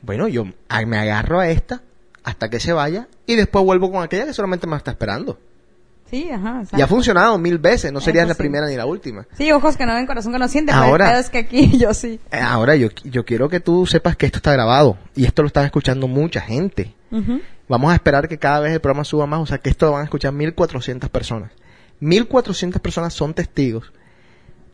bueno, 0.02 0.28
yo 0.28 0.44
me 0.86 0.98
agarro 0.98 1.40
a 1.40 1.48
esta 1.48 1.82
hasta 2.24 2.48
que 2.50 2.58
se 2.60 2.72
vaya 2.72 3.06
y 3.26 3.36
después 3.36 3.64
vuelvo 3.64 3.92
con 3.92 4.02
aquella 4.02 4.24
que 4.26 4.32
solamente 4.34 4.66
me 4.66 4.76
está 4.76 4.90
esperando. 4.90 5.38
Sí, 6.10 6.30
ajá, 6.30 6.58
exacto. 6.60 6.78
Y 6.78 6.82
ha 6.82 6.86
funcionado 6.86 7.38
mil 7.38 7.58
veces, 7.58 7.90
no 7.92 8.00
sería 8.00 8.22
Eso 8.22 8.28
la 8.28 8.34
sí. 8.34 8.38
primera 8.38 8.66
ni 8.66 8.76
la 8.76 8.86
última. 8.86 9.26
Sí, 9.36 9.50
ojos 9.52 9.76
que 9.76 9.84
no 9.86 9.94
ven, 9.94 10.06
corazón 10.06 10.32
que 10.32 10.38
no 10.38 10.46
siente. 10.48 10.70
Ahora- 10.72 11.18
es 11.18 11.30
que 11.30 11.38
aquí 11.38 11.76
yo 11.78 11.92
sí. 11.94 12.20
Eh, 12.30 12.38
Ahora 12.40 12.76
yo, 12.76 12.88
yo 13.04 13.24
quiero 13.24 13.48
que 13.48 13.60
tú 13.60 13.86
sepas 13.86 14.16
que 14.16 14.26
esto 14.26 14.38
está 14.38 14.52
grabado 14.52 14.96
y 15.16 15.24
esto 15.24 15.42
lo 15.42 15.46
están 15.48 15.64
escuchando 15.64 16.06
mucha 16.08 16.40
gente. 16.40 16.94
Vamos 17.68 17.90
a 17.92 17.94
esperar 17.94 18.28
que 18.28 18.38
cada 18.38 18.60
vez 18.60 18.72
el 18.72 18.80
programa 18.80 19.04
suba 19.04 19.26
más, 19.26 19.40
o 19.40 19.46
sea 19.46 19.58
que 19.58 19.70
esto 19.70 19.86
lo 19.86 19.92
van 19.92 20.02
a 20.02 20.04
escuchar 20.04 20.32
1400 20.32 21.08
personas. 21.10 21.50
1400 22.00 22.80
personas 22.82 23.14
son 23.14 23.32
testigos 23.34 23.92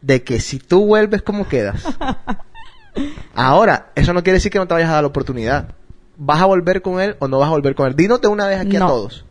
de 0.00 0.22
que 0.22 0.40
si 0.40 0.58
tú 0.58 0.86
vuelves, 0.86 1.22
¿cómo 1.22 1.46
quedas? 1.48 1.84
Ahora, 3.34 3.92
eso 3.94 4.12
no 4.12 4.22
quiere 4.22 4.38
decir 4.38 4.50
que 4.50 4.58
no 4.58 4.66
te 4.66 4.74
vayas 4.74 4.90
a 4.90 4.94
dar 4.94 5.02
la 5.04 5.08
oportunidad. 5.08 5.74
¿Vas 6.22 6.42
a 6.42 6.44
volver 6.44 6.83
con 6.83 7.00
él 7.00 7.16
o 7.18 7.28
no 7.28 7.38
vas 7.38 7.48
a 7.48 7.52
volver 7.52 7.74
con 7.74 7.87
él? 7.87 7.96
Dinos 7.96 8.20
de 8.20 8.28
una 8.28 8.46
vez 8.46 8.61
aquí 8.61 8.76
a 8.76 8.80
todos. 8.80 9.24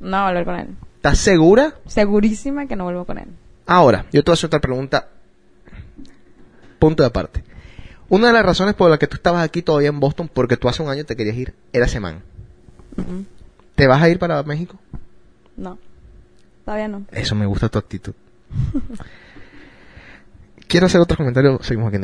No 0.00 0.08
voy 0.08 0.16
a 0.16 0.24
volver 0.28 0.44
con 0.46 0.56
él. 0.56 0.68
¿Estás 0.96 1.18
segura? 1.18 1.74
Segurísima 1.86 2.66
que 2.66 2.76
no 2.76 2.84
vuelvo 2.84 3.04
con 3.04 3.18
él. 3.18 3.26
Ahora, 3.66 4.06
yo 4.10 4.24
te 4.24 4.30
voy 4.30 4.32
a 4.32 4.34
hacer 4.34 4.46
otra 4.46 4.60
pregunta. 4.60 5.08
Punto 6.78 7.02
de 7.02 7.08
aparte. 7.08 7.44
Una 8.08 8.28
de 8.28 8.32
las 8.32 8.42
razones 8.42 8.74
por 8.74 8.88
las 8.88 8.98
que 8.98 9.06
tú 9.06 9.16
estabas 9.16 9.44
aquí 9.44 9.60
todavía 9.60 9.90
en 9.90 10.00
Boston, 10.00 10.30
porque 10.32 10.56
tú 10.56 10.66
hace 10.66 10.82
un 10.82 10.88
año 10.88 11.04
te 11.04 11.14
querías 11.14 11.36
ir, 11.36 11.54
era 11.74 11.84
ese 11.84 12.00
man. 12.00 12.22
Ujú. 12.96 13.26
¿Te 13.74 13.86
vas 13.86 14.00
a 14.00 14.08
ir 14.08 14.18
para 14.18 14.42
México? 14.42 14.78
No. 15.58 15.76
Todavía 16.64 16.88
no. 16.88 17.02
Eso 17.12 17.34
me 17.34 17.44
gusta 17.44 17.68
tu 17.68 17.78
actitud. 17.78 18.14
Quiero 20.68 20.86
hacer 20.86 21.02
otro 21.02 21.18
comentario. 21.18 21.58
Seguimos 21.62 21.88
aquí 21.88 21.96
en 21.96 22.02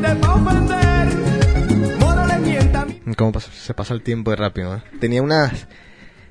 The 0.00 0.85
¿Cómo 3.16 3.32
pasa- 3.32 3.52
se 3.52 3.74
pasa 3.74 3.94
el 3.94 4.02
tiempo 4.02 4.30
de 4.30 4.36
rápido? 4.36 4.74
eh? 4.76 4.82
Tenía 5.00 5.22
unas 5.22 5.66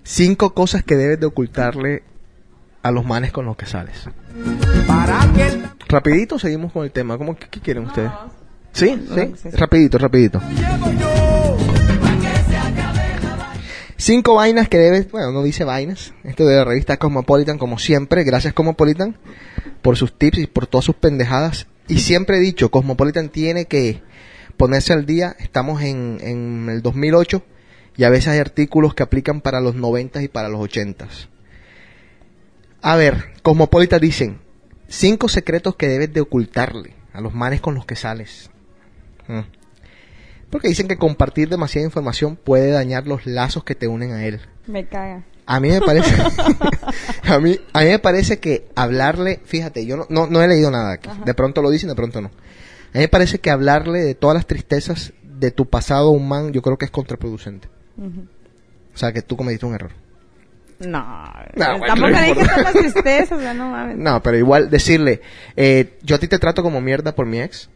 cinco 0.03 0.53
cosas 0.53 0.83
que 0.83 0.95
debes 0.95 1.19
de 1.19 1.25
ocultarle 1.25 2.03
a 2.83 2.91
los 2.91 3.05
manes 3.05 3.31
con 3.31 3.45
los 3.45 3.55
que 3.55 3.65
sales. 3.65 4.07
para 4.87 5.31
que 5.33 5.47
él 5.47 5.63
Rapidito 5.87 6.37
seguimos 6.39 6.71
con 6.73 6.83
el 6.83 6.91
tema. 6.91 7.17
¿Cómo 7.17 7.35
qué, 7.37 7.47
qué 7.49 7.59
quieren 7.61 7.85
ustedes? 7.85 8.11
¿Sí? 8.73 8.87
¿Sí? 9.07 9.15
Sí, 9.15 9.33
sí. 9.43 9.49
Rapidito, 9.51 9.97
rapidito. 9.97 10.41
Cinco 13.97 14.35
vainas 14.35 14.67
que 14.69 14.77
debes, 14.77 15.09
bueno, 15.11 15.31
no 15.31 15.41
dice 15.41 15.63
vainas. 15.63 16.13
Esto 16.23 16.45
de 16.45 16.55
la 16.57 16.65
revista 16.65 16.97
Cosmopolitan, 16.97 17.57
como 17.57 17.79
siempre. 17.79 18.23
Gracias 18.23 18.53
Cosmopolitan 18.53 19.17
por 19.81 19.95
sus 19.97 20.17
tips 20.17 20.39
y 20.39 20.47
por 20.47 20.67
todas 20.67 20.85
sus 20.85 20.95
pendejadas. 20.95 21.67
Y 21.87 21.99
siempre 21.99 22.37
he 22.37 22.41
dicho, 22.41 22.69
Cosmopolitan 22.69 23.29
tiene 23.29 23.65
que 23.65 24.01
ponerse 24.57 24.93
al 24.93 25.05
día. 25.05 25.35
Estamos 25.39 25.81
en, 25.81 26.17
en 26.21 26.69
el 26.69 26.81
2008 26.81 27.43
y 27.97 28.03
a 28.03 28.09
veces 28.09 28.29
hay 28.29 28.39
artículos 28.39 28.93
que 28.93 29.03
aplican 29.03 29.41
para 29.41 29.61
los 29.61 29.75
90 29.75 30.21
y 30.23 30.27
para 30.27 30.49
los 30.49 30.61
80. 30.61 31.07
A 32.81 32.95
ver, 32.95 33.33
Cosmopolitan 33.41 34.01
dicen, 34.01 34.39
cinco 34.87 35.27
secretos 35.27 35.75
que 35.75 35.87
debes 35.87 36.13
de 36.13 36.21
ocultarle 36.21 36.93
a 37.13 37.21
los 37.21 37.33
manes 37.33 37.61
con 37.61 37.73
los 37.73 37.85
que 37.85 37.95
sales. 37.95 38.51
Mm. 39.27 39.41
Porque 40.49 40.67
dicen 40.67 40.87
que 40.87 40.97
compartir 40.97 41.49
demasiada 41.49 41.85
información 41.85 42.35
puede 42.35 42.71
dañar 42.71 43.07
los 43.07 43.25
lazos 43.25 43.63
que 43.63 43.75
te 43.75 43.87
unen 43.87 44.11
a 44.11 44.25
él. 44.25 44.39
Me 44.67 44.85
caga. 44.85 45.23
A 45.47 45.59
mí 45.59 45.69
me 45.69 45.81
parece, 45.81 46.15
a 47.23 47.39
mí, 47.39 47.59
a 47.73 47.81
mí 47.81 47.85
me 47.85 47.99
parece 47.99 48.39
que 48.39 48.67
hablarle, 48.75 49.39
fíjate, 49.45 49.85
yo 49.85 49.97
no, 49.97 50.05
no, 50.09 50.27
no 50.27 50.41
he 50.41 50.47
leído 50.47 50.71
nada 50.71 50.93
aquí. 50.93 51.09
De 51.25 51.33
pronto 51.33 51.61
lo 51.61 51.69
dicen, 51.69 51.89
de 51.89 51.95
pronto 51.95 52.21
no. 52.21 52.31
A 52.95 52.97
mí 52.97 53.01
me 53.01 53.07
parece 53.09 53.39
que 53.39 53.51
hablarle 53.51 53.99
de 53.99 54.15
todas 54.15 54.35
las 54.35 54.47
tristezas 54.47 55.11
de 55.21 55.51
tu 55.51 55.69
pasado 55.69 56.07
a 56.07 56.11
un 56.11 56.29
man, 56.29 56.53
yo 56.53 56.61
creo 56.61 56.77
que 56.77 56.85
es 56.85 56.91
contraproducente. 56.91 57.67
O 57.97 58.97
sea, 58.97 59.11
que 59.11 59.21
tú 59.21 59.35
cometiste 59.35 59.65
un 59.65 59.75
error. 59.75 59.91
No. 60.79 61.05
No, 61.55 61.77
bueno, 61.77 61.85
Tampoco 61.87 62.09
le 62.11 62.33
dije 62.33 62.61
las 62.63 62.71
tristezas, 62.71 63.37
o 63.37 63.41
sea, 63.41 63.53
no 63.53 63.69
mames. 63.69 63.97
No, 63.97 64.23
pero 64.23 64.37
igual 64.37 64.69
decirle, 64.69 65.19
eh, 65.57 65.97
yo 66.03 66.15
a 66.15 66.19
ti 66.19 66.29
te 66.29 66.39
trato 66.39 66.63
como 66.63 66.79
mierda 66.79 67.13
por 67.13 67.25
mi 67.25 67.41
ex. 67.41 67.69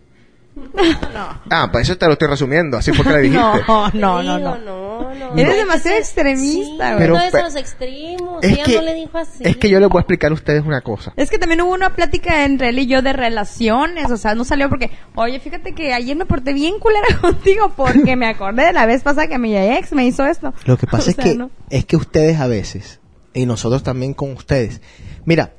No. 0.55 1.41
Ah, 1.49 1.69
pues 1.71 1.87
eso 1.87 1.97
te 1.97 2.05
lo 2.05 2.13
estoy 2.13 2.27
resumiendo, 2.27 2.77
así 2.77 2.91
fue 2.91 3.05
que 3.05 3.11
le 3.11 3.21
dijiste. 3.21 3.39
No, 3.67 3.89
no, 3.93 4.23
no, 4.23 4.39
no. 4.39 4.57
no, 4.57 5.13
no. 5.13 5.37
Eres 5.37 5.57
demasiado 5.57 5.97
extremista, 5.97 6.89
sí, 6.89 6.93
güey. 6.93 6.97
Pero 6.97 7.13
no 7.13 7.21
es 7.21 7.35
a 7.35 7.41
los 7.43 7.55
extremos. 7.55 8.43
Es 8.43 8.51
Ella 8.53 8.63
que, 8.63 8.75
no 8.75 8.81
le 8.81 8.93
dijo 8.95 9.17
así. 9.17 9.43
es 9.43 9.57
que 9.57 9.69
yo 9.69 9.79
les 9.79 9.89
voy 9.89 9.99
a 9.99 10.01
explicar 10.01 10.31
a 10.31 10.33
ustedes 10.33 10.65
una 10.65 10.81
cosa. 10.81 11.13
Es 11.15 11.29
que 11.29 11.37
también 11.37 11.61
hubo 11.61 11.73
una 11.73 11.95
plática 11.95 12.45
entre 12.45 12.69
él 12.69 12.79
y 12.79 12.87
yo 12.87 13.01
de 13.01 13.13
relaciones, 13.13 14.11
o 14.11 14.17
sea, 14.17 14.35
no 14.35 14.43
salió 14.43 14.69
porque, 14.69 14.91
oye, 15.15 15.39
fíjate 15.39 15.73
que 15.73 15.93
ayer 15.93 16.15
me 16.17 16.25
porté 16.25 16.53
bien 16.53 16.79
culera 16.79 17.07
contigo 17.21 17.71
porque 17.75 18.15
me 18.15 18.27
acordé 18.27 18.65
de 18.65 18.73
la 18.73 18.85
vez 18.85 19.01
pasada 19.03 19.27
que 19.27 19.37
mi 19.39 19.55
ex 19.55 19.93
me 19.93 20.05
hizo 20.05 20.25
esto. 20.25 20.53
Lo 20.65 20.77
que 20.77 20.87
pasa 20.87 21.05
O 21.07 21.09
es 21.09 21.15
sea, 21.15 21.23
que 21.23 21.35
no. 21.35 21.51
es 21.69 21.85
que 21.85 21.95
ustedes 21.95 22.39
a 22.39 22.47
veces 22.47 22.99
y 23.33 23.45
nosotros 23.45 23.83
también 23.83 24.13
con 24.13 24.33
ustedes. 24.33 24.81
Mira, 25.25 25.53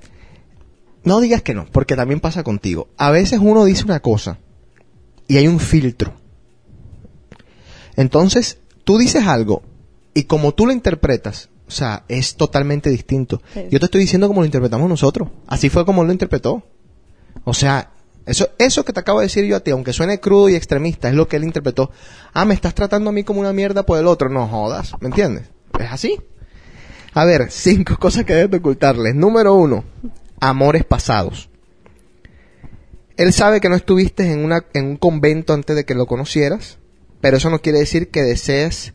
no 1.04 1.20
digas 1.20 1.42
que 1.42 1.54
no, 1.54 1.66
porque 1.72 1.96
también 1.96 2.20
pasa 2.20 2.42
contigo. 2.42 2.88
A 2.98 3.10
veces 3.10 3.38
uno 3.42 3.64
dice 3.64 3.84
una 3.84 4.00
cosa 4.00 4.38
y 5.30 5.36
hay 5.36 5.46
un 5.46 5.60
filtro. 5.60 6.12
Entonces, 7.94 8.58
tú 8.82 8.98
dices 8.98 9.28
algo 9.28 9.62
y 10.12 10.24
como 10.24 10.54
tú 10.54 10.66
lo 10.66 10.72
interpretas, 10.72 11.50
o 11.68 11.70
sea, 11.70 12.02
es 12.08 12.34
totalmente 12.34 12.90
distinto. 12.90 13.40
Sí. 13.54 13.68
Yo 13.70 13.78
te 13.78 13.84
estoy 13.84 14.00
diciendo 14.00 14.26
como 14.26 14.40
lo 14.40 14.46
interpretamos 14.46 14.88
nosotros. 14.88 15.28
Así 15.46 15.68
fue 15.68 15.86
como 15.86 16.02
lo 16.02 16.10
interpretó. 16.10 16.64
O 17.44 17.54
sea, 17.54 17.92
eso, 18.26 18.48
eso 18.58 18.84
que 18.84 18.92
te 18.92 18.98
acabo 18.98 19.20
de 19.20 19.26
decir 19.26 19.44
yo 19.44 19.54
a 19.54 19.60
ti, 19.60 19.70
aunque 19.70 19.92
suene 19.92 20.18
crudo 20.18 20.48
y 20.48 20.56
extremista, 20.56 21.08
es 21.08 21.14
lo 21.14 21.28
que 21.28 21.36
él 21.36 21.44
interpretó. 21.44 21.92
Ah, 22.32 22.44
me 22.44 22.54
estás 22.54 22.74
tratando 22.74 23.10
a 23.10 23.12
mí 23.12 23.22
como 23.22 23.38
una 23.38 23.52
mierda 23.52 23.86
por 23.86 24.00
el 24.00 24.08
otro. 24.08 24.30
No 24.30 24.48
jodas, 24.48 24.94
¿me 24.98 25.06
entiendes? 25.06 25.44
Es 25.78 25.92
así. 25.92 26.18
A 27.14 27.24
ver, 27.24 27.52
cinco 27.52 27.96
cosas 28.00 28.24
que 28.24 28.34
debes 28.34 28.50
de 28.50 28.56
ocultarles. 28.56 29.14
Número 29.14 29.54
uno, 29.54 29.84
amores 30.40 30.84
pasados. 30.84 31.49
Él 33.20 33.32
sabe 33.34 33.60
que 33.60 33.68
no 33.68 33.74
estuviste 33.76 34.32
en, 34.32 34.42
una, 34.44 34.64
en 34.72 34.86
un 34.86 34.96
convento 34.96 35.52
antes 35.52 35.76
de 35.76 35.84
que 35.84 35.94
lo 35.94 36.06
conocieras, 36.06 36.78
pero 37.20 37.36
eso 37.36 37.50
no 37.50 37.60
quiere 37.60 37.78
decir 37.80 38.08
que 38.10 38.22
desees, 38.22 38.94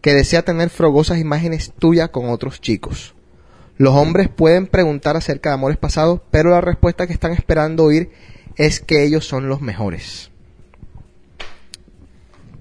que 0.00 0.14
desea 0.14 0.42
tener 0.42 0.70
frogosas 0.70 1.18
imágenes 1.18 1.72
tuyas 1.76 2.10
con 2.10 2.28
otros 2.30 2.60
chicos. 2.60 3.14
Los 3.76 3.92
hombres 3.94 4.28
pueden 4.28 4.68
preguntar 4.68 5.16
acerca 5.16 5.50
de 5.50 5.54
amores 5.54 5.78
pasados, 5.78 6.20
pero 6.30 6.50
la 6.50 6.60
respuesta 6.60 7.06
que 7.08 7.12
están 7.12 7.32
esperando 7.32 7.82
oír 7.84 8.10
es 8.56 8.78
que 8.80 9.04
ellos 9.04 9.26
son 9.26 9.48
los 9.48 9.60
mejores. 9.60 10.30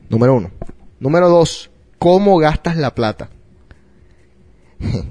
Número 0.09 0.33
uno. 0.35 0.49
Número 0.99 1.29
dos, 1.29 1.69
¿cómo 1.99 2.37
gastas 2.37 2.77
la 2.77 2.95
plata? 2.95 3.29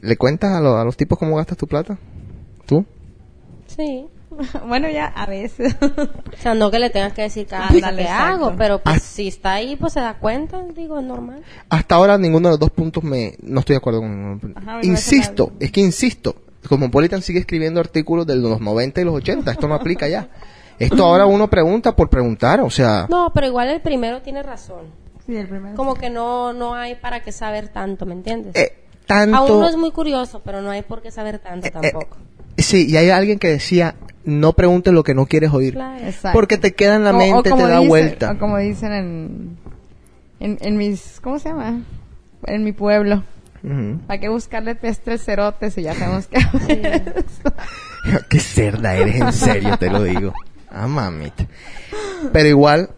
¿Le 0.00 0.16
cuentas 0.16 0.52
a, 0.52 0.60
lo- 0.60 0.76
a 0.78 0.84
los 0.84 0.96
tipos 0.96 1.18
cómo 1.18 1.36
gastas 1.36 1.56
tu 1.58 1.66
plata? 1.66 1.98
¿Tú? 2.66 2.84
Sí. 3.66 4.06
bueno, 4.66 4.88
ya 4.88 5.06
a 5.06 5.26
veces. 5.26 5.76
O 5.80 6.36
sea, 6.38 6.54
no 6.54 6.70
que 6.70 6.78
le 6.78 6.90
tengas 6.90 7.12
que 7.12 7.22
decir 7.22 7.46
cada 7.46 7.68
Ándale, 7.68 8.02
que 8.02 8.08
hago, 8.08 8.54
pero 8.56 8.78
pues 8.80 8.96
Ah. 8.96 8.98
si 9.00 9.28
está 9.28 9.52
ahí, 9.54 9.76
pues 9.76 9.92
se 9.92 10.00
da 10.00 10.14
cuenta, 10.18 10.62
digo, 10.74 10.98
es 10.98 11.04
normal. 11.04 11.42
Hasta 11.68 11.94
ahora 11.94 12.18
ninguno 12.18 12.48
de 12.48 12.52
los 12.52 12.60
dos 12.60 12.70
puntos 12.70 13.02
me... 13.04 13.34
No 13.42 13.60
estoy 13.60 13.74
de 13.74 13.78
acuerdo 13.78 14.00
con 14.00 14.10
ninguno. 14.40 14.54
Ajá, 14.56 14.80
Insisto, 14.82 15.52
es 15.60 15.70
que 15.72 15.80
insisto. 15.80 16.36
Cosmopolitan 16.68 17.20
sigue 17.22 17.40
escribiendo 17.40 17.80
artículos 17.80 18.26
de 18.26 18.36
los 18.36 18.60
90 18.60 19.00
y 19.00 19.04
los 19.04 19.14
80. 19.14 19.50
Esto 19.50 19.68
no 19.68 19.74
aplica 19.74 20.08
ya. 20.08 20.28
Esto 20.78 21.04
ahora 21.06 21.26
uno 21.26 21.48
pregunta 21.48 21.94
por 21.94 22.08
preguntar, 22.08 22.60
o 22.60 22.70
sea... 22.70 23.06
No, 23.10 23.32
pero 23.34 23.46
igual 23.46 23.68
el 23.68 23.80
primero 23.80 24.22
tiene 24.22 24.42
razón. 24.42 24.86
sí, 25.26 25.36
el 25.36 25.46
primero. 25.48 25.76
Como 25.76 25.94
que 25.94 26.10
no, 26.10 26.52
no 26.52 26.74
hay 26.74 26.94
para 26.94 27.20
qué 27.22 27.32
saber 27.32 27.68
tanto, 27.68 28.06
¿me 28.06 28.14
entiendes? 28.14 28.56
eh, 28.56 28.72
tanto... 29.06 29.36
A 29.36 29.42
uno 29.42 29.68
es 29.68 29.76
muy 29.76 29.90
curioso, 29.90 30.40
pero 30.42 30.62
no 30.62 30.70
hay 30.70 30.80
por 30.82 31.02
qué 31.02 31.10
saber 31.10 31.38
tanto 31.38 31.66
Eh, 31.66 31.70
tampoco. 31.70 32.16
eh, 32.16 32.33
sí, 32.58 32.86
y 32.88 32.96
hay 32.96 33.10
alguien 33.10 33.38
que 33.38 33.48
decía, 33.48 33.94
no 34.24 34.52
preguntes 34.54 34.92
lo 34.92 35.02
que 35.04 35.14
no 35.14 35.26
quieres 35.26 35.52
oír. 35.52 35.74
Claro. 35.74 36.04
Porque 36.32 36.56
te 36.58 36.74
queda 36.74 36.96
en 36.96 37.04
la 37.04 37.10
O- 37.12 37.16
o 37.16 37.18
mente, 37.18 37.42
te 37.44 37.50
como 37.50 37.66
da 37.68 37.76
dice- 37.78 37.88
vuelta. 37.88 38.30
O 38.32 38.38
como 38.38 38.58
dicen 38.58 38.92
en, 38.92 39.56
en, 40.40 40.58
en 40.60 40.76
mis, 40.76 41.20
¿cómo 41.22 41.38
se 41.38 41.48
llama? 41.50 41.80
En 42.46 42.64
mi 42.64 42.72
pueblo. 42.72 43.22
Ujú. 43.62 43.98
¿Para 44.06 44.20
qué 44.20 44.28
buscarle 44.28 44.74
pestres 44.74 45.24
cerotes 45.24 45.72
si 45.74 45.82
ya 45.82 45.94
sabemos 45.94 46.26
que... 46.26 46.38
Qué 48.28 48.38
cerda 48.40 48.94
eres, 48.94 49.16
en 49.20 49.32
serio, 49.32 49.76
te 49.78 49.88
lo 49.90 50.02
digo. 50.02 50.34
Ah, 50.70 50.86
mamita. 50.86 51.46
Pero 52.32 52.48
igual, 52.48 52.90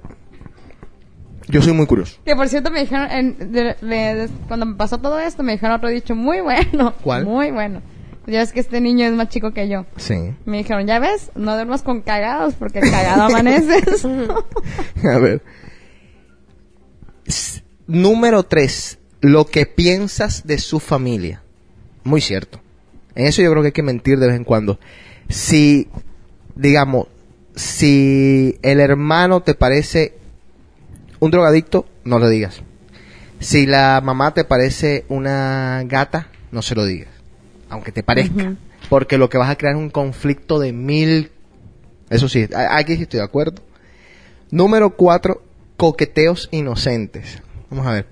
yo 1.49 1.63
soy 1.63 1.73
muy 1.75 1.87
curioso. 1.87 2.19
que 2.25 2.35
por 2.35 2.49
cierto 2.49 2.71
me 2.71 2.81
dijeron, 2.81 3.09
en- 3.11 3.53
de- 3.53 3.77
de- 3.81 4.15
de- 4.15 4.29
cuando 4.49 4.67
me 4.67 4.75
pasó 4.75 4.99
todo 4.99 5.19
esto, 5.21 5.43
me 5.45 5.53
dijeron 5.53 5.77
otro 5.77 5.89
dicho 5.89 6.15
muy 6.17 6.41
bueno. 6.41 6.95
¿Cuál? 7.03 7.25
Muy 7.25 7.51
bueno. 7.53 7.81
Ya 8.27 8.41
ves 8.41 8.53
que 8.53 8.61
este 8.61 8.81
niño 8.81 9.07
es 9.07 9.13
más 9.13 9.29
chico 9.29 9.53
que 9.53 9.69
yo. 9.69 9.87
Sí. 9.97 10.35
Me 10.45 10.59
dijeron, 10.59 10.87
ya 10.87 10.99
ves, 10.99 11.31
no 11.37 11.55
duermas 11.55 11.83
con 11.83 12.01
cagados 12.03 12.55
porque 12.55 12.81
cagado 12.81 13.23
amaneces. 13.23 14.05
A 15.05 15.19
ver. 15.19 15.43
Número 17.87 18.43
tres. 18.43 18.99
Lo 19.21 19.47
que 19.47 19.67
piensas 19.67 20.47
de 20.47 20.59
su 20.59 20.81
familia. 20.81 21.43
Muy 22.03 22.21
cierto. 22.21 22.61
En 23.15 23.27
eso 23.27 23.43
yo 23.43 23.51
creo 23.51 23.63
que 23.63 23.69
hay 23.69 23.73
que 23.73 23.83
mentir 23.83 24.19
de 24.19 24.27
vez 24.27 24.37
en 24.37 24.45
cuando. 24.45 24.79
Si, 25.29 25.89
digamos, 26.55 27.07
si 27.55 28.59
el 28.63 28.81
hermano 28.81 29.41
te 29.41 29.55
parece 29.55 30.19
un 31.21 31.31
drogadicto, 31.31 31.87
no 32.05 32.19
lo 32.19 32.29
digas. 32.29 32.63
Si 33.41 33.67
la 33.67 34.01
mamá 34.03 34.35
te 34.35 34.45
parece 34.45 35.05
una 35.09 35.83
gata, 35.87 36.29
no 36.51 36.63
se 36.63 36.75
lo 36.75 36.85
digas. 36.85 37.16
Aunque 37.77 37.93
te 37.93 38.03
parezca. 38.03 38.57
Porque 38.89 39.19
lo 39.19 39.29
que 39.29 39.37
vas 39.39 39.51
a 39.51 39.57
crear 39.57 39.75
es 39.75 39.81
un 39.81 39.91
conflicto 39.91 40.59
de 40.59 40.73
mil... 40.73 41.31
Eso 42.09 42.29
sí, 42.29 42.49
aquí 42.71 42.97
sí 42.97 43.03
estoy 43.03 43.19
de 43.19 43.25
acuerdo. 43.25 43.63
Número 44.51 44.97
cuatro, 44.97 45.43
coqueteos 45.77 46.49
inocentes. 46.53 47.43
Vamos 47.69 47.87
a 47.87 47.93
ver. 47.93 48.07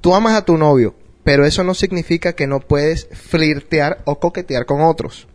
Tú 0.00 0.14
amas 0.14 0.34
a 0.34 0.44
tu 0.44 0.58
novio, 0.58 0.94
pero 1.24 1.46
eso 1.46 1.64
no 1.64 1.74
significa 1.74 2.34
que 2.34 2.46
no 2.46 2.60
puedes 2.60 3.08
flirtear 3.12 4.02
o 4.04 4.18
coquetear 4.18 4.66
con 4.66 4.82
otros. 4.82 5.28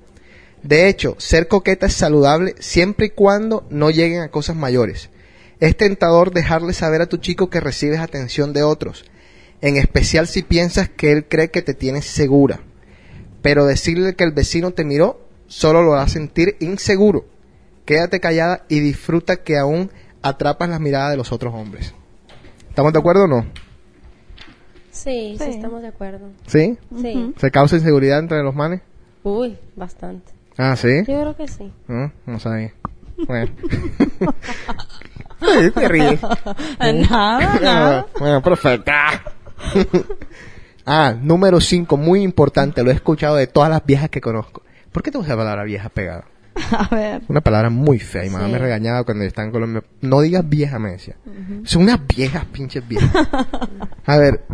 De 0.61 0.87
hecho, 0.87 1.15
ser 1.19 1.47
coqueta 1.47 1.87
es 1.87 1.93
saludable 1.93 2.53
siempre 2.59 3.07
y 3.07 3.09
cuando 3.11 3.65
no 3.69 3.89
lleguen 3.89 4.21
a 4.21 4.29
cosas 4.29 4.55
mayores. 4.55 5.09
Es 5.59 5.75
tentador 5.75 6.31
dejarle 6.31 6.73
saber 6.73 7.01
a 7.01 7.07
tu 7.07 7.17
chico 7.17 7.49
que 7.49 7.61
recibes 7.61 7.99
atención 7.99 8.53
de 8.53 8.61
otros, 8.61 9.05
en 9.61 9.77
especial 9.77 10.27
si 10.27 10.43
piensas 10.43 10.89
que 10.89 11.11
él 11.11 11.25
cree 11.27 11.49
que 11.49 11.61
te 11.61 11.73
tienes 11.73 12.05
segura. 12.05 12.59
Pero 13.45 13.67
decirle 13.67 14.15
que 14.15 14.23
el 14.23 14.31
vecino 14.31 14.71
te 14.71 14.83
miró 14.83 15.19
solo 15.45 15.83
lo 15.83 15.93
hará 15.93 16.07
sentir 16.07 16.57
inseguro. 16.61 17.25
Quédate 17.85 18.19
callada 18.19 18.63
y 18.69 18.79
disfruta 18.79 19.35
que 19.37 19.55
aún 19.59 19.91
atrapas 20.23 20.67
la 20.67 20.79
mirada 20.79 21.11
de 21.11 21.17
los 21.17 21.31
otros 21.31 21.53
hombres. 21.53 21.93
¿Estamos 22.67 22.91
de 22.91 22.97
acuerdo 22.97 23.25
o 23.25 23.27
no? 23.27 23.45
Sí, 24.89 25.35
sí, 25.37 25.43
Sí. 25.43 25.49
estamos 25.51 25.83
de 25.83 25.89
acuerdo. 25.89 26.31
¿Sí? 26.47 26.79
Sí. 26.99 27.33
¿Se 27.37 27.51
causa 27.51 27.75
inseguridad 27.75 28.17
entre 28.17 28.41
los 28.41 28.55
manes? 28.55 28.81
Uy, 29.21 29.55
bastante. 29.75 30.33
Ah, 30.57 30.75
¿sí? 30.75 31.03
Yo 31.07 31.21
creo 31.21 31.37
que 31.37 31.47
sí. 31.47 31.71
No, 31.87 32.11
no 32.25 32.39
sabía. 32.39 32.73
Bueno. 33.27 33.51
Te 35.75 35.87
ríes. 35.87 36.19
nada, 36.79 37.59
nada. 37.61 38.07
Bueno, 38.17 38.41
perfecta. 38.41 39.21
Ah, 40.85 41.15
número 41.19 41.59
5, 41.61 41.97
muy 41.97 42.21
importante, 42.21 42.83
lo 42.83 42.91
he 42.91 42.93
escuchado 42.93 43.35
de 43.35 43.47
todas 43.47 43.69
las 43.69 43.85
viejas 43.85 44.09
que 44.09 44.21
conozco. 44.21 44.61
¿Por 44.91 45.03
qué 45.03 45.11
tengo 45.11 45.25
esa 45.25 45.35
palabra 45.35 45.63
vieja 45.63 45.89
pegada? 45.89 46.25
A 46.71 46.87
ver. 46.95 47.21
Una 47.27 47.41
palabra 47.41 47.69
muy 47.69 47.99
fea 47.99 48.25
y 48.25 48.29
mamá 48.29 48.45
Sí. 48.45 48.51
me 48.53 48.57
regañaba 48.59 49.03
cuando 49.03 49.23
yo 49.23 49.27
estaba 49.27 49.45
en 49.45 49.51
Colombia. 49.51 49.83
No 50.01 50.21
digas 50.21 50.47
vieja, 50.47 50.79
me 50.79 50.91
decía. 50.91 51.17
Son 51.65 51.83
unas 51.83 51.99
viejas, 52.07 52.45
pinches 52.45 52.87
viejas. 52.87 53.11
A 54.05 54.17
ver, 54.17 54.45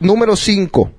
número 0.00 0.34
5. 0.34 0.90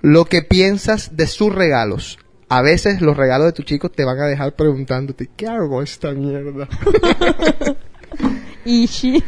Lo 0.00 0.24
que 0.24 0.42
piensas 0.42 1.16
de 1.16 1.26
sus 1.26 1.54
regalos. 1.54 2.18
A 2.48 2.62
veces 2.62 3.02
los 3.02 3.14
regalos 3.14 3.46
de 3.48 3.52
tu 3.52 3.62
chico 3.62 3.90
te 3.90 4.04
van 4.06 4.18
a 4.20 4.24
dejar 4.24 4.54
preguntándote, 4.56 5.28
¿qué 5.36 5.46
hago 5.48 5.82
esta 5.82 6.12
mierda? 6.12 6.66
Ishi. 8.64 9.22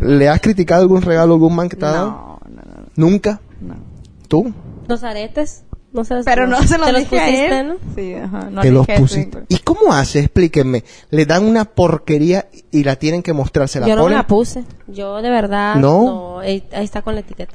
¿Le 0.00 0.28
has 0.28 0.40
criticado 0.40 0.82
algún 0.82 1.00
regalo 1.02 1.32
a 1.32 1.36
algún 1.36 1.54
man 1.56 1.68
que 1.70 1.76
te 1.76 1.84
ha 1.86 1.90
dado? 1.92 2.10
No, 2.10 2.40
no, 2.50 2.62
no, 2.62 2.86
¿Nunca? 2.96 3.40
no. 3.60 3.91
¿Tú? 4.32 4.50
Los 4.88 5.04
aretes, 5.04 5.64
no 5.92 6.04
se 6.04 6.14
los 6.14 6.24
Pero 6.24 6.46
no 6.46 6.62
se 6.62 6.78
los 6.78 6.86
te 6.90 6.98
dije 7.00 7.20
a 7.20 7.24
pusiste, 7.26 7.58
él. 7.60 7.68
¿no? 7.68 7.74
Sí, 7.94 8.14
ajá. 8.14 8.48
No 8.50 8.62
te 8.62 8.70
los 8.70 8.88
eso, 8.88 9.02
pusiste. 9.02 9.38
sí. 9.40 9.44
¿Y 9.50 9.58
cómo 9.58 9.92
hace? 9.92 10.20
Explíquenme. 10.20 10.84
Le 11.10 11.26
dan 11.26 11.44
una 11.44 11.66
porquería 11.66 12.48
y 12.70 12.82
la 12.82 12.96
tienen 12.96 13.22
que 13.22 13.34
mostrar. 13.34 13.68
¿Se 13.68 13.78
la 13.78 13.86
Yo 13.88 13.94
no 13.94 14.04
ponen? 14.04 14.16
la 14.16 14.26
puse. 14.26 14.64
Yo 14.88 15.20
de 15.20 15.28
verdad 15.28 15.74
¿No? 15.74 16.04
no. 16.04 16.38
ahí, 16.38 16.64
ahí 16.72 16.84
está 16.86 17.02
con 17.02 17.14
la 17.14 17.20
etiqueta. 17.20 17.54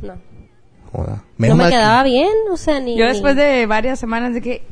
No. 0.00 0.14
Joda. 0.92 1.14
No 1.16 1.22
Menos 1.36 1.56
me 1.56 1.62
mal 1.64 1.72
que- 1.72 1.76
quedaba 1.78 2.02
bien, 2.04 2.30
o 2.52 2.56
sea, 2.56 2.78
ni 2.78 2.96
Yo 2.96 3.04
ni- 3.06 3.10
después 3.12 3.34
de 3.34 3.66
varias 3.66 3.98
semanas 3.98 4.34
de 4.34 4.40
que 4.40 4.62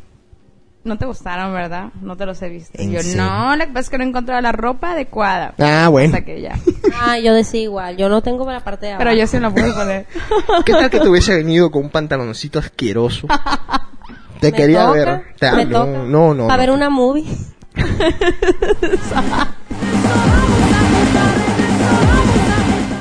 no 0.87 0.97
te 0.99 1.05
gustaron, 1.07 1.53
¿verdad? 1.53 1.91
No 2.01 2.16
te 2.16 2.24
los 2.26 2.41
he 2.43 2.49
visto. 2.49 2.80
¿En 2.80 2.93
Yo 2.93 3.03
serio? 3.03 3.22
no, 3.24 3.57
lo 3.57 3.64
que 3.66 3.72
pasa 3.72 3.80
es 3.80 3.91
que 3.91 3.99
no 3.99 4.05
encontraba 4.05 4.41
la 4.41 4.53
ropa 4.53 4.93
adecuada. 4.93 5.55
Ah, 5.59 5.89
bueno. 5.89 6.14
Hasta 6.14 6.24
que 6.24 6.41
ya. 6.41 6.55
Ah, 6.99 7.18
yo 7.18 7.34
decía 7.34 7.61
igual, 7.61 7.97
yo 7.99 8.09
no 8.09 8.22
tengo 8.22 8.51
la 8.51 8.61
parte 8.61 8.87
de 8.87 8.93
abajo. 8.93 9.05
Pero 9.05 9.16
yo 9.20 9.26
sí 9.26 9.39
lo 9.39 9.53
pude 9.53 9.70
poner. 9.74 10.07
¿Qué 10.64 10.72
tal 10.72 10.89
que 10.89 10.99
te 10.99 11.09
hubiese 11.09 11.37
venido 11.37 11.70
con 11.70 11.84
un 11.84 11.91
pantaloncito 11.91 12.59
asqueroso? 12.59 13.26
Te 14.41 14.51
Me 14.51 14.57
quería 14.57 14.87
toca, 14.87 14.93
ver. 14.93 15.22
Te- 15.39 15.53
me 15.53 15.64
no, 15.66 15.84
toca. 15.84 15.99
no, 16.07 16.34
no. 16.34 16.45
A 16.45 16.49
no. 16.49 16.59
ver 16.59 16.70
una 16.70 16.89
movie. 16.91 17.24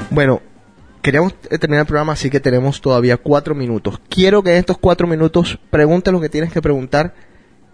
Bueno, 0.10 0.42
queríamos 1.02 1.34
terminar 1.42 1.82
el 1.82 1.88
programa, 1.88 2.14
así 2.14 2.30
que 2.30 2.40
tenemos 2.40 2.80
todavía 2.80 3.18
cuatro 3.18 3.54
minutos. 3.54 4.00
Quiero 4.10 4.44
que 4.44 4.52
en 4.52 4.58
estos 4.58 4.78
cuatro 4.78 5.08
minutos 5.08 5.60
preguntes 5.70 6.14
lo 6.14 6.22
que 6.22 6.30
tienes 6.30 6.54
que 6.54 6.62
preguntar 6.62 7.14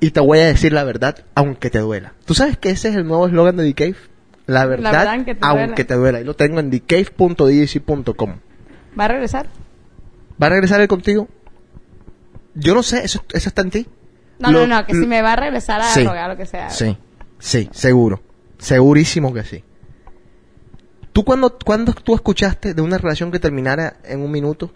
y 0.02 0.12
te 0.12 0.20
voy 0.20 0.40
a 0.40 0.48
decir 0.48 0.74
la 0.74 0.84
verdad, 0.84 1.24
aunque 1.36 1.70
te 1.70 1.80
duela. 1.80 2.14
¿Tú 2.26 2.34
sabes 2.34 2.58
que 2.58 2.70
ese 2.72 2.90
es 2.90 2.96
el 2.96 3.08
nuevo 3.08 3.28
eslogan 3.28 3.56
de 3.56 3.64
The 3.64 3.74
Cave? 3.74 3.96
La 4.48 4.66
verdad, 4.66 4.92
verdad 4.92 5.14
aunque 5.14 5.36
te 5.36 5.40
aunque 5.46 5.66
duela. 5.68 5.88
te 5.88 5.94
duela. 5.96 6.20
Y 6.22 6.24
lo 6.26 6.36
tengo 6.36 6.60
en 6.60 6.70
thecave.djc.com. 6.72 8.36
¿Va 9.00 9.06
a 9.06 9.08
regresar? 9.08 9.48
¿Va 10.42 10.48
a 10.48 10.50
regresar 10.50 10.82
él 10.82 10.88
contigo? 10.90 11.30
Yo 12.56 12.74
no 12.76 12.84
sé, 12.84 13.06
eso, 13.06 13.24
eso 13.32 13.48
está 13.50 13.62
en 13.62 13.70
ti. 13.70 13.88
No, 14.40 14.52
Lo- 14.52 14.68
no, 14.68 14.76
no, 14.82 14.86
que 14.86 14.94
si 14.94 15.06
me 15.06 15.22
va 15.22 15.34
a 15.34 15.36
regresar 15.38 15.80
a 15.80 15.86
Sí. 15.94 16.04
rogar 16.04 16.30
lo 16.30 16.36
que 16.36 16.46
sea. 16.48 16.70
Sí, 16.72 16.98
sí, 17.40 17.70
seguro. 17.72 18.22
Segurísimo 18.58 19.34
que 19.34 19.44
sí. 19.44 19.64
¿Tú 21.14 21.24
cuándo, 21.24 21.58
cuándo 21.64 21.94
tú 21.94 22.16
escuchaste 22.16 22.74
de 22.74 22.82
una 22.82 22.98
relación 22.98 23.32
que 23.32 23.40
terminara 23.40 23.98
en 24.04 24.22
un 24.22 24.32
minuto? 24.32 24.72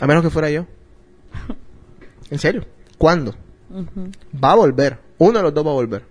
A 0.00 0.06
menos 0.06 0.22
que 0.22 0.30
fuera 0.30 0.48
yo. 0.50 0.66
¿En 2.30 2.38
serio? 2.38 2.64
¿Cuándo? 2.98 3.34
Va 4.42 4.52
a 4.52 4.56
volver. 4.56 4.98
Uno 5.18 5.38
de 5.38 5.42
los 5.42 5.54
dos 5.54 5.66
va 5.66 5.70
a 5.70 5.74
volver. 5.74 6.04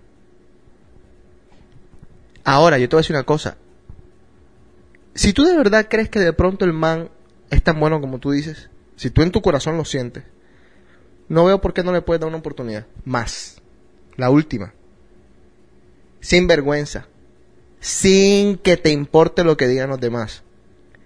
Ahora, 2.44 2.78
yo 2.78 2.88
te 2.88 2.96
voy 2.96 3.00
a 3.00 3.02
decir 3.02 3.16
una 3.16 3.24
cosa. 3.24 3.56
Si 5.14 5.32
tú 5.32 5.44
de 5.44 5.56
verdad 5.56 5.86
crees 5.88 6.08
que 6.08 6.20
de 6.20 6.32
pronto 6.32 6.64
el 6.64 6.72
man 6.72 7.08
es 7.50 7.62
tan 7.62 7.78
bueno 7.80 8.00
como 8.00 8.18
tú 8.18 8.32
dices, 8.32 8.68
si 8.96 9.10
tú 9.10 9.22
en 9.22 9.30
tu 9.30 9.40
corazón 9.40 9.76
lo 9.76 9.84
sientes, 9.84 10.24
no 11.28 11.44
veo 11.44 11.60
por 11.60 11.72
qué 11.72 11.82
no 11.82 11.92
le 11.92 12.02
puedes 12.02 12.20
dar 12.20 12.28
una 12.28 12.38
oportunidad. 12.38 12.86
Más. 13.04 13.60
La 14.16 14.30
última. 14.30 14.74
Sin 16.20 16.46
vergüenza. 16.46 17.06
Sin 17.80 18.58
que 18.58 18.76
te 18.76 18.90
importe 18.90 19.44
lo 19.44 19.56
que 19.56 19.68
digan 19.68 19.90
los 19.90 20.00
demás. 20.00 20.42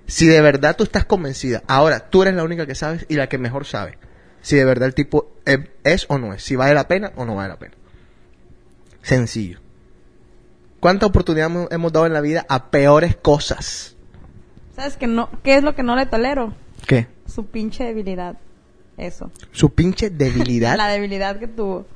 Si 0.06 0.26
de 0.26 0.40
verdad 0.40 0.76
tú 0.76 0.84
estás 0.84 1.04
convencida, 1.04 1.62
ahora 1.68 2.08
tú 2.08 2.22
eres 2.22 2.34
la 2.34 2.44
única 2.44 2.66
que 2.66 2.74
sabes 2.74 3.04
y 3.08 3.14
la 3.14 3.28
que 3.28 3.36
mejor 3.38 3.66
sabe. 3.66 3.98
Si 4.42 4.56
de 4.56 4.64
verdad 4.64 4.86
el 4.88 4.94
tipo 4.94 5.32
es, 5.44 5.58
es 5.84 6.06
o 6.08 6.18
no 6.18 6.32
es. 6.32 6.42
Si 6.42 6.56
vale 6.56 6.74
la 6.74 6.88
pena 6.88 7.12
o 7.16 7.24
no 7.24 7.34
vale 7.34 7.48
la 7.50 7.58
pena. 7.58 7.74
Sencillo. 9.02 9.60
¿Cuántas 10.80 11.08
oportunidades 11.08 11.68
hemos- 11.70 11.92
dado 11.92 12.06
en 12.06 12.12
la 12.12 12.20
vida 12.20 12.46
a 12.48 12.70
peores 12.70 13.16
cosas? 13.16 13.96
¿Sabes 14.76 14.96
que 14.96 15.06
no? 15.06 15.28
¿Qué 15.42 15.56
es 15.56 15.62
lo 15.64 15.74
que 15.74 15.82
no 15.82 15.96
le 15.96 16.06
tolero? 16.06 16.52
¿Qué? 16.86 17.08
Su 17.26 17.46
pinche 17.46 17.84
debilidad. 17.84 18.36
Eso. 18.96 19.30
Su 19.52 19.70
pinche 19.74 20.10
debilidad. 20.10 20.76
La 20.76 20.88
debilidad 20.88 21.38
que 21.38 21.48
tuvo. 21.48 21.86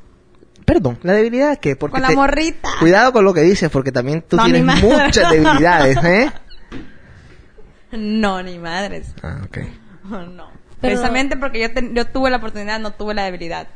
Perdón, 0.64 0.98
¿la 1.02 1.12
debilidad 1.12 1.58
qué? 1.58 1.74
Porque 1.74 1.94
Con 1.94 2.02
la 2.02 2.08
te- 2.08 2.14
morrita. 2.14 2.68
Cuidado 2.78 3.12
con 3.12 3.24
lo 3.24 3.34
que 3.34 3.42
dices, 3.42 3.68
porque 3.70 3.90
también 3.90 4.22
tú 4.22 4.36
No, 4.36 4.44
tienes 4.44 4.64
muchas 4.82 5.30
debilidades, 5.30 5.96
¿eh? 6.04 6.30
No, 7.92 8.42
ni 8.42 8.58
madres. 8.58 9.14
Ah, 9.22 9.42
ok. 9.44 9.58
Oh, 10.10 10.18
no. 10.26 10.48
Pero- 10.82 10.94
Precisamente 10.96 11.36
porque 11.38 11.60
yo, 11.62 11.72
ten- 11.72 11.94
yo 11.94 12.06
tuve 12.06 12.28
la 12.30 12.36
oportunidad, 12.36 12.78
no 12.80 12.90
tuve 12.92 13.14
la 13.14 13.24
debilidad. 13.24 13.68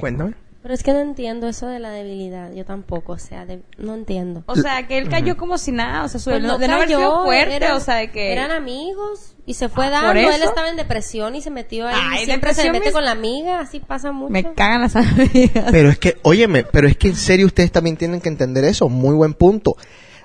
Cuéntame. 0.00 0.34
Pero 0.62 0.72
es 0.72 0.82
que 0.82 0.94
no 0.94 1.00
entiendo 1.00 1.46
eso 1.46 1.66
de 1.66 1.78
la 1.78 1.90
debilidad. 1.90 2.50
Yo 2.54 2.64
tampoco, 2.64 3.12
o 3.12 3.18
sea, 3.18 3.44
de- 3.44 3.60
no 3.76 3.94
entiendo. 3.94 4.44
O 4.46 4.56
sea, 4.56 4.86
que 4.86 4.96
él 4.96 5.10
cayó 5.10 5.36
como 5.36 5.58
si 5.58 5.72
nada, 5.72 6.04
o 6.04 6.08
sea, 6.08 6.18
su 6.18 6.30
Pues 6.30 6.40
de 6.40 6.48
no 6.48 6.56
no 6.58 6.64
haber 6.64 6.70
cayó, 6.70 6.98
sido 6.98 7.24
fuerte, 7.24 7.56
eran- 7.56 7.76
o 7.76 7.80
sea, 7.80 7.96
de 7.96 8.10
que... 8.10 8.32
Eran 8.32 8.50
amigos 8.50 9.34
y 9.44 9.52
se 9.54 9.68
fue 9.68 9.86
Ah, 9.88 9.90
dando. 9.90 10.08
¿por 10.08 10.16
Él 10.16 10.42
estaba 10.42 10.70
en 10.70 10.76
depresión 10.76 11.34
y 11.36 11.42
se 11.42 11.50
metió 11.50 11.86
ahí. 11.86 11.94
Ay, 11.98 12.24
Siempre 12.24 12.54
se 12.54 12.72
mete 12.72 12.86
me- 12.86 12.92
con 12.92 13.04
la 13.04 13.10
amiga, 13.10 13.60
así 13.60 13.78
pasa 13.78 14.10
mucho. 14.10 14.30
Me 14.32 14.54
cagan 14.54 14.80
las 14.80 14.96
amigas. 14.96 15.66
Pero 15.70 15.90
es 15.90 15.98
que, 15.98 16.16
óyeme, 16.22 16.64
pero 16.64 16.88
es 16.88 16.96
que 16.96 17.08
en 17.08 17.16
serio 17.16 17.44
ustedes 17.44 17.70
también 17.70 17.98
tienen 17.98 18.22
que 18.22 18.30
entender 18.30 18.64
eso. 18.64 18.88
Muy 18.88 19.14
buen 19.14 19.34
punto. 19.34 19.76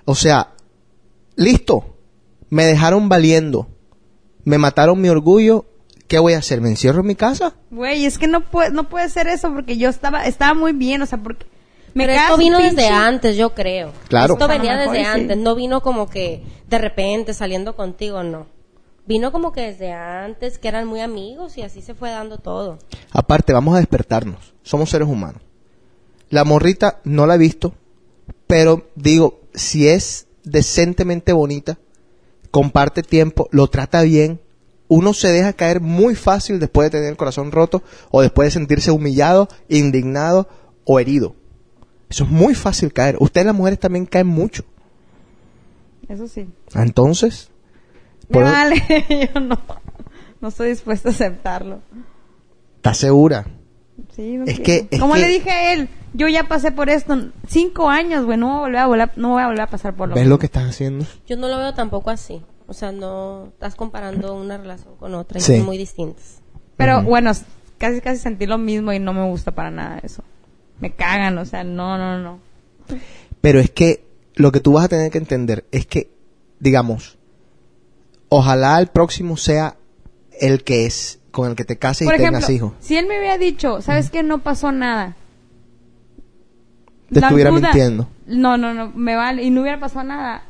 O 0.05 0.16
sea, 0.16 0.51
listo. 1.36 1.97
Me 2.49 2.64
dejaron 2.64 3.10
valiendo. 3.10 3.68
Me 4.43 4.57
mataron 4.57 4.99
mi 5.01 5.09
orgullo. 5.09 5.65
¿Qué 6.07 6.17
voy 6.17 6.33
a 6.33 6.39
hacer? 6.39 6.59
¿Me 6.59 6.69
encierro 6.69 7.01
en 7.01 7.07
mi 7.07 7.15
casa? 7.15 7.55
Güey, 7.69 8.05
es 8.05 8.17
que 8.17 8.27
no 8.27 8.41
puede, 8.41 8.71
no 8.71 8.89
puede 8.89 9.09
ser 9.09 9.27
eso 9.27 9.53
porque 9.53 9.77
yo 9.77 9.89
estaba, 9.89 10.25
estaba 10.25 10.53
muy 10.55 10.73
bien, 10.73 11.01
o 11.01 11.05
sea, 11.05 11.19
porque... 11.19 11.45
Me 11.93 12.05
Pero 12.05 12.19
esto 12.19 12.37
vino 12.37 12.59
pinche- 12.59 12.71
desde 12.75 12.87
antes, 12.89 13.35
yo 13.37 13.53
creo. 13.53 13.91
Claro. 14.07 14.33
Esto 14.33 14.47
venía 14.47 14.75
mejor 14.75 14.93
desde 14.93 15.05
sí. 15.05 15.09
antes, 15.11 15.37
no 15.37 15.55
vino 15.55 15.81
como 15.81 16.09
que 16.09 16.43
de 16.67 16.77
repente 16.77 17.33
saliendo 17.33 17.75
contigo, 17.75 18.23
no. 18.23 18.47
Vino 19.07 19.31
como 19.31 19.51
que 19.51 19.61
desde 19.61 19.91
antes, 19.91 20.59
que 20.59 20.67
eran 20.67 20.87
muy 20.87 21.01
amigos 21.01 21.57
y 21.57 21.63
así 21.63 21.81
se 21.81 21.95
fue 21.95 22.11
dando 22.11 22.37
todo. 22.37 22.77
Aparte, 23.11 23.53
vamos 23.53 23.75
a 23.75 23.79
despertarnos. 23.79 24.53
Somos 24.61 24.89
seres 24.91 25.07
humanos. 25.07 25.41
La 26.29 26.43
morrita 26.43 26.99
no 27.03 27.25
la 27.25 27.35
he 27.35 27.39
visto, 27.39 27.73
pero 28.45 28.87
digo, 28.95 29.41
si 29.55 29.87
es 29.87 30.27
decentemente 30.43 31.33
bonita, 31.33 31.79
comparte 32.52 33.04
tiempo, 33.04 33.47
lo 33.52 33.68
trata 33.68 34.02
bien, 34.02 34.41
uno 34.88 35.14
se 35.14 35.28
deja 35.30 35.54
caer 35.54 35.82
muy 35.82 36.16
fácil 36.16 36.60
después 36.60 36.86
de 36.88 36.97
tener 36.97 37.10
el 37.12 37.18
corazón 37.18 37.52
roto 37.52 37.84
o 38.12 38.22
después 38.22 38.47
de 38.47 38.52
sentirse 38.52 38.91
humillado, 38.91 39.47
indignado 39.68 40.47
o 40.84 41.00
herido. 41.00 41.36
Eso 42.10 42.24
es 42.24 42.30
muy 42.32 42.56
fácil 42.56 42.91
caer. 42.91 43.18
Ustedes 43.20 43.45
las 43.45 43.56
mujeres 43.56 43.78
también 43.80 44.06
caen 44.08 44.26
mucho. 44.28 44.64
Eso 46.08 46.28
sí. 46.28 46.50
Entonces, 46.74 47.50
Me 48.30 48.34
por- 48.34 48.43
vale, 48.45 48.84
yo 49.34 49.39
no, 49.39 49.60
no 50.41 50.47
estoy 50.47 50.70
dispuesta 50.70 51.10
a 51.10 51.12
aceptarlo. 51.12 51.82
¿estás 52.78 52.97
segura? 52.97 53.45
Sí, 54.16 54.38
no 54.38 54.45
Es 54.45 54.60
quiero. 54.60 54.64
que- 54.64 54.88
es 54.95 55.00
Como 55.00 55.14
que- 55.14 55.20
le 55.20 55.28
dije 55.28 55.52
a 55.52 55.74
él, 55.74 55.89
yo 56.14 56.28
ya 56.28 56.47
pasé 56.47 56.72
por 56.72 56.89
esto 56.89 57.18
cinco 57.47 57.89
años, 57.89 58.26
güey, 58.26 58.38
no 58.38 58.62
voy 58.62 58.76
a 58.76 58.86
volver 58.88 59.01
a, 59.10 59.12
no 59.16 59.30
voy 59.32 59.41
a 59.43 59.47
volver 59.47 59.62
a 59.62 59.68
pasar 59.68 59.95
por 59.95 60.10
lo 60.10 60.16
¿Ves 60.16 60.24
mismo. 60.24 60.36
lo 60.36 60.39
que 60.39 60.45
estás 60.47 60.70
haciendo? 60.70 61.05
Yo 61.28 61.38
no 61.38 61.47
lo 61.47 61.57
veo 61.57 61.74
tampoco 61.74 62.10
así. 62.10 62.41
O 62.68 62.74
sea, 62.74 62.91
no 62.91 63.47
estás 63.47 63.76
comparando 63.76 64.36
una 64.36 64.57
relación 64.57 64.95
con 64.97 65.16
otra 65.16 65.39
y 65.39 65.41
Sí. 65.41 65.57
son 65.57 65.66
muy 65.66 65.78
distintas. 65.78 66.41
Pero 66.78 67.01
bueno, 67.03 67.32
casi 67.78 67.99
casi 68.01 68.20
sentí 68.20 68.45
lo 68.45 68.57
mismo 68.57 68.93
y 68.93 68.99
no 68.99 69.12
me 69.14 69.26
gusta 69.26 69.51
para 69.51 69.72
nada 69.72 69.99
eso. 70.03 70.24
Me 70.80 70.91
cagan, 70.91 71.38
o 71.39 71.45
sea, 71.45 71.64
no, 71.64 71.97
no, 71.97 72.20
no. 72.20 72.39
Pero 73.41 73.60
es 73.60 73.70
que 73.72 74.03
lo 74.36 74.51
que 74.51 74.60
tú 74.60 74.74
vas 74.74 74.86
a 74.86 74.88
tener 74.89 75.12
que 75.12 75.18
entender 75.18 75.66
es 75.72 75.86
que, 75.88 76.10
digamos, 76.60 77.18
ojalá 78.30 78.80
el 78.80 78.88
próximo 78.88 79.36
sea 79.38 79.76
el 80.39 80.64
que 80.64 80.86
es, 80.86 81.20
con 81.32 81.49
el 81.49 81.55
que 81.55 81.66
te 81.66 81.78
cases 81.78 82.05
Por 82.07 82.14
y 82.16 82.18
ejemplo, 82.18 82.38
tengas 82.39 82.49
hijos. 82.49 82.74
si 82.80 82.97
él 82.97 83.07
me 83.07 83.18
hubiera 83.20 83.38
dicho, 83.38 83.82
¿sabes 83.82 84.10
qué? 84.10 84.24
No 84.24 84.39
pasó 84.39 84.72
nada. 84.72 85.16
Te 87.12 87.20
estuviera 87.20 87.49
duda- 87.49 87.70
mintiendo. 87.70 88.07
No, 88.28 88.57
no, 88.57 88.74
no, 88.74 88.91
me 88.95 89.16
vale. 89.16 89.43
Y 89.43 89.49
no 89.49 89.62
hubiera 89.62 89.80
pasado 89.80 90.05
nada. 90.05 90.43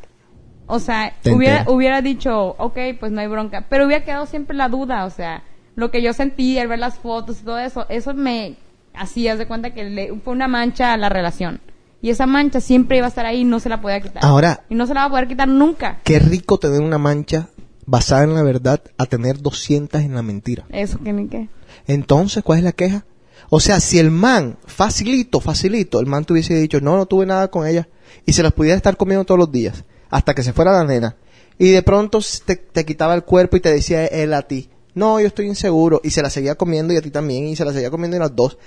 O 0.68 0.80
sea, 0.80 1.14
Te 1.24 1.32
hubiera, 1.32 1.64
hubiera 1.68 2.02
dicho, 2.02 2.56
ok, 2.58 2.78
pues 3.00 3.12
no 3.12 3.22
hay 3.22 3.28
bronca. 3.28 3.66
Pero 3.70 3.86
hubiera 3.88 4.06
quedado 4.06 4.26
siempre 4.28 4.56
la 4.56 4.70
duda, 4.70 5.06
o 5.06 5.10
sea, 5.10 5.44
lo 5.76 5.90
que 5.90 6.02
yo 6.02 6.14
sentí 6.14 6.60
al 6.60 6.68
ver 6.68 6.80
las 6.80 7.00
fotos 7.00 7.40
y 7.42 7.44
todo 7.46 7.58
eso, 7.58 7.86
eso 7.90 8.14
me 8.14 8.58
hacía 8.94 9.36
de 9.36 9.48
cuenta 9.48 9.72
que 9.74 9.86
le- 9.86 10.14
fue 10.24 10.34
una 10.34 10.48
mancha 10.48 10.94
a 10.94 10.98
la 10.98 11.10
relación. 11.10 11.60
Y 12.02 12.12
esa 12.12 12.28
mancha 12.28 12.62
siempre 12.62 12.98
iba 12.98 13.08
a 13.08 13.10
estar 13.10 13.26
ahí 13.26 13.42
y 13.42 13.46
no 13.46 13.60
se 13.60 13.68
la 13.70 13.82
podía 13.82 14.00
quitar. 14.00 14.24
Ahora- 14.24 14.62
Y 14.70 14.76
no 14.76 14.86
se 14.86 14.94
la 14.94 15.02
va 15.02 15.06
a 15.08 15.10
poder 15.10 15.28
quitar 15.28 15.48
nunca. 15.48 16.00
Qué 16.04 16.20
rico 16.20 16.58
tener 16.60 16.82
una 16.82 16.98
mancha 16.98 17.50
basada 17.86 18.24
en 18.24 18.36
la 18.36 18.44
verdad 18.44 18.82
a 18.98 19.06
tener 19.08 19.42
200 19.42 20.02
en 20.02 20.14
la 20.14 20.22
mentira. 20.22 20.66
Eso 20.70 21.00
que 21.00 21.12
ni 21.14 21.28
qué. 21.28 21.50
Entonces, 21.88 22.44
¿cuál 22.44 22.60
es 22.60 22.64
la 22.66 22.72
queja? 22.74 23.06
O 23.50 23.60
sea, 23.60 23.80
si 23.80 23.98
el 24.00 24.12
man, 24.12 24.58
facilito, 24.66 25.40
facilito, 25.40 26.00
el 26.00 26.06
man 26.06 26.26
te 26.26 26.34
hubiese 26.34 26.56
dicho, 26.56 26.80
no, 26.82 26.98
no 26.98 27.06
tuve 27.06 27.26
nada 27.26 27.50
con 27.50 27.66
ella, 27.66 27.90
y 28.26 28.34
se 28.34 28.44
las 28.44 28.54
pudiera 28.54 28.78
estar 28.78 28.96
comiendo 28.98 29.26
todos 29.26 29.40
los 29.40 29.52
días, 29.52 29.84
hasta 30.10 30.36
que 30.36 30.44
se 30.44 30.54
fuera 30.54 30.72
la 30.72 30.84
nena, 30.84 31.18
y 31.58 31.70
de 31.70 31.82
pronto 31.82 32.20
te, 32.46 32.56
te 32.56 32.86
quitaba 32.86 33.16
el 33.16 33.24
cuerpo 33.24 33.58
y 33.58 33.60
te 33.60 33.74
decía 33.74 34.06
él 34.06 34.34
a 34.34 34.44
ti, 34.44 34.70
no, 34.94 35.20
yo 35.20 35.28
estoy 35.28 35.48
inseguro, 35.48 36.02
y 36.04 36.12
se 36.12 36.22
la 36.22 36.30
seguía 36.30 36.56
comiendo 36.56 36.94
y 36.94 36.98
a 36.98 37.02
ti 37.02 37.10
también, 37.10 37.48
y 37.48 37.56
se 37.56 37.66
la 37.66 37.74
seguía 37.74 37.90
comiendo 37.90 38.18
y 38.18 38.20
las 38.20 38.36
dos, 38.36 38.58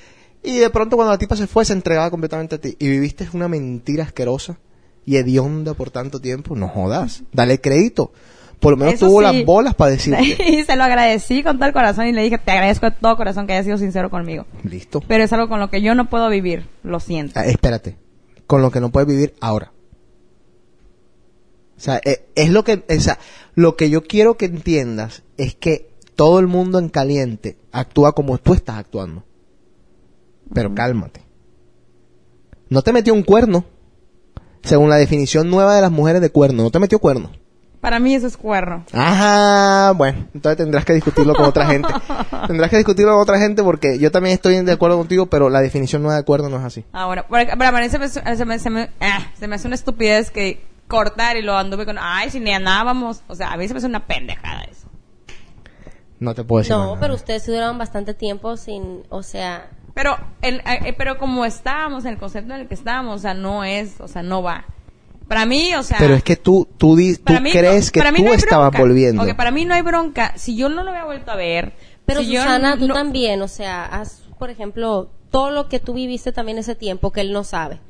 y 0.43 0.59
de 0.59 0.71
pronto 0.71 0.97
cuando 0.97 1.13
la 1.13 1.19
tipa 1.19 1.37
se 1.37 1.47
fue, 1.47 1.65
se 1.65 1.73
entregaba 1.73 2.11
completamente 2.11 2.57
a 2.57 2.61
ti, 2.61 2.77
y 2.79 2.89
viviste 2.89 3.29
una 3.33 3.49
mentira 3.49 4.05
asquerosa 4.05 4.59
y 5.05 5.17
hedionda 5.17 5.75
por 5.75 5.91
tanto 5.91 6.21
tiempo, 6.21 6.57
no 6.57 6.69
jodas, 6.69 7.23
dale 7.33 7.61
crédito. 7.61 8.13
Por 8.63 8.75
lo 8.75 8.77
menos 8.77 8.95
Eso 8.95 9.07
tuvo 9.07 9.19
sí. 9.19 9.25
las 9.25 9.45
bolas 9.45 9.75
para 9.75 9.91
decirte. 9.91 10.23
y 10.49 10.63
se 10.63 10.77
lo 10.77 10.85
agradecí 10.85 11.43
con 11.43 11.59
todo 11.59 11.67
el 11.67 11.73
corazón 11.73 12.07
y 12.07 12.13
le 12.13 12.23
dije, 12.23 12.39
te 12.39 12.53
agradezco 12.53 12.89
de 12.89 12.93
todo 12.93 13.17
corazón 13.17 13.49
que 13.49 13.55
hayas 13.55 13.65
sido 13.65 13.77
sincero 13.77 14.09
conmigo. 14.09 14.47
Listo. 14.63 15.03
Pero 15.09 15.25
es 15.25 15.33
algo 15.33 15.49
con 15.49 15.59
lo 15.59 15.69
que 15.69 15.83
yo 15.83 15.97
no 15.97 16.09
puedo 16.09 16.29
vivir, 16.29 16.69
lo 16.85 17.01
siento. 17.01 17.41
Ah, 17.41 17.45
espérate, 17.45 17.97
con 18.47 18.63
lo 18.63 18.71
que 18.71 18.81
no 18.81 18.91
puedes 18.93 19.09
vivir 19.09 19.35
ahora. 19.41 19.73
O 21.77 21.81
sea, 21.81 22.01
eh, 22.05 22.29
es 22.37 22.51
lo 22.51 22.63
que, 22.63 22.85
o 22.89 23.01
sea, 23.01 23.19
lo 23.57 23.75
que 23.75 23.91
yo 23.91 24.05
quiero 24.05 24.37
que 24.37 24.45
entiendas 24.45 25.25
es 25.39 25.57
que 25.57 25.91
todo 26.15 26.39
el 26.39 26.47
mundo 26.47 26.79
en 26.79 26.89
caliente 26.89 27.59
actúa 27.73 28.13
como 28.13 28.39
tú 28.39 28.55
estás 28.55 28.77
actuando. 28.77 29.25
Pero 30.55 30.73
cálmate. 30.73 31.23
No 32.69 32.83
te 32.83 32.93
metió 32.93 33.13
un 33.13 33.25
cuerno. 33.25 33.65
Según 34.63 34.89
la 34.89 34.97
definición 34.99 35.51
nueva 35.51 35.75
de 35.75 35.81
las 35.83 35.91
mujeres 35.91 36.23
de 36.23 36.31
cuerno, 36.31 36.63
no 36.63 36.71
te 36.71 36.79
metió 36.79 37.01
cuerno. 37.01 37.33
Para 37.83 37.99
mí 37.99 38.15
eso 38.15 38.27
es 38.29 38.37
cuerno. 38.37 38.85
Ajá, 38.95 39.91
bueno, 39.93 40.27
entonces 40.33 40.57
tendrás 40.57 40.85
que 40.85 40.93
discutirlo 40.95 41.35
con 41.35 41.45
otra 41.47 41.67
gente. 41.67 41.89
Tendrás 42.47 42.71
que 42.71 42.77
discutirlo 42.77 43.13
con 43.13 43.21
otra 43.23 43.39
gente 43.41 43.63
porque 43.65 43.99
yo 43.99 44.11
también 44.13 44.35
estoy 44.35 44.63
de 44.65 44.71
acuerdo 44.73 44.97
contigo, 44.97 45.27
pero 45.27 45.51
la 45.51 45.61
definición 45.61 46.01
nueva 46.03 46.17
de 46.17 46.23
cuerno 46.25 46.49
no 46.49 46.59
es 46.59 46.65
así. 46.65 46.85
Ahora, 46.93 47.27
para, 47.27 47.57
para 47.57 47.81
mí 47.81 47.89
se 47.91 47.99
me, 47.99 48.09
se 48.09 48.45
me, 48.47 48.59
se 48.61 48.71
me- 48.71 48.89
ah, 49.01 49.27
se 49.35 49.49
me 49.49 49.57
hace 49.57 49.67
una 49.67 49.75
estupidez 49.75 50.31
que 50.31 50.65
cortar 50.87 51.37
y 51.37 51.43
lo 51.43 51.57
anduve 51.59 51.85
con, 51.85 51.99
ay, 52.01 52.31
si 52.31 52.39
ni 52.41 52.53
andábamos. 52.53 53.23
O 53.27 53.35
sea, 53.35 53.53
a 53.53 53.57
mí 53.57 53.67
se 53.67 53.75
me 53.75 53.79
hace 53.79 53.89
una 53.89 54.07
pendejada 54.07 54.63
eso. 54.63 54.87
No 56.21 56.35
te 56.35 56.45
puedo 56.45 56.61
decir 56.61 56.77
No, 56.77 56.85
nada. 56.87 57.01
pero 57.01 57.15
ustedes 57.15 57.45
duraron 57.47 57.79
bastante 57.79 58.15
tiempo 58.15 58.57
sin, 58.57 59.03
o 59.09 59.25
sea, 59.25 59.69
Pero, 59.95 60.17
el, 60.41 60.59
eh, 60.61 60.79
eh, 60.87 60.95
pero 60.97 61.19
como 61.19 61.45
estábamos, 61.45 62.05
en 62.05 62.13
el 62.13 62.19
concepto 62.19 62.55
en 62.55 62.61
el 62.61 62.69
que 62.69 62.75
estábamos, 62.75 63.17
o 63.17 63.19
sea, 63.19 63.35
no 63.35 63.65
es, 63.65 64.01
o 64.01 64.07
sea, 64.07 64.23
no 64.23 64.41
va. 64.41 64.65
Para 65.33 65.47
mí, 65.47 65.75
o 65.75 65.83
sea... 65.83 65.97
Pero 65.99 66.13
es 66.15 66.23
que 66.23 66.37
tú, 66.37 66.69
tú, 66.77 66.95
di- 66.95 67.17
tú 67.17 67.33
mí 67.41 67.51
crees 67.53 67.87
no- 67.87 67.93
que 67.93 68.13
tú 68.13 68.23
no 68.23 68.35
estabas 68.35 68.71
bronca. 68.71 68.79
volviendo. 68.81 69.23
Ok, 69.23 69.35
para 69.35 69.51
mí 69.51 69.65
no 69.65 69.73
hay 69.73 69.81
bronca. 69.81 70.35
Si 70.37 70.57
yo 70.57 70.69
no 70.69 70.83
lo 70.85 70.91
había 70.91 71.07
vuelto 71.07 71.31
a 71.31 71.37
ver... 71.37 71.73
pero 72.05 72.21
si 72.21 72.33
yo 72.33 72.43
Susana, 72.43 72.77
tú 72.77 72.89
no- 72.89 72.93
también, 72.95 73.41
o 73.41 73.49
sea, 73.49 73.87
haz, 73.87 74.25
por 74.39 74.51
ejemplo, 74.51 75.09
todo 75.31 75.51
lo 75.51 75.71
que 75.71 75.81
tú 75.81 75.95
viviste 75.95 76.33
también 76.33 76.59
ese 76.59 76.75
tiempo 76.75 77.13
que 77.13 77.23
él 77.23 77.33
no 77.33 77.45
sabe. 77.45 77.81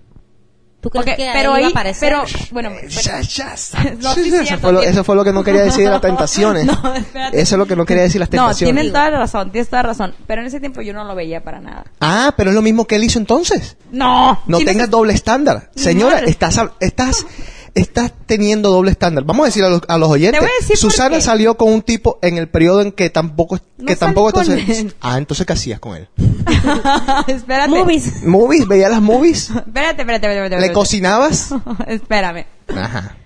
¿Tú 0.82 0.90
crees 0.90 1.06
Ok, 1.06 1.14
que 1.16 1.30
pero 1.32 1.54
ahí, 1.54 1.64
aparecer? 1.64 2.08
pero, 2.10 2.24
bueno, 2.50 2.70
bueno, 2.70 2.88
ya, 2.88 3.20
ya 3.20 3.54
está. 3.54 3.84
No, 4.02 4.14
sí, 4.14 4.32
eso, 4.34 4.58
fue 4.58 4.72
lo, 4.72 4.80
tiene- 4.80 4.92
eso 4.92 5.04
fue 5.04 5.14
lo 5.14 5.22
que 5.24 5.32
no 5.32 5.44
quería 5.44 5.62
decir 5.62 5.84
de 5.84 5.90
las 5.90 6.00
tentaciones. 6.00 6.66
No. 6.66 6.72
Eso 7.32 7.54
es 7.54 7.58
lo 7.58 7.66
que 7.66 7.76
no 7.76 7.86
quería 7.86 8.02
decir 8.02 8.18
las 8.18 8.28
no, 8.30 8.32
tentaciones. 8.46 8.74
tienen 8.74 8.92
toda 8.92 9.10
la 9.10 9.18
razón, 9.20 9.52
tienes 9.52 9.68
toda 9.70 9.84
la 9.84 9.88
razón. 9.90 10.14
Pero 10.26 10.40
en 10.40 10.48
ese 10.48 10.58
tiempo 10.58 10.82
yo 10.82 10.92
no 10.92 11.04
lo 11.04 11.14
veía 11.14 11.40
para 11.44 11.60
nada. 11.60 11.84
Ah, 12.00 12.34
pero 12.36 12.50
es 12.50 12.54
lo 12.56 12.62
mismo 12.62 12.84
que 12.86 12.96
él 12.96 13.04
hizo 13.04 13.20
entonces. 13.20 13.76
No, 13.92 14.42
No 14.46 14.56
¿quién 14.58 14.66
tengas 14.66 14.84
es- 14.86 14.90
doble 14.90 15.12
estándar. 15.14 15.70
Señora, 15.76 16.18
estás, 16.18 16.60
estás, 16.80 17.24
estás 17.74 18.12
teniendo 18.26 18.70
doble 18.70 18.90
estándar. 18.90 19.24
Vamos 19.24 19.44
a 19.44 19.46
decir 19.46 19.64
a 19.64 19.68
los, 19.68 19.82
a 19.88 19.96
los 19.98 20.08
oyentes. 20.10 20.38
Te 20.40 20.44
voy 20.44 20.52
a 20.52 20.60
decir 20.60 20.74
por 20.80 20.90
Susana 20.90 21.16
qué. 21.16 21.22
salió 21.22 21.56
con 21.56 21.72
un 21.72 21.82
tipo 21.82 22.18
en 22.22 22.36
el 22.36 22.48
periodo 22.48 22.82
en 22.82 22.92
que 22.92 23.08
tampoco, 23.10 23.58
No 23.78 23.86
que 23.86 23.96
tampoco 23.96 24.32
con 24.32 24.42
estás- 24.42 24.78
él. 24.78 24.94
Ah, 25.00 25.18
entonces 25.18 25.46
¿qué 25.46 25.52
hacías 25.54 25.80
con 25.80 25.96
él? 25.96 26.08
espérate. 27.26 27.70
Movies. 27.70 28.22
¿Movies? 28.24 28.66
¿Veía 28.68 28.88
las 28.88 29.00
movies? 29.00 29.50
Espérate, 29.56 30.02
espérate, 30.02 30.26
espérate. 30.26 30.44
espérate, 30.44 30.66
¿Le 30.68 30.72
cocinabas? 30.72 31.54
Espérame. 31.86 32.46
Ajá. 32.76 33.16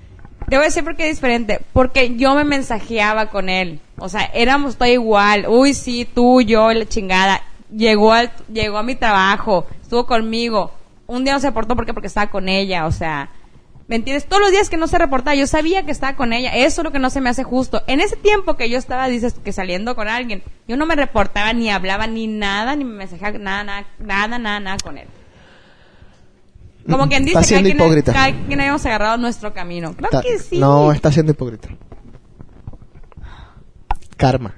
Te 0.48 0.56
voy 0.56 0.64
a 0.64 0.68
decir 0.68 0.84
por 0.84 0.96
qué 0.96 1.08
es 1.10 1.16
diferente. 1.16 1.60
Porque 1.72 2.14
yo 2.16 2.34
me 2.34 2.44
mensajeaba 2.44 3.30
con 3.30 3.48
él. 3.48 3.80
O 3.98 4.08
sea, 4.08 4.22
éramos 4.26 4.76
todo 4.76 4.88
igual. 4.88 5.46
Uy, 5.48 5.74
sí, 5.74 6.06
tú, 6.12 6.40
yo, 6.40 6.72
la 6.72 6.86
chingada. 6.86 7.42
Llegó, 7.74 8.12
al, 8.12 8.30
llegó 8.52 8.78
a 8.78 8.82
mi 8.84 8.94
trabajo. 8.94 9.66
Estuvo 9.82 10.06
conmigo. 10.06 10.72
Un 11.08 11.24
día 11.24 11.32
no 11.32 11.40
se 11.40 11.50
portó 11.52 11.74
porque 11.74 11.92
porque 11.94 12.06
estaba 12.06 12.30
con 12.30 12.48
ella. 12.48 12.86
O 12.86 12.92
sea, 12.92 13.30
¿Me 13.88 13.94
entiendes? 13.96 14.26
Todos 14.26 14.42
los 14.42 14.50
días 14.50 14.68
que 14.68 14.76
no 14.76 14.88
se 14.88 14.98
reportaba, 14.98 15.36
yo 15.36 15.46
sabía 15.46 15.84
que 15.86 15.92
estaba 15.92 16.16
con 16.16 16.32
ella. 16.32 16.50
Eso 16.56 16.80
es 16.80 16.84
lo 16.84 16.90
que 16.90 16.98
no 16.98 17.08
se 17.08 17.20
me 17.20 17.30
hace 17.30 17.44
justo. 17.44 17.82
En 17.86 18.00
ese 18.00 18.16
tiempo 18.16 18.56
que 18.56 18.68
yo 18.68 18.78
estaba, 18.78 19.06
dices, 19.06 19.34
que 19.44 19.52
saliendo 19.52 19.94
con 19.94 20.08
alguien, 20.08 20.42
yo 20.66 20.76
no 20.76 20.86
me 20.86 20.96
reportaba, 20.96 21.52
ni 21.52 21.70
hablaba, 21.70 22.08
ni 22.08 22.26
nada, 22.26 22.74
ni 22.74 22.84
me 22.84 22.94
mensajaba, 22.94 23.38
nada, 23.38 23.62
nada, 23.62 23.86
nada, 24.00 24.38
nada, 24.38 24.60
nada 24.60 24.76
con 24.82 24.98
él. 24.98 25.06
Como 26.90 27.08
quien 27.08 27.24
dice, 27.24 27.38
Está 27.38 27.48
siendo 27.48 27.68
cada 27.68 27.74
quien, 27.78 27.86
hipócrita. 27.98 28.12
cada 28.12 28.46
quien 28.46 28.60
habíamos 28.60 28.86
agarrado 28.86 29.16
nuestro 29.18 29.52
camino. 29.54 29.94
Claro 29.94 30.18
Está- 30.18 30.22
que 30.28 30.38
sí. 30.40 30.58
No, 30.58 30.90
está 30.92 31.12
siendo 31.12 31.32
hipócrita. 31.32 31.68
Karma. 34.16 34.54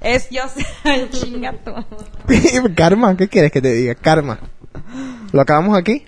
Es 0.00 0.28
yo, 0.30 0.42
chinga 1.10 1.52
tú. 1.64 1.72
Karma, 2.74 3.16
¿qué 3.16 3.28
quieres 3.28 3.52
que 3.52 3.60
te 3.62 3.72
diga? 3.72 3.94
Karma. 3.94 4.38
¿Lo 5.32 5.40
acabamos 5.40 5.76
aquí? 5.78 6.04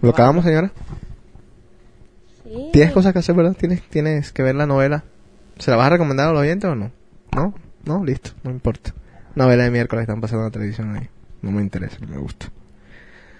¿Lo 0.00 0.10
acabamos, 0.10 0.44
señora? 0.44 0.72
Sí. 2.44 2.70
¿Tienes 2.72 2.92
cosas 2.92 3.12
que 3.12 3.20
hacer, 3.20 3.34
verdad? 3.34 3.56
¿Tienes, 3.58 3.82
tienes 3.88 4.32
que 4.32 4.42
ver 4.42 4.54
la 4.54 4.66
novela. 4.66 5.04
¿Se 5.58 5.70
la 5.70 5.76
vas 5.76 5.86
a 5.86 5.90
recomendar 5.90 6.28
a 6.28 6.32
los 6.32 6.40
oyentes 6.40 6.68
o 6.68 6.74
no? 6.74 6.90
¿No? 7.34 7.54
No, 7.84 8.04
listo, 8.04 8.30
no 8.42 8.50
importa. 8.50 8.94
Novela 9.34 9.64
de 9.64 9.70
miércoles 9.70 10.02
están 10.02 10.20
pasando 10.20 10.42
en 10.42 10.48
la 10.48 10.52
televisión 10.52 10.96
ahí. 10.96 11.08
No 11.40 11.50
me 11.50 11.62
interesa, 11.62 11.98
no 12.00 12.08
me 12.08 12.18
gusta. 12.18 12.46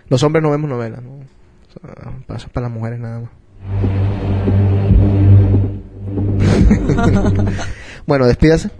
Los 0.08 0.22
hombres 0.22 0.42
no 0.42 0.50
vemos 0.50 0.68
novelas, 0.68 1.02
¿no? 1.02 1.10
O 1.12 1.24
sea, 1.72 2.12
Paso 2.26 2.48
para 2.48 2.66
las 2.66 2.74
mujeres 2.74 2.98
nada 2.98 3.20
más. 3.20 3.30
bueno, 8.06 8.26
despídase. 8.26 8.70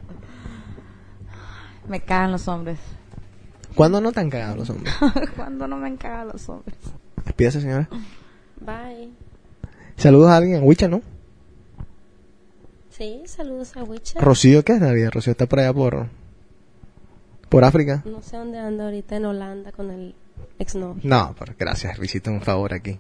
Me 1.89 2.01
cagan 2.01 2.33
los 2.33 2.49
hombres. 2.49 2.79
¿Cuándo 3.75 4.01
no 4.01 4.13
te 4.13 4.21
han 4.21 4.31
cagado 4.31 4.57
los 4.57 4.71
hombres? 4.71 4.95
Cuando 5.37 5.67
no 5.67 5.77
me 5.77 5.87
han 5.87 5.97
cagado 5.97 6.33
los 6.33 6.49
hombres. 6.49 6.77
Despídase, 7.25 7.61
señora. 7.61 7.89
Bye. 8.61 9.11
Saludos 9.97 10.31
a 10.31 10.37
alguien 10.37 10.57
en 10.57 10.67
Huicha, 10.67 10.89
¿no? 10.89 11.03
Sí, 12.91 13.23
saludos 13.27 13.77
a 13.77 13.85
Wicha. 13.85 14.21
Rocío, 14.21 14.65
¿qué 14.65 14.75
es 14.75 14.81
la 14.81 14.93
vida? 14.93 15.11
Rocío 15.11 15.33
está 15.33 15.47
por 15.47 15.61
allá 15.61 15.73
por... 15.73 16.07
Por 17.49 17.65
África. 17.65 18.03
No 18.07 18.23
sé 18.23 18.37
dónde 18.37 18.59
anda 18.59 18.85
ahorita 18.85 19.17
en 19.17 19.25
Holanda 19.27 19.73
con 19.73 19.91
el 19.91 20.15
exnovio. 20.59 21.01
No, 21.03 21.35
pero 21.39 21.55
gracias, 21.59 21.99
Luisito, 21.99 22.31
un 22.31 22.41
favor 22.41 22.73
aquí. 22.73 22.99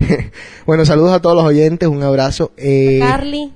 bueno, 0.66 0.84
saludos 0.84 1.12
a 1.12 1.20
todos 1.20 1.36
los 1.36 1.44
oyentes, 1.44 1.88
un 1.88 2.02
abrazo. 2.02 2.52
Eh, 2.56 2.98
Carly. 3.00 3.52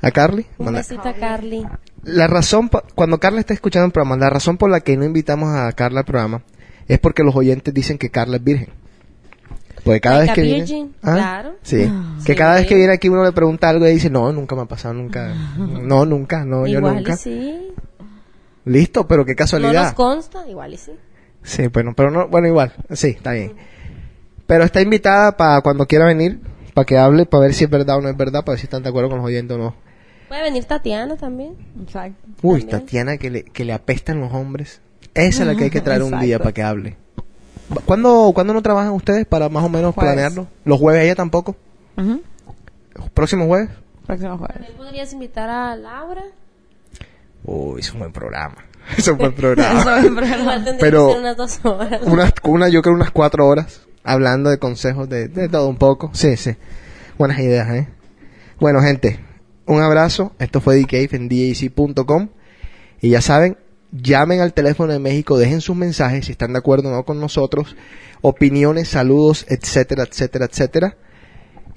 ¿A 0.00 0.10
Carly? 0.10 0.46
Un 0.58 0.66
Manda- 0.66 0.80
besito 0.80 1.08
a 1.08 1.14
Carly. 1.14 1.66
La 2.04 2.26
razón, 2.26 2.70
cuando 2.94 3.18
Carla 3.18 3.40
está 3.40 3.54
escuchando 3.54 3.86
el 3.86 3.92
programa, 3.92 4.16
la 4.16 4.30
razón 4.30 4.58
por 4.58 4.70
la 4.70 4.80
que 4.80 4.96
no 4.96 5.04
invitamos 5.04 5.48
a 5.56 5.72
Carla 5.72 6.00
al 6.00 6.06
programa 6.06 6.42
es 6.88 6.98
porque 6.98 7.22
los 7.22 7.34
oyentes 7.36 7.72
dicen 7.74 7.98
que 7.98 8.10
Carla 8.10 8.36
es 8.36 8.44
virgen. 8.44 8.68
Porque 9.84 10.00
cada 10.00 10.20
vez 10.20 10.32
que 10.32 10.40
viene... 10.42 10.88
¿Ah? 11.02 11.12
claro. 11.14 11.54
Sí. 11.62 11.90
Que 12.24 12.32
Sí. 12.32 12.38
cada 12.38 12.54
vez 12.54 12.66
que 12.66 12.74
viene 12.74 12.92
aquí 12.94 13.08
uno 13.10 13.22
le 13.22 13.32
pregunta 13.32 13.68
algo 13.68 13.86
y 13.86 13.92
dice, 13.92 14.08
no, 14.08 14.32
nunca 14.32 14.54
me 14.56 14.62
ha 14.62 14.66
pasado, 14.66 14.94
nunca. 14.94 15.34
No, 15.58 16.06
nunca, 16.06 16.44
no, 16.44 16.66
yo 16.66 16.78
igual 16.78 16.96
nunca. 16.96 17.12
y 17.14 17.16
sí. 17.16 17.68
Listo, 18.64 19.06
pero 19.06 19.24
qué 19.26 19.32
No 19.32 19.36
casualidad. 19.36 19.82
nos 19.84 19.92
consta, 19.92 20.48
igual 20.48 20.72
y 20.72 20.76
sí. 20.78 20.92
Sí, 21.42 21.66
bueno, 21.66 21.92
pero 21.94 22.10
no, 22.10 22.28
bueno, 22.28 22.48
igual, 22.48 22.72
sí, 22.92 23.08
está 23.08 23.32
bien. 23.32 23.52
Pero 24.46 24.64
está 24.64 24.80
invitada 24.80 25.36
para 25.36 25.60
cuando 25.60 25.86
quiera 25.86 26.06
venir, 26.06 26.40
para 26.72 26.86
que 26.86 26.96
hable, 26.96 27.26
para 27.26 27.42
ver 27.42 27.52
si 27.54 27.64
es 27.64 27.70
verdad 27.70 27.98
o 27.98 28.00
no 28.00 28.08
es 28.08 28.16
verdad, 28.16 28.42
para 28.44 28.54
ver 28.54 28.60
si 28.60 28.64
están 28.64 28.82
de 28.82 28.88
acuerdo 28.88 29.10
con 29.10 29.18
los 29.18 29.26
oyentes 29.26 29.54
o 29.54 29.58
no. 29.58 29.74
Puede 30.28 30.42
venir 30.42 30.64
Tatiana 30.64 31.16
también. 31.18 31.54
Exacto. 31.82 32.16
Uy, 32.40 32.60
También. 32.62 32.80
Tatiana, 32.80 33.16
que 33.18 33.30
le, 33.30 33.42
que 33.44 33.64
le 33.66 33.74
apestan 33.74 34.20
los 34.20 34.32
hombres. 34.32 34.80
Esa 35.14 35.42
es 35.42 35.46
la 35.48 35.54
que 35.54 35.64
hay 35.64 35.70
que 35.70 35.80
traer 35.80 36.02
un 36.02 36.18
día 36.20 36.38
para 36.38 36.52
que 36.52 36.62
hable. 36.62 36.96
¿Cuándo, 37.86 38.32
¿Cuándo 38.34 38.52
no 38.52 38.62
trabajan 38.62 38.92
ustedes 38.92 39.26
para 39.26 39.48
más 39.48 39.64
o 39.64 39.68
menos 39.68 39.94
Jueves. 39.94 40.12
planearlo? 40.14 40.46
¿Los 40.64 40.78
jueves 40.78 41.04
ella 41.04 41.14
tampoco? 41.14 41.56
¿Próximo 43.14 43.46
jueves? 43.46 43.70
Próximo 44.06 44.38
jueves. 44.38 44.56
También 44.56 44.76
podrías 44.76 45.12
invitar 45.12 45.48
a 45.48 45.76
Laura. 45.76 46.22
Uy, 47.44 47.80
es 47.80 47.92
un 47.92 48.00
buen 48.00 48.12
programa. 48.12 48.56
Es 48.98 49.08
un 49.08 49.16
buen 49.16 49.32
programa. 49.32 49.80
Igual 50.04 50.64
tendría 50.64 50.78
Pero- 50.78 51.06
que 51.06 51.12
ser 51.12 51.20
unas 51.22 51.36
dos 51.38 51.60
horas. 51.64 52.00
unas, 52.04 52.32
una, 52.42 52.68
yo 52.68 52.82
creo 52.82 52.94
unas 52.94 53.10
cuatro 53.10 53.46
horas 53.46 53.80
hablando 54.02 54.50
de 54.50 54.58
consejos 54.58 55.08
de, 55.08 55.28
de 55.28 55.48
todo 55.48 55.68
un 55.68 55.76
poco. 55.76 56.10
Sí, 56.12 56.36
sí. 56.36 56.54
Buenas 57.16 57.38
ideas, 57.38 57.66
¿eh? 57.70 57.88
Bueno, 58.60 58.80
gente, 58.82 59.20
un 59.66 59.80
abrazo. 59.82 60.32
Esto 60.38 60.60
fue 60.60 60.76
DCave 60.76 61.08
en 61.12 61.28
DAC.com. 61.30 62.28
Y 63.00 63.08
ya 63.10 63.22
saben, 63.22 63.56
llamen 63.94 64.40
al 64.40 64.52
teléfono 64.52 64.92
de 64.92 64.98
México, 64.98 65.38
dejen 65.38 65.60
sus 65.60 65.76
mensajes 65.76 66.26
si 66.26 66.32
están 66.32 66.52
de 66.52 66.58
acuerdo 66.58 66.88
o 66.88 66.92
no 66.92 67.04
con 67.04 67.20
nosotros, 67.20 67.76
opiniones, 68.20 68.88
saludos, 68.88 69.46
etcétera, 69.48 70.04
etcétera, 70.04 70.46
etcétera. 70.46 70.96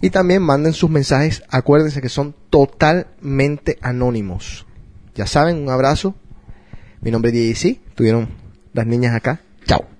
Y 0.01 0.09
también 0.09 0.41
manden 0.41 0.73
sus 0.73 0.89
mensajes, 0.89 1.43
acuérdense 1.49 2.01
que 2.01 2.09
son 2.09 2.35
totalmente 2.49 3.77
anónimos. 3.81 4.65
Ya 5.15 5.25
saben, 5.25 5.57
un 5.57 5.69
abrazo. 5.69 6.15
Mi 7.01 7.09
nombre 7.09 7.31
es 7.31 7.63
DAC, 7.63 7.79
tuvieron 7.95 8.29
las 8.73 8.85
niñas 8.85 9.15
acá. 9.15 9.41
Chao. 9.65 9.96